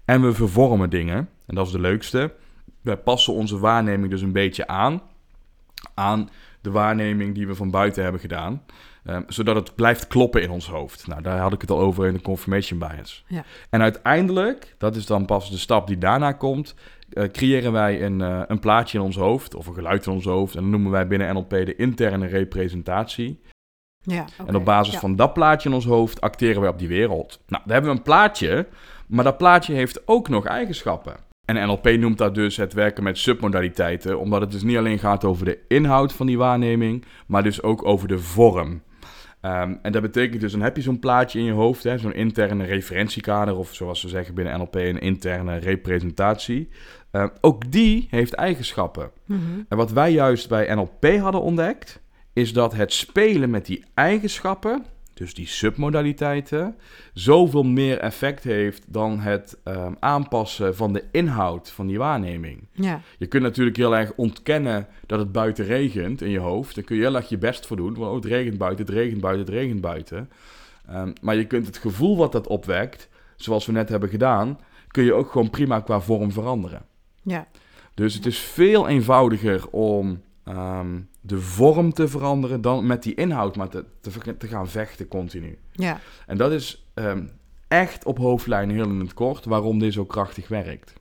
En 0.05 0.23
we 0.23 0.33
vervormen 0.33 0.91
dingen. 0.91 1.29
En 1.47 1.55
dat 1.55 1.67
is 1.67 1.73
de 1.73 1.81
leukste. 1.81 2.35
We 2.81 2.97
passen 2.97 3.35
onze 3.35 3.59
waarneming 3.59 4.11
dus 4.11 4.23
een 4.23 4.33
beetje 4.33 4.67
aan. 4.67 5.03
Aan 5.95 6.29
de 6.61 6.71
waarneming 6.71 7.35
die 7.35 7.47
we 7.47 7.55
van 7.55 7.71
buiten 7.71 8.03
hebben 8.03 8.21
gedaan. 8.21 8.63
Eh, 9.05 9.19
zodat 9.27 9.57
het 9.57 9.75
blijft 9.75 10.07
kloppen 10.07 10.43
in 10.43 10.51
ons 10.51 10.69
hoofd. 10.69 11.07
Nou, 11.07 11.23
daar 11.23 11.39
had 11.39 11.53
ik 11.53 11.61
het 11.61 11.71
al 11.71 11.79
over 11.79 12.07
in 12.07 12.15
de 12.15 12.21
confirmation 12.21 12.79
bias. 12.79 13.25
Ja. 13.27 13.45
En 13.71 13.83
uiteindelijk, 13.83 14.75
dat 14.79 14.97
is 14.97 15.07
dan 15.07 15.25
pas 15.25 15.51
de 15.51 15.59
stap 15.59 15.87
die 15.87 15.99
daarna 15.99 16.33
komt, 16.33 16.75
eh, 17.13 17.25
creëren 17.25 17.73
wij 17.73 18.03
een, 18.03 18.21
eh, 18.21 18.43
een 18.47 18.59
plaatje 18.59 18.99
in 18.99 19.05
ons 19.05 19.17
hoofd, 19.17 19.55
of 19.55 19.67
een 19.67 19.75
geluid 19.75 20.07
in 20.07 20.13
ons 20.13 20.25
hoofd. 20.25 20.55
En 20.55 20.63
dat 20.63 20.71
noemen 20.71 20.91
wij 20.91 21.07
binnen 21.07 21.35
NLP 21.35 21.51
de 21.51 21.77
interne 21.77 22.27
representatie. 22.27 23.41
ja. 24.01 24.25
En 24.47 24.57
op 24.57 24.65
basis 24.65 24.95
ja. 24.95 25.01
van 25.01 25.17
dat 25.17 25.33
plaatje 25.33 25.69
in 25.69 25.75
ons 25.75 25.85
hoofd 25.85 26.21
acteren 26.21 26.61
wij 26.61 26.71
op 26.71 26.79
die 26.79 26.89
wereld. 26.89 27.41
Nou, 27.47 27.63
daar 27.65 27.73
hebben 27.73 27.91
we 27.91 27.97
een 27.97 28.03
plaatje, 28.03 28.67
maar 29.07 29.25
dat 29.25 29.39
plaatje 29.39 29.75
heeft 29.75 30.09
ook 30.09 30.29
nog 30.29 30.45
eigenschappen. 30.45 31.17
En 31.45 31.67
NLP 31.67 31.91
noemt 31.91 32.19
dat 32.19 32.35
dus 32.35 32.57
het 32.57 32.73
werken 32.73 33.03
met 33.03 33.19
submodaliteiten, 33.19 34.19
omdat 34.19 34.41
het 34.41 34.51
dus 34.51 34.63
niet 34.63 34.77
alleen 34.77 34.99
gaat 34.99 35.25
over 35.25 35.45
de 35.45 35.59
inhoud 35.69 36.13
van 36.13 36.27
die 36.27 36.39
waarneming, 36.39 37.05
maar 37.27 37.43
dus 37.43 37.63
ook 37.63 37.85
over 37.85 38.09
de 38.09 38.19
vorm. 38.19 38.83
Ehm, 39.45 39.75
en 39.83 39.93
dat 39.93 40.03
betekent 40.03 40.41
dus, 40.41 40.53
dan 40.53 40.61
heb 40.61 40.77
je 40.77 40.83
zo'n 40.83 40.99
plaatje 40.99 41.39
in 41.39 41.45
je 41.45 41.53
hoofd, 41.53 41.85
hè, 41.85 41.99
zo'n 41.99 42.15
interne 42.15 42.65
referentiekader, 42.65 43.57
of 43.57 43.75
zoals 43.75 44.01
ze 44.01 44.09
zeggen 44.09 44.35
binnen 44.35 44.59
NLP, 44.59 44.75
een 44.75 45.01
interne 45.01 45.57
representatie. 45.57 46.69
Ehm, 47.11 47.29
ook 47.41 47.73
die 47.73 48.07
heeft 48.11 48.33
eigenschappen. 48.33 49.11
Mhm. 49.27 49.41
En 49.69 49.77
wat 49.77 49.93
wij 49.93 50.13
juist 50.13 50.49
bij 50.49 50.75
NLP 50.75 51.19
hadden 51.19 51.41
ontdekt, 51.41 52.03
is 52.33 52.53
dat 52.53 52.75
het 52.75 52.93
spelen 52.93 53.51
met 53.51 53.67
die 53.67 53.85
eigenschappen, 53.95 54.85
dus 55.15 55.35
die 55.35 55.47
submodaliteiten, 55.47 56.77
zoveel 57.13 57.63
meer 57.63 57.99
effect 57.99 58.45
heeft 58.45 58.85
dan 58.89 59.21
het 59.21 59.59
ehm, 59.65 59.93
aanpassen 59.99 60.77
van 60.77 60.93
de 60.93 61.05
inhoud 61.11 61.71
van 61.71 61.87
die 61.87 61.99
waarneming. 61.99 62.67
Ja, 62.73 63.01
Je 63.19 63.27
kunt 63.27 63.43
natuurlijk 63.43 63.77
heel 63.77 63.97
erg 63.97 64.13
ontkennen 64.17 64.87
dat 65.07 65.19
het 65.19 65.33
buiten 65.33 65.65
regent 65.65 66.23
in 66.23 66.31
je 66.31 66.39
hoofd. 66.39 66.75
Daar 66.75 66.85
kun 66.85 66.97
je 66.97 67.03
heel 67.03 67.15
erg 67.15 67.29
je 67.29 67.39
best 67.39 67.67
voor 67.67 67.77
doen. 67.77 67.95
Want 67.95 68.09
oh, 68.09 68.15
het 68.15 68.25
regent 68.25 68.59
buiten, 68.59 68.87
het 68.87 68.95
regent 68.95 69.21
buiten, 69.21 69.45
het 69.45 69.55
regent 69.55 69.81
buiten. 69.81 70.31
Ehm, 70.89 71.13
maar 71.21 71.37
je 71.37 71.47
kunt 71.47 71.67
het 71.67 71.79
gevoel 71.79 72.17
wat 72.17 72.33
dat 72.33 72.47
opwekt, 72.47 73.09
zoals 73.37 73.67
we 73.67 73.73
net 73.73 73.89
hebben 73.89 74.09
gedaan, 74.09 74.59
kun 74.89 75.05
je 75.05 75.13
ook 75.13 75.31
gewoon 75.31 75.51
prima 75.51 75.81
qua 75.81 76.01
vorm 76.01 76.33
veranderen. 76.33 76.83
ja, 77.23 77.47
Dus 77.95 78.15
het 78.15 78.27
is 78.27 78.39
veel 78.39 78.89
eenvoudiger 78.89 79.69
om 79.71 80.23
ehm, 80.45 81.01
de 81.21 81.41
vorm 81.41 81.93
te 81.93 82.09
veranderen 82.09 82.61
dan 82.61 82.87
met 82.87 83.03
die 83.03 83.15
inhoud 83.15 83.57
maar 83.57 83.69
te, 83.69 83.85
te, 84.01 84.37
te 84.37 84.47
gaan 84.47 84.69
vechten 84.69 85.09
continu. 85.09 85.59
ja, 85.73 86.01
En 86.27 86.37
dat 86.37 86.53
is 86.53 86.87
ehm, 86.95 87.27
echt 87.69 88.05
op 88.05 88.19
hoofdlijnen 88.19 88.75
heel 88.75 88.89
in 88.89 89.01
het 89.01 89.15
kort 89.15 89.45
waarom 89.45 89.79
dit 89.79 89.93
zo 89.93 90.05
krachtig 90.05 90.49
werkt. 90.49 90.93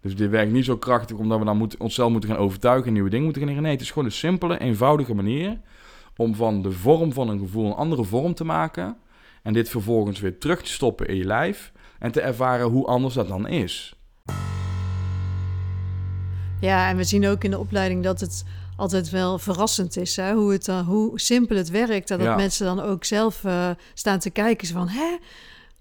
Dus 0.00 0.16
dit 0.16 0.30
werkt 0.30 0.52
niet 0.52 0.64
zo 0.64 0.76
krachtig 0.76 1.16
omdat 1.16 1.38
we 1.38 1.44
dan 1.44 1.56
moeten, 1.56 1.80
onszelf 1.80 2.10
moeten 2.10 2.30
gaan 2.30 2.38
overtuigen 2.38 2.86
en 2.86 2.92
nieuwe 2.92 3.08
dingen 3.10 3.24
moeten 3.24 3.42
gaan 3.42 3.50
leren. 3.50 3.66
Nee, 3.66 3.76
het 3.76 3.84
is 3.84 3.90
gewoon 3.90 4.04
een 4.04 4.14
simpele, 4.14 4.58
eenvoudige 4.58 5.14
manier 5.14 5.60
om 6.16 6.34
van 6.34 6.62
de 6.62 6.72
vorm 6.72 7.12
van 7.12 7.28
een 7.28 7.38
gevoel 7.38 7.66
een 7.66 7.72
andere 7.72 8.04
vorm 8.04 8.34
te 8.34 8.44
maken. 8.44 8.96
En 9.42 9.52
dit 9.52 9.68
vervolgens 9.68 10.20
weer 10.20 10.38
terug 10.38 10.62
te 10.62 10.70
stoppen 10.70 11.06
in 11.06 11.16
je 11.16 11.24
lijf 11.24 11.72
en 11.98 12.12
te 12.12 12.20
ervaren 12.20 12.66
hoe 12.66 12.86
anders 12.86 13.14
dat 13.14 13.28
dan 13.28 13.48
is. 13.48 13.96
ja. 16.60 16.88
En 16.88 16.96
we 16.96 17.04
zien 17.04 17.26
ook 17.26 17.44
in 17.44 17.50
de 17.50 17.58
opleiding 17.58 18.02
dat 18.02 18.20
het 18.20 18.44
altijd 18.76 19.10
wel 19.10 19.38
verrassend 19.38 19.96
is, 19.96 20.16
hè? 20.16 20.32
Hoe, 20.32 20.52
het, 20.52 20.64
dan 20.64 20.84
hoe 20.84 21.20
simpel 21.20 21.56
het 21.56 21.70
werkt. 21.70 22.10
En 22.10 22.18
dat 22.18 22.26
Ja. 22.26 22.36
mensen 22.36 22.66
dan 22.66 22.80
ook 22.80 23.04
zelf 23.04 23.44
eh, 23.44 23.70
staan 23.94 24.18
te 24.18 24.30
kijken. 24.30 24.68
Van, 24.68 24.88
hè? 24.88 25.16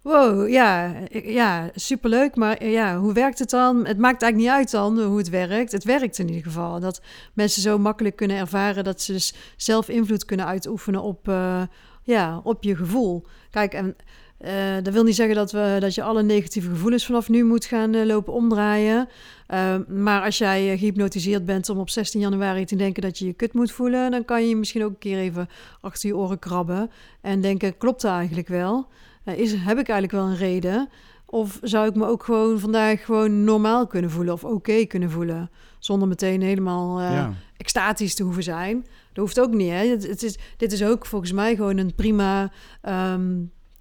Wow, 0.02 0.50
ja, 0.50 0.94
ja, 1.24 1.70
superleuk. 1.76 2.36
Maar 2.36 2.58
eh, 2.58 2.72
ja, 2.72 2.98
hoe 2.98 3.14
werkt 3.14 3.40
het 3.40 3.50
dan? 3.50 3.78
Het 3.86 3.98
maakt 3.98 4.22
eigenlijk 4.22 4.36
niet 4.36 4.60
uit 4.62 4.72
dan 4.72 5.02
hoe 5.02 5.18
het 5.18 5.30
werkt. 5.30 5.72
Het 5.72 5.84
werkt 5.84 6.18
in 6.18 6.28
ieder 6.28 6.44
geval. 6.44 6.80
Dat 6.80 7.02
mensen 7.34 7.62
zo 7.62 7.78
makkelijk 7.78 8.16
kunnen 8.16 8.38
ervaren 8.38 8.84
dat 8.84 9.02
ze 9.02 9.12
dus 9.12 9.34
zelf 9.58 9.90
invloed 9.90 10.26
kunnen 10.26 10.46
uitoefenen 10.46 11.02
op, 11.02 11.28
eh, 11.28 11.62
ja, 12.04 12.40
op 12.44 12.64
je 12.64 12.76
gevoel. 12.76 13.26
Kijk, 13.52 13.74
en 13.74 13.96
eh, 14.38 14.76
dat 14.84 14.93
wil 14.93 15.04
niet 15.04 15.15
zeggen 15.15 15.36
dat, 15.36 15.52
we, 15.52 15.78
dat 15.80 15.95
je 15.95 16.04
alle 16.04 16.24
negatieve 16.24 16.69
gevoelens 16.69 17.06
vanaf 17.06 17.30
nu 17.30 17.43
moet 17.43 17.65
gaan 17.65 17.93
eh, 17.93 18.06
lopen 18.06 18.34
omdraaien. 18.34 19.08
Eh, 19.48 19.76
maar 19.88 20.21
als 20.21 20.38
jij 20.38 20.71
eh, 20.71 20.80
gehypnotiseerd 20.80 21.45
bent 21.45 21.69
om 21.69 21.78
op 21.78 21.89
16 21.89 22.19
januari 22.19 22.65
te 22.65 22.76
denken 22.76 23.02
dat 23.02 23.17
je 23.17 23.26
je 23.26 23.34
kut 23.34 23.54
moet 23.54 23.71
voelen, 23.71 24.12
dan 24.12 24.26
kan 24.26 24.48
je 24.48 24.56
misschien 24.56 24.84
ook 24.84 24.89
een 24.89 24.98
keer 24.98 25.17
even 25.17 25.50
achter 25.82 26.10
je 26.10 26.17
oren 26.17 26.39
krabben 26.39 26.91
en 27.21 27.41
denken: 27.41 27.78
klopt 27.78 28.02
dat 28.02 28.12
eigenlijk 28.12 28.48
wel? 28.48 28.88
Is, 29.24 29.52
heb 29.52 29.78
ik 29.80 29.89
eigenlijk 29.89 30.12
wel 30.12 30.26
een 30.26 30.38
reden? 30.38 30.89
Of 31.26 31.60
zou 31.62 31.88
ik 31.88 31.95
me 31.95 32.06
ook 32.06 32.24
gewoon 32.24 32.60
vandaag 32.60 33.06
gewoon 33.06 33.43
normaal 33.43 33.88
kunnen 33.88 34.12
voelen 34.12 34.34
of 34.34 34.43
oké 34.43 34.86
kunnen 34.86 35.12
voelen? 35.12 35.50
Zonder 35.80 36.08
meteen 36.08 36.41
helemaal 36.41 37.02
ja. 37.02 37.34
extatisch 37.58 38.15
te 38.15 38.24
hoeven 38.24 38.43
zijn. 38.43 38.82
Dat 39.13 39.24
hoeft 39.24 39.39
ook 39.39 39.54
niet. 39.54 39.69
Hè? 39.69 39.88
Het, 39.88 40.08
het 40.08 40.24
is, 40.24 40.38
dit 40.58 40.71
is 40.71 40.84
ook 40.84 41.06
volgens 41.06 41.32
mij 41.32 41.56
gewoon 41.56 41.78
een 41.78 41.95
prima 41.95 42.52
ehm, 42.82 43.32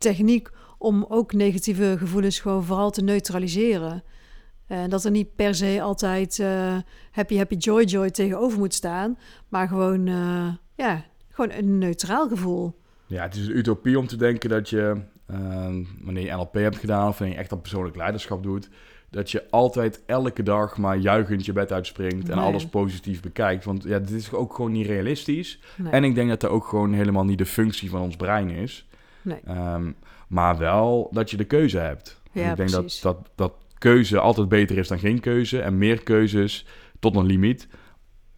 techniek 0.04 0.50
om 0.78 1.04
ook 1.08 1.32
negatieve 1.32 1.94
gevoelens 1.98 2.38
gewoon 2.40 2.64
vooral 2.64 2.90
te 2.90 3.02
neutraliseren. 3.02 4.02
En 4.66 4.90
dat 4.90 5.04
er 5.04 5.10
niet 5.10 5.34
per 5.36 5.54
se 5.54 5.78
altijd 5.82 6.38
eh, 6.38 6.76
happy, 7.10 7.36
happy, 7.36 7.54
joy, 7.54 7.82
joy 7.82 8.10
tegenover 8.10 8.58
moet 8.58 8.74
staan. 8.74 9.18
Maar 9.48 9.68
gewoon, 9.68 10.06
eh, 10.06 10.48
ja, 10.74 11.04
gewoon 11.28 11.50
een 11.50 11.78
neutraal 11.78 12.28
gevoel. 12.28 12.74
Ja, 13.06 13.22
het 13.22 13.34
is 13.34 13.46
een 13.46 13.56
utopie 13.56 13.98
om 13.98 14.06
te 14.06 14.16
denken 14.16 14.50
dat 14.50 14.68
je, 14.68 14.94
eh, 15.26 15.36
wanneer 16.02 16.24
je 16.24 16.32
NLP 16.32 16.54
hebt 16.54 16.76
gedaan 16.78 17.08
of 17.08 17.18
wanneer 17.18 17.36
je 17.36 17.42
echt 17.42 17.52
aan 17.52 17.60
persoonlijk 17.60 17.96
leiderschap 17.96 18.42
doet, 18.42 18.68
dat 19.10 19.30
je 19.30 19.50
altijd 19.50 20.02
elke 20.06 20.42
dag 20.42 20.76
maar 20.76 20.96
juichend 20.96 21.44
je 21.44 21.52
bed 21.52 21.72
uitspringt 21.72 22.28
en 22.28 22.36
Nee. 22.36 22.44
alles 22.44 22.66
positief 22.66 23.22
bekijkt. 23.22 23.64
Want 23.64 23.82
ja, 23.82 23.98
dit 23.98 24.10
is 24.10 24.32
ook 24.32 24.54
gewoon 24.54 24.72
niet 24.72 24.86
realistisch. 24.86 25.60
Nee. 25.76 25.92
En 25.92 26.04
ik 26.04 26.14
denk 26.14 26.28
dat 26.28 26.40
dat 26.40 26.50
ook 26.50 26.66
gewoon 26.66 26.92
helemaal 26.92 27.24
niet 27.24 27.38
de 27.38 27.46
functie 27.46 27.90
van 27.90 28.00
ons 28.00 28.16
brein 28.16 28.50
is. 28.50 28.86
Nee. 29.24 29.40
Ehm, 29.44 29.90
maar 30.28 30.58
wel 30.58 31.08
dat 31.12 31.30
je 31.30 31.36
de 31.36 31.44
keuze 31.44 31.78
hebt. 31.78 32.20
Ja, 32.32 32.50
ik 32.50 32.56
denk 32.56 32.70
dat, 32.70 32.80
precies. 32.80 33.00
dat, 33.00 33.30
dat 33.34 33.52
keuze 33.78 34.18
altijd 34.18 34.48
beter 34.48 34.78
is 34.78 34.88
dan 34.88 34.98
geen 34.98 35.20
keuze. 35.20 35.60
En 35.60 35.78
meer 35.78 36.02
keuzes 36.02 36.66
tot 36.98 37.16
een 37.16 37.26
limiet 37.26 37.68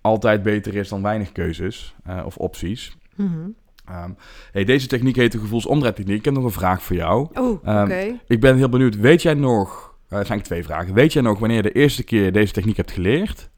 altijd 0.01 0.42
beter 0.42 0.75
is 0.75 0.88
dan 0.88 1.03
weinig 1.03 1.33
keuzes 1.33 1.94
eh, 2.05 2.22
of 2.25 2.37
opties. 2.37 2.96
Mhm. 3.14 3.49
Ehm, 3.85 4.11
hey, 4.53 4.64
deze 4.64 4.87
techniek 4.87 5.16
heet 5.16 5.33
de 5.33 5.38
gevoelsomdraaitechniek. 5.38 6.18
Ik 6.18 6.25
heb 6.25 6.35
nog 6.35 6.44
een 6.44 6.51
vraag 6.51 6.83
voor 6.83 6.96
jou. 6.96 7.29
Oh, 7.35 7.51
oké. 7.51 7.70
Ehm, 7.70 8.14
Ik 8.27 8.40
ben 8.40 8.57
heel 8.57 8.68
benieuwd. 8.68 8.96
Weet 8.96 9.22
jij 9.22 9.35
nog... 9.35 9.94
Er 10.09 10.27
zijn 10.27 10.42
twee 10.42 10.64
vragen. 10.64 10.94
Weet 10.94 11.12
jij 11.12 11.22
nog 11.22 11.38
wanneer 11.38 11.57
je 11.57 11.62
de 11.62 11.72
eerste 11.72 12.05
keer 12.05 12.33
deze 12.33 12.53
techniek 12.53 12.77
hebt 12.77 12.90
geleerd? 12.90 13.51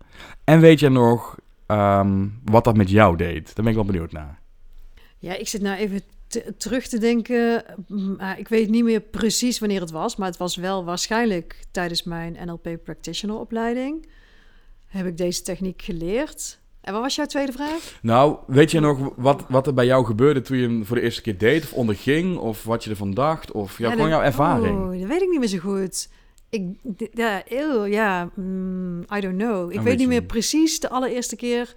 En 0.45 0.61
weet 0.61 0.81
jij 0.81 0.89
nog 0.89 1.37
wat 2.45 2.65
dat 2.65 2.77
met 2.77 2.91
jou 2.91 3.17
deed? 3.17 3.45
Daar 3.47 3.55
ben 3.55 3.67
ik 3.67 3.75
wel 3.75 3.85
benieuwd 3.85 4.13
naar. 4.13 4.39
Ja, 5.19 5.35
ik 5.35 5.49
zit 5.49 5.63
nou 5.63 5.77
even 5.79 6.01
te- 6.29 6.55
terug 6.57 6.87
te 6.87 6.99
denken. 6.99 7.65
Maar 8.19 8.39
ik 8.39 8.49
weet 8.49 8.69
niet 8.71 8.85
meer 8.85 9.01
precies 9.01 9.59
wanneer 9.59 9.81
het 9.81 9.91
was. 9.91 10.17
Maar 10.17 10.29
het 10.29 10.37
was 10.37 10.57
wel 10.57 10.85
waarschijnlijk 10.85 11.57
tijdens 11.71 12.03
mijn 12.03 12.37
NLP 12.45 12.69
Practitioner 12.85 13.37
opleiding. 13.39 14.07
Heb 14.87 15.07
ik 15.07 15.17
deze 15.17 15.43
techniek 15.43 15.83
geleerd. 15.83 16.59
En 16.81 16.93
wat 16.93 17.03
was 17.03 17.15
jouw 17.15 17.27
tweede 17.27 17.53
vraag? 17.53 17.99
Nou, 18.03 18.37
weet 18.47 18.71
je 18.71 18.81
nog 18.81 19.13
wat, 19.17 19.45
wat 19.49 19.67
er 19.67 19.75
bij 19.75 19.87
jou 19.87 20.05
gebeurde 20.05 20.41
toen 20.41 20.57
je 20.57 20.63
hem 20.63 20.85
voor 20.87 20.97
de 20.97 21.03
eerste 21.03 21.23
keer 21.23 21.39
deed 21.39 21.63
of 21.63 21.73
onderging? 21.73 22.37
Of 22.39 22.65
wat 22.65 22.85
je 22.85 22.91
ervan 22.91 23.15
dacht? 23.15 23.53
Of 23.53 23.79
ja, 23.79 23.91
gewoon 23.91 24.09
dat- 24.11 24.19
jouw 24.19 24.27
ervaring? 24.27 24.79
Oh, 24.79 24.99
dat 25.01 25.09
weet 25.09 25.23
ik 25.23 25.29
niet 25.29 25.39
meer 25.39 25.49
zo 25.49 25.59
goed. 25.59 26.09
Ik, 26.51 26.63
ja, 27.13 27.43
eeuw, 27.49 27.85
ja, 27.85 28.31
mm, 28.35 29.01
I 29.17 29.21
don't 29.21 29.37
know. 29.39 29.73
Ik 29.73 29.81
weet 29.81 29.99
niet 29.99 30.09
meer 30.09 30.23
precies 30.23 30.81
de 30.81 30.89
allereerste 30.89 31.37
keer 31.37 31.75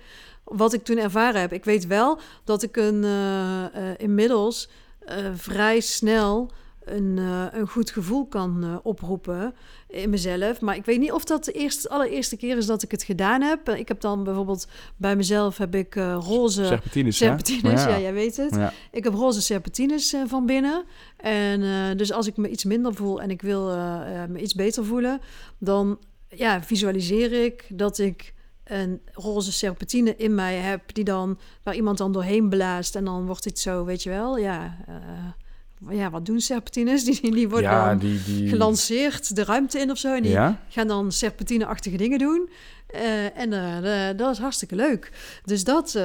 wat 0.52 0.74
ik 0.74 0.84
toen 0.84 0.98
ervaren 0.98 1.42
heb. 1.42 1.54
Ik 1.54 1.66
weet 1.66 1.88
wel 1.88 2.20
dat 2.44 2.64
ik 2.64 2.78
een, 2.78 3.04
eh, 3.04 3.64
eh, 3.66 3.96
inmiddels 3.98 4.70
eh, 5.00 5.16
vrij 5.34 5.80
snel 5.80 6.52
een, 6.86 7.18
een 7.52 7.68
goed 7.68 7.92
gevoel 7.92 8.26
kan 8.26 8.80
oproepen 8.84 9.54
in 9.88 10.10
mezelf. 10.10 10.62
Maar 10.62 10.76
ik 10.76 10.86
weet 10.86 11.00
niet 11.00 11.12
of 11.12 11.24
dat 11.24 11.46
de 11.46 11.52
eerste, 11.52 11.90
allereerste 11.90 12.38
keer 12.38 12.58
is 12.58 12.66
dat 12.66 12.84
ik 12.84 12.92
het 12.92 13.04
gedaan 13.04 13.42
heb. 13.42 13.70
Ik 13.70 13.88
heb 13.88 14.02
dan 14.02 14.24
bijvoorbeeld 14.24 14.68
bij 14.98 15.16
mezelf 15.16 15.58
heb 15.58 15.76
ik 15.76 15.96
roze 15.96 16.66
Serpentines. 16.66 17.18
Ja. 17.18 17.90
Ja. 17.90 18.00
jij 18.00 18.14
weet 18.14 18.38
het. 18.38 18.56
Ja. 18.56 18.74
Ik 18.92 19.04
heb 19.04 19.14
roze 19.14 19.42
serpentines 19.42 20.16
van 20.26 20.46
binnen. 20.46 20.84
En 21.18 21.98
dus 21.98 22.12
als 22.12 22.28
ik 22.28 22.38
me 22.38 22.50
iets 22.50 22.64
minder 22.64 22.94
voel 22.94 23.22
en 23.22 23.30
ik 23.30 23.42
wil 23.42 23.66
me 24.30 24.40
iets 24.42 24.54
beter 24.54 24.86
voelen, 24.86 25.22
dan 25.58 26.00
ja, 26.30 26.64
visualiseer 26.64 27.44
ik 27.44 27.66
dat 27.70 28.00
ik 28.00 28.34
een 28.64 29.02
roze 29.14 29.52
serpentine 29.52 30.16
in 30.16 30.36
mij 30.36 30.56
heb, 30.56 30.94
die 30.94 31.04
dan, 31.04 31.40
waar 31.64 31.76
iemand 31.76 31.98
dan 31.98 32.12
doorheen 32.12 32.50
blaast. 32.50 32.96
En 32.96 33.06
dan 33.06 33.26
wordt 33.26 33.46
het 33.46 33.60
zo, 33.60 33.86
weet 33.86 34.04
je 34.04 34.10
wel, 34.10 34.38
ja, 34.38 34.78
eh, 34.88 35.98
ja 35.98 36.10
wat 36.10 36.26
doen 36.26 36.40
serpentines? 36.40 37.04
Die, 37.22 37.32
die 37.32 37.50
worden 37.50 37.70
ja, 37.70 37.88
dan 37.88 37.98
die... 37.98 38.24
die... 38.24 38.50
gelanceerd 38.50 39.36
de 39.36 39.44
ruimte 39.44 39.80
in 39.80 39.92
of 39.92 39.98
zo. 39.98 40.16
En 40.16 40.24
die 40.24 40.32
Ja? 40.32 40.62
gaan 40.70 40.88
dan 40.88 41.12
serpentine-achtige 41.12 41.98
dingen 41.98 42.20
doen. 42.20 42.50
Eh, 42.88 43.38
en 43.38 43.54
eh, 43.84 44.18
dat 44.18 44.32
is 44.32 44.38
hartstikke 44.38 44.76
leuk. 44.76 45.12
Dus 45.46 45.64
dat... 45.64 45.96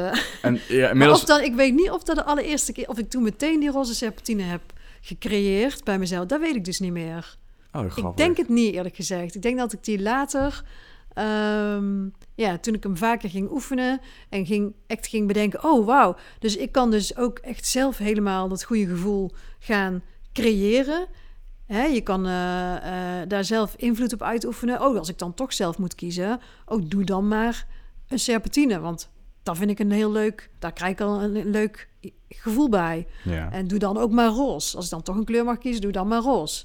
En 0.43 0.61
ja, 0.69 0.89
inmiddels... 0.91 1.21
of 1.21 1.27
dan, 1.27 1.41
ik 1.41 1.55
weet 1.55 1.75
niet 1.75 1.91
of 1.91 2.03
dat 2.03 2.17
de 2.17 2.25
allereerste 2.25 2.73
keer, 2.73 2.89
of 2.89 2.99
ik 2.99 3.11
toen 3.11 3.23
meteen 3.23 3.61
die 3.61 3.71
roze 3.71 3.95
serpentine 3.95 4.43
heb 4.43 4.63
gecreëerd 5.01 5.85
bij 5.85 5.99
mezelf. 5.99 6.27
Dat 6.27 6.41
weet 6.41 6.55
ik 6.55 6.65
dus 6.65 6.81
niet 6.81 6.93
meer. 6.93 7.37
Oh, 7.73 7.85
Ik 7.97 8.17
denk 8.17 8.37
het 8.37 8.49
niet, 8.49 8.75
eerlijk 8.75 8.97
gezegd. 8.97 9.35
Ik 9.35 9.43
denk 9.43 9.59
dat 9.59 9.73
ik 9.73 9.85
die 9.85 10.03
later, 10.03 10.63
ehm, 11.17 12.09
ja, 12.35 12.59
toen 12.59 12.75
ik 12.75 12.83
hem 12.83 12.97
vaker 12.97 13.31
ging 13.31 13.51
oefenen 13.51 14.01
en 14.29 14.47
ging, 14.47 14.75
echt 14.87 15.07
ging 15.07 15.27
bedenken, 15.27 15.65
oh 15.65 15.87
wauw. 15.87 16.17
Dus 16.39 16.57
ik 16.57 16.73
kan 16.73 16.91
dus 16.91 17.17
ook 17.17 17.39
echt 17.39 17.67
zelf 17.67 17.99
helemaal 17.99 18.49
dat 18.49 18.65
goede 18.65 18.87
gevoel 18.87 19.31
gaan 19.59 20.03
creëren. 20.33 21.07
Hè, 21.67 21.85
je 21.85 22.01
kan 22.01 22.27
eh, 22.27 23.21
eh, 23.21 23.29
daar 23.29 23.45
zelf 23.45 23.75
invloed 23.77 24.13
op 24.13 24.23
uitoefenen. 24.23 24.83
Oh, 24.83 24.99
als 24.99 25.09
ik 25.09 25.19
dan 25.19 25.35
toch 25.35 25.53
zelf 25.53 25.79
moet 25.79 25.95
kiezen, 25.95 26.41
oh, 26.67 26.83
doe 26.85 27.05
dan 27.05 27.29
maar 27.29 27.67
een 28.09 28.19
serpentine. 28.19 28.81
Want 28.81 29.09
dat 29.43 29.57
vind 29.57 29.71
ik 29.71 29.79
een 29.79 29.91
heel 29.91 30.13
leuk, 30.13 30.51
daar 30.59 30.73
krijg 30.73 30.93
ik 30.93 31.01
al 31.01 31.23
een 31.23 31.51
leuk 31.51 31.89
gevoel 32.29 32.69
bij. 32.69 33.07
Ja. 33.25 33.53
En 33.53 33.67
doe 33.67 33.79
dan 33.79 33.99
ook 33.99 34.11
maar 34.11 34.29
roze. 34.29 34.77
Als 34.77 34.85
ik 34.85 34.91
dan 34.91 35.03
toch 35.03 35.17
een 35.17 35.25
kleur 35.25 35.45
mag 35.45 35.59
kiezen, 35.59 35.81
doe 35.81 35.93
dan 35.93 36.09
maar 36.09 36.23
roze. 36.23 36.65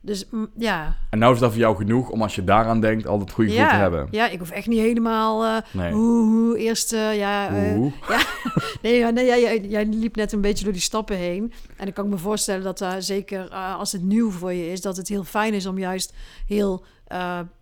Dus 0.00 0.28
mm, 0.30 0.50
ja. 0.56 0.96
En 1.10 1.18
nou 1.18 1.34
is 1.34 1.40
dat 1.40 1.50
voor 1.50 1.60
jou 1.60 1.76
genoeg 1.76 2.10
om 2.10 2.22
als 2.22 2.34
je 2.34 2.44
daaraan 2.44 2.80
denkt 2.80 3.06
al 3.06 3.18
het 3.20 3.30
goede 3.30 3.50
gevoel 3.50 3.66
ja, 3.66 3.72
te 3.72 3.76
hebben. 3.80 4.08
Ja, 4.10 4.28
ik 4.28 4.38
hoef 4.38 4.50
echt 4.50 4.66
niet 4.66 4.78
helemaal... 4.78 5.44
eh 5.44 5.62
Nee. 5.72 5.92
hoe, 5.92 6.58
eerst... 6.58 6.92
eh, 6.92 7.18
ja, 7.18 7.48
eh, 7.48 7.78
Oeh. 7.78 7.92
nee, 8.82 8.98
ja, 8.98 9.10
nee 9.10 9.26
jij, 9.68 9.86
liep 9.86 10.16
net 10.16 10.32
een 10.32 10.40
beetje 10.40 10.64
door 10.64 10.72
die 10.72 10.82
stappen 10.82 11.16
heen. 11.16 11.52
En 11.76 11.86
ik 11.86 11.94
kan 11.94 12.08
me 12.08 12.18
voorstellen 12.18 12.62
dat 12.62 12.78
daar 12.78 13.02
zeker 13.02 13.48
als 13.48 13.92
het 13.92 14.02
nieuw 14.02 14.30
voor 14.30 14.52
je 14.52 14.70
is... 14.70 14.80
dat 14.80 14.96
het 14.96 15.08
heel 15.08 15.24
fijn 15.24 15.54
is 15.54 15.66
om 15.66 15.78
juist 15.78 16.14
heel... 16.46 16.84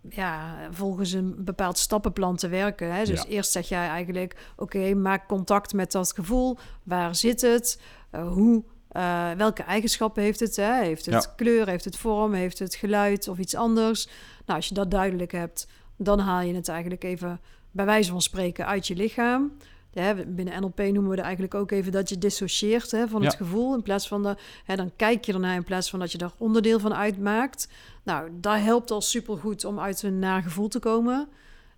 ja, 0.09 0.55
volgens 0.71 1.11
een 1.11 1.35
bepaald 1.37 1.77
stappenplan 1.77 2.35
te 2.35 2.47
werken. 2.47 2.93
Hè? 2.93 3.03
Dus 3.05 3.21
Ja. 3.21 3.27
eerst 3.29 3.51
zeg 3.51 3.69
jij 3.69 3.87
eigenlijk... 3.87 4.35
oké, 4.55 4.93
maak 4.93 5.27
contact 5.27 5.73
met 5.73 5.91
dat 5.91 6.13
gevoel. 6.15 6.57
Waar 6.83 7.15
zit 7.15 7.41
het? 7.41 7.81
Hoe... 8.11 8.63
eh, 8.97 9.31
welke 9.31 9.63
eigenschappen 9.63 10.23
heeft 10.23 10.39
het? 10.39 10.55
Hè? 10.55 10.83
Heeft 10.83 11.05
het 11.05 11.23
Ja. 11.23 11.33
kleur? 11.35 11.67
Heeft 11.67 11.85
het 11.85 11.97
vorm? 11.97 12.33
Heeft 12.33 12.59
het 12.59 12.75
geluid 12.75 13.27
of 13.27 13.37
iets 13.37 13.55
anders? 13.55 14.05
Nou, 14.45 14.59
als 14.59 14.67
je 14.67 14.73
dat 14.73 14.91
duidelijk 14.91 15.31
hebt, 15.31 15.67
dan 15.97 16.19
haal 16.19 16.41
je 16.41 16.53
het 16.55 16.67
eigenlijk 16.67 17.03
even 17.03 17.39
bij 17.71 17.85
wijze 17.85 18.11
van 18.11 18.21
spreken 18.21 18.65
uit 18.65 18.87
je 18.87 18.95
lichaam. 18.95 19.51
Ja, 19.91 20.13
binnen 20.27 20.61
NLP 20.61 20.77
noemen 20.77 21.09
we 21.09 21.15
er 21.17 21.23
eigenlijk 21.23 21.53
ook 21.53 21.71
even 21.71 21.91
dat 21.91 22.09
je 22.09 22.17
dissocieert 22.17 22.91
hè, 22.91 23.07
van 23.07 23.21
het 23.23 23.31
Ja. 23.31 23.37
gevoel. 23.37 23.73
In 23.75 23.81
plaats 23.81 24.07
van 24.07 24.23
de, 24.23 24.35
hè, 24.65 24.75
dan 24.75 24.91
kijk 24.95 25.25
je 25.25 25.33
ernaar 25.33 25.55
in 25.55 25.63
plaats 25.63 25.89
van 25.89 25.99
dat 25.99 26.11
je 26.11 26.17
er 26.17 26.31
onderdeel 26.37 26.79
van 26.79 26.93
uitmaakt. 26.93 27.67
Nou, 28.03 28.29
dat 28.33 28.59
helpt 28.59 28.91
al 28.91 29.01
supergoed 29.01 29.65
om 29.65 29.79
uit 29.79 30.03
een 30.03 30.19
naar 30.19 30.41
gevoel 30.43 30.67
te 30.67 30.79
komen. 30.79 31.27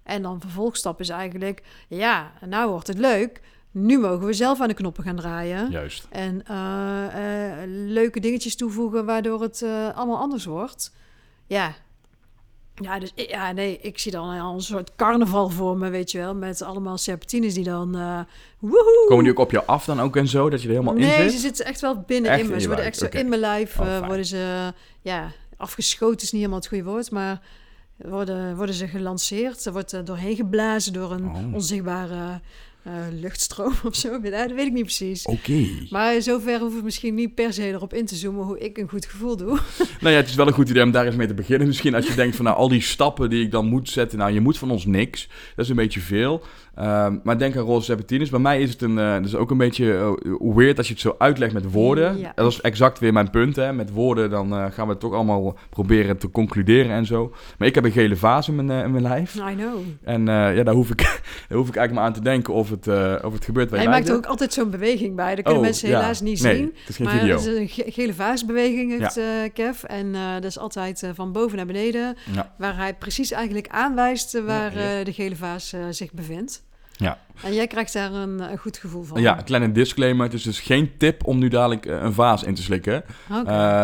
En 0.04 0.22
dan 0.22 0.42
vervolgstap 0.42 1.00
is 1.00 1.10
eigenlijk, 1.10 1.64
ja, 1.88 2.32
nou 2.48 2.70
wordt 2.70 2.88
het 2.88 2.98
leuk. 2.98 3.42
Nu 3.72 4.00
mogen 4.00 4.26
we 4.26 4.34
zelf 4.34 4.62
aan 4.62 4.68
de 4.68 4.74
knoppen 4.74 5.04
gaan 5.04 5.16
draaien. 5.16 5.70
Juist. 5.72 6.08
En 6.10 6.46
eh, 6.46 7.62
eh, 7.62 7.70
leuke 7.70 8.20
dingetjes 8.20 8.56
toevoegen 8.56 9.06
waardoor 9.06 9.42
het 9.42 9.62
eh, 9.62 9.98
allemaal 9.98 10.18
anders 10.18 10.46
wordt. 10.46 10.94
Ja. 11.48 11.74
Ja, 12.76 13.00
dus 13.00 13.12
ja, 13.16 13.52
nee, 13.52 13.80
ik 13.82 14.00
zie 14.00 14.12
dan 14.12 14.40
al 14.40 14.54
een 14.54 14.62
soort 14.62 14.96
carnaval 14.96 15.50
voor 15.50 15.78
me, 15.78 15.90
weet 15.90 16.12
je 16.12 16.18
wel. 16.18 16.36
Met 16.36 16.62
allemaal 16.62 16.98
serpentines 16.98 17.54
die 17.54 17.64
dan... 17.64 17.96
eh 17.96 18.20
woehoe! 18.60 19.06
Komen 19.08 19.24
die 19.24 19.34
ook 19.34 19.40
op 19.40 19.52
je 19.52 19.66
af 19.66 19.86
dan 19.86 20.02
ook 20.02 20.16
en 20.16 20.28
zo, 20.28 20.50
dat 20.50 20.62
je 20.62 20.68
er 20.68 20.74
helemaal 20.74 20.96
in 20.96 21.00
nee, 21.00 21.22
zit? 21.22 21.32
ze 21.32 21.38
zitten 21.38 21.66
echt 21.66 21.82
wel 21.82 22.04
binnen 22.08 22.32
Echt 22.32 22.42
in 22.42 22.50
me. 22.50 22.62
Ze 22.62 22.68
worden 22.68 22.86
echt 22.86 23.14
in 23.14 23.30
mijn 23.30 23.42
lijf. 23.42 23.80
Oh, 23.80 24.08
worden 24.08 24.26
ze, 24.26 24.74
ja, 25.02 25.32
afgeschoten 25.58 26.22
is 26.22 26.32
niet 26.32 26.42
helemaal 26.42 26.60
het 26.60 26.68
goede 26.68 26.84
woord, 26.84 27.12
maar 27.12 27.42
worden, 27.98 28.56
worden 28.56 28.76
ze 28.76 28.88
gelanceerd. 28.88 29.62
Ze 29.62 29.72
wordt 29.72 29.92
er 29.92 30.06
doorheen 30.06 30.36
geblazen 30.36 30.94
door 30.94 31.12
een 31.12 31.26
Oh. 31.26 31.54
onzichtbare 31.54 32.42
eh, 32.84 32.94
luchtstroom 33.12 33.74
of 33.88 33.96
zo. 33.96 34.22
Dat 34.22 34.52
weet 34.52 34.66
ik 34.66 34.74
niet 34.74 34.84
precies. 34.84 35.26
Oké. 35.26 35.68
Maar 35.90 36.22
zover 36.22 36.60
hoef 36.60 36.78
ik 36.78 36.84
misschien 36.84 37.16
niet 37.16 37.36
per 37.36 37.54
se 37.54 37.68
erop 37.68 37.94
in 37.94 38.06
te 38.06 38.16
zoomen 38.16 38.46
hoe 38.46 38.60
ik 38.60 38.78
een 38.78 38.90
goed 38.90 39.06
gevoel 39.06 39.38
doe. 39.38 39.58
Nou 40.02 40.14
ja, 40.14 40.20
het 40.20 40.30
is 40.30 40.36
wel 40.36 40.48
een 40.48 40.54
goed 40.54 40.70
idee 40.70 40.84
om 40.84 40.92
daar 40.92 41.06
eens 41.06 41.16
mee 41.16 41.28
te 41.28 41.34
beginnen. 41.34 41.68
Misschien 41.68 41.96
als 41.96 42.08
je 42.08 42.16
denkt 42.16 42.36
van 42.36 42.46
nou, 42.46 42.58
al 42.58 42.68
die 42.70 42.82
stappen 42.82 43.30
die 43.30 43.44
ik 43.44 43.52
dan 43.52 43.66
moet 43.66 43.90
zetten. 43.90 44.18
Nou, 44.18 44.32
je 44.32 44.42
moet 44.42 44.58
van 44.58 44.72
ons 44.72 44.86
niks. 44.86 45.28
Dat 45.56 45.66
is 45.66 45.70
een 45.70 45.76
beetje 45.76 46.00
veel. 46.00 46.44
Ehm, 46.76 47.18
maar 47.24 47.38
denk 47.38 47.58
aan 47.58 47.64
roze 47.64 47.86
serpentines. 47.86 48.30
Bij 48.30 48.40
mij 48.40 48.62
is 48.62 48.70
het 48.70 48.82
een, 48.82 48.96
dat 48.96 49.26
is 49.26 49.36
ook 49.36 49.52
een 49.52 49.58
beetje 49.58 49.94
eh, 49.94 50.56
weird 50.56 50.78
als 50.78 50.88
je 50.88 50.94
het 50.94 51.02
zo 51.02 51.16
uitlegt 51.18 51.54
met 51.54 51.72
woorden. 51.72 52.18
Ja. 52.18 52.32
Dat 52.36 52.52
is 52.52 52.62
exact 52.62 53.00
weer 53.00 53.14
mijn 53.14 53.30
punt. 53.30 53.56
Hè. 53.56 53.74
Met 53.74 53.92
woorden 53.92 54.30
dan 54.30 54.72
gaan 54.72 54.86
we 54.86 54.92
het 54.92 55.00
toch 55.00 55.14
allemaal 55.14 55.58
proberen 55.70 56.18
te 56.18 56.32
concluderen 56.32 56.92
en 56.92 57.06
zo. 57.06 57.34
Maar 57.58 57.68
ik 57.68 57.76
heb 57.76 57.84
een 57.84 57.92
gele 57.92 58.16
vaas 58.16 58.48
in 58.48 58.56
mijn, 58.56 58.84
in 58.86 58.92
mijn 58.92 59.04
lijf. 59.04 59.36
I 59.36 59.56
know. 59.56 59.80
En 60.04 60.26
ja, 60.26 60.64
daar 60.64 60.74
hoef, 60.74 60.90
ik, 60.90 61.02
daar 61.48 61.58
hoef 61.58 61.68
ik 61.68 61.76
eigenlijk 61.76 61.94
maar 61.94 62.04
aan 62.04 62.14
te 62.14 62.22
denken 62.22 62.54
of 62.54 62.69
het, 62.70 62.88
eh, 62.88 63.16
of 63.22 63.34
het 63.34 63.46
gebeurt 63.46 63.70
bij 63.70 63.80
Hij 63.80 63.88
maakt 63.88 64.12
ook 64.12 64.26
altijd 64.26 64.54
zo'n 64.54 64.70
beweging 64.70 65.16
bij. 65.16 65.36
Dat 65.36 65.44
kunnen 65.44 65.62
Oh, 65.62 65.66
mensen 65.66 65.90
ja. 65.90 66.00
helaas 66.00 66.22
niet 66.22 66.42
Nee, 66.42 66.56
zien. 66.56 66.74
het 66.80 66.90
is 66.90 66.96
geen 66.96 67.06
maar 67.06 67.20
video. 67.20 67.36
het 67.38 67.46
is 67.46 67.58
een 67.58 67.68
ge- 67.70 67.92
gele 67.92 68.14
vaasbeweging 68.14 69.00
heeft 69.00 69.18
eh, 69.18 69.26
Kev. 69.54 69.84
En 69.84 70.16
eh, 70.16 70.34
dat 70.34 70.44
is 70.44 70.58
altijd 70.60 71.10
van 71.14 71.32
boven 71.32 71.58
naar 71.58 71.66
beneden. 71.66 72.16
Ja. 72.34 72.54
Waar 72.58 72.78
hij 72.78 72.94
precies 72.94 73.32
eigenlijk 73.32 73.68
aanwijst 73.68 74.42
waar 74.46 74.72
de 75.04 75.14
gele 75.14 75.36
vaas 75.36 75.74
zich 75.90 76.12
bevindt. 76.14 76.68
Ja. 76.92 77.18
En 77.44 77.54
jij 77.54 77.68
krijgt 77.68 77.94
daar 77.94 78.14
een, 78.14 78.40
een 78.52 78.58
goed 78.58 78.78
gevoel 78.78 79.04
van. 79.04 79.22
Ja, 79.22 79.38
een 79.38 79.44
kleine 79.44 79.72
disclaimer. 79.72 80.26
Het 80.26 80.34
is 80.34 80.44
dus 80.44 80.60
geen 80.60 80.92
tip 80.98 81.26
om 81.28 81.38
nu 81.38 81.48
dadelijk 81.48 81.86
een 81.86 82.14
vaas 82.14 82.44
in 82.44 82.54
te 82.54 82.62
slikken. 82.62 83.04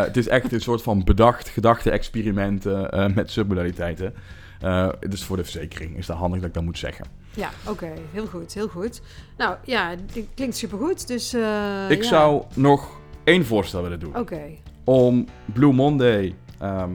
Het 0.04 0.16
is 0.16 0.28
echt 0.28 0.52
een 0.52 0.60
soort 0.60 0.82
van 0.82 1.04
bedacht 1.04 1.48
gedachte-experiment 1.48 2.66
eh, 2.66 3.06
met 3.14 3.30
submodaliteiten. 3.30 4.14
Eh 4.60 4.88
dus 5.08 5.24
voor 5.24 5.36
de 5.36 5.42
verzekering 5.42 5.96
is 5.96 6.06
dat 6.06 6.16
handig 6.16 6.38
dat 6.40 6.48
ik 6.48 6.54
dat 6.54 6.62
moet 6.64 6.78
zeggen. 6.78 7.06
Ja, 7.36 7.50
oké. 7.68 7.92
Heel 8.12 8.26
goed, 8.26 8.54
heel 8.54 8.68
goed. 8.68 9.00
Nou 9.36 9.56
ja, 9.64 9.94
dit 10.12 10.26
klinkt 10.34 10.56
supergoed. 10.56 11.06
Dus 11.06 11.32
eh, 11.32 11.90
ik 11.90 12.02
ja. 12.02 12.08
zou 12.08 12.42
nog 12.54 12.90
één 13.24 13.44
voorstel 13.46 13.82
willen 13.82 14.00
doen. 14.00 14.16
Oké. 14.16 14.40
Om 14.84 15.26
Blue 15.44 15.72
Monday... 15.72 16.34
ehm, 16.58 16.90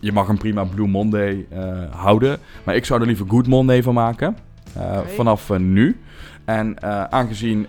je 0.00 0.12
mag 0.12 0.26
hem 0.26 0.38
prima 0.38 0.64
Blue 0.64 0.86
Monday 0.88 1.46
eh, 1.50 1.82
houden. 1.90 2.38
Maar 2.64 2.74
ik 2.76 2.84
zou 2.84 3.00
er 3.00 3.06
liever 3.06 3.26
Good 3.28 3.46
Monday 3.46 3.82
van 3.82 3.94
maken. 3.94 4.36
eh. 4.74 4.98
Vanaf 5.14 5.48
nu. 5.58 6.00
En 6.44 6.82
aangezien 7.12 7.66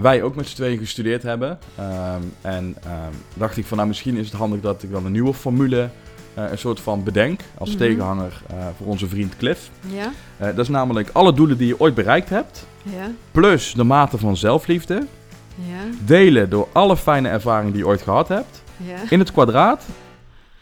wij 0.00 0.22
ook 0.22 0.34
met 0.34 0.46
z'n 0.48 0.56
tweeën 0.56 0.78
gestudeerd 0.78 1.22
hebben. 1.22 1.58
ehm, 1.76 2.22
en 2.40 2.74
ehm, 2.84 3.12
dacht 3.34 3.56
ik 3.56 3.64
van 3.66 3.76
nou 3.76 3.88
misschien 3.88 4.16
is 4.16 4.26
het 4.26 4.36
handig 4.36 4.60
dat 4.60 4.82
ik 4.82 4.90
dan 4.90 5.06
een 5.06 5.12
nieuwe 5.12 5.34
formule... 5.34 5.88
eh, 6.34 6.44
een 6.50 6.58
soort 6.58 6.80
van 6.80 7.02
bedenk 7.04 7.40
als 7.58 7.68
Mhm. 7.68 7.78
tegenhanger 7.78 8.42
eh, 8.50 8.56
voor 8.76 8.86
onze 8.86 9.08
vriend 9.08 9.36
Cliff. 9.36 9.70
Ja, 9.86 10.10
Eh, 10.36 10.46
dat 10.46 10.58
is 10.58 10.68
namelijk 10.68 11.10
alle 11.12 11.32
doelen 11.32 11.56
die 11.58 11.66
je 11.66 11.80
ooit 11.80 11.94
bereikt 11.94 12.28
hebt. 12.28 12.66
ja, 12.82 13.10
Plus 13.30 13.72
de 13.74 13.84
mate 13.84 14.18
van 14.18 14.36
zelfliefde. 14.36 15.06
ja, 15.54 15.96
Delen 16.04 16.50
door 16.50 16.68
alle 16.72 16.96
fijne 16.96 17.28
ervaringen 17.28 17.72
die 17.72 17.80
je 17.82 17.86
ooit 17.88 18.02
gehad 18.02 18.28
hebt. 18.28 18.62
ja. 18.76 18.96
In 19.10 19.18
het 19.18 19.32
kwadraat 19.32 19.84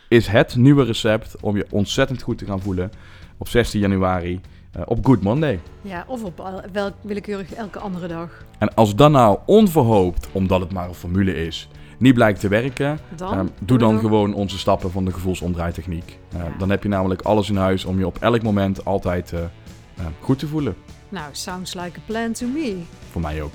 is 0.08 0.26
het 0.26 0.56
nieuwe 0.56 0.84
recept 0.84 1.34
om 1.40 1.56
je 1.56 1.66
ontzettend 1.70 2.22
goed 2.22 2.38
te 2.38 2.44
gaan 2.44 2.60
voelen 2.60 2.92
op 3.38 3.48
16 3.48 3.80
januari 3.80 4.40
op 4.84 5.06
Good 5.06 5.22
Monday. 5.22 5.60
Ja, 5.82 6.04
of 6.06 6.24
op 6.24 6.62
welk 6.72 6.92
willekeurig 7.00 7.52
elke 7.52 7.78
andere 7.78 8.06
dag. 8.08 8.44
En 8.58 8.74
als 8.74 8.94
dat 8.94 9.10
nou 9.10 9.38
onverhoopt, 9.46 10.28
omdat 10.32 10.60
het 10.60 10.72
maar 10.72 10.88
een 10.88 10.94
formule 10.94 11.46
is, 11.46 11.68
niet 12.00 12.14
blijkt 12.14 12.40
te 12.40 12.48
werken, 12.48 12.98
Dan? 13.16 13.38
eh, 13.38 13.44
doe 13.60 13.78
dan 13.78 13.98
gewoon 13.98 14.34
onze 14.34 14.58
stappen 14.58 14.90
van 14.90 15.04
de 15.04 15.12
gevoelsomdraaitechniek. 15.12 16.18
Ja. 16.28 16.52
Dan 16.58 16.70
heb 16.70 16.82
je 16.82 16.88
namelijk 16.88 17.22
alles 17.22 17.48
in 17.48 17.56
huis 17.56 17.84
om 17.84 17.98
je 17.98 18.06
op 18.06 18.18
elk 18.20 18.42
moment 18.42 18.84
altijd 18.84 19.32
eh, 19.32 19.40
eh, 19.42 19.48
goed 20.20 20.38
te 20.38 20.46
voelen. 20.46 20.76
Nou, 21.08 21.28
sounds 21.32 21.74
like 21.74 21.98
a 21.98 22.02
plan 22.06 22.32
to 22.32 22.46
me. 22.46 22.76
Voor 23.10 23.20
mij 23.20 23.42
ook. 23.42 23.52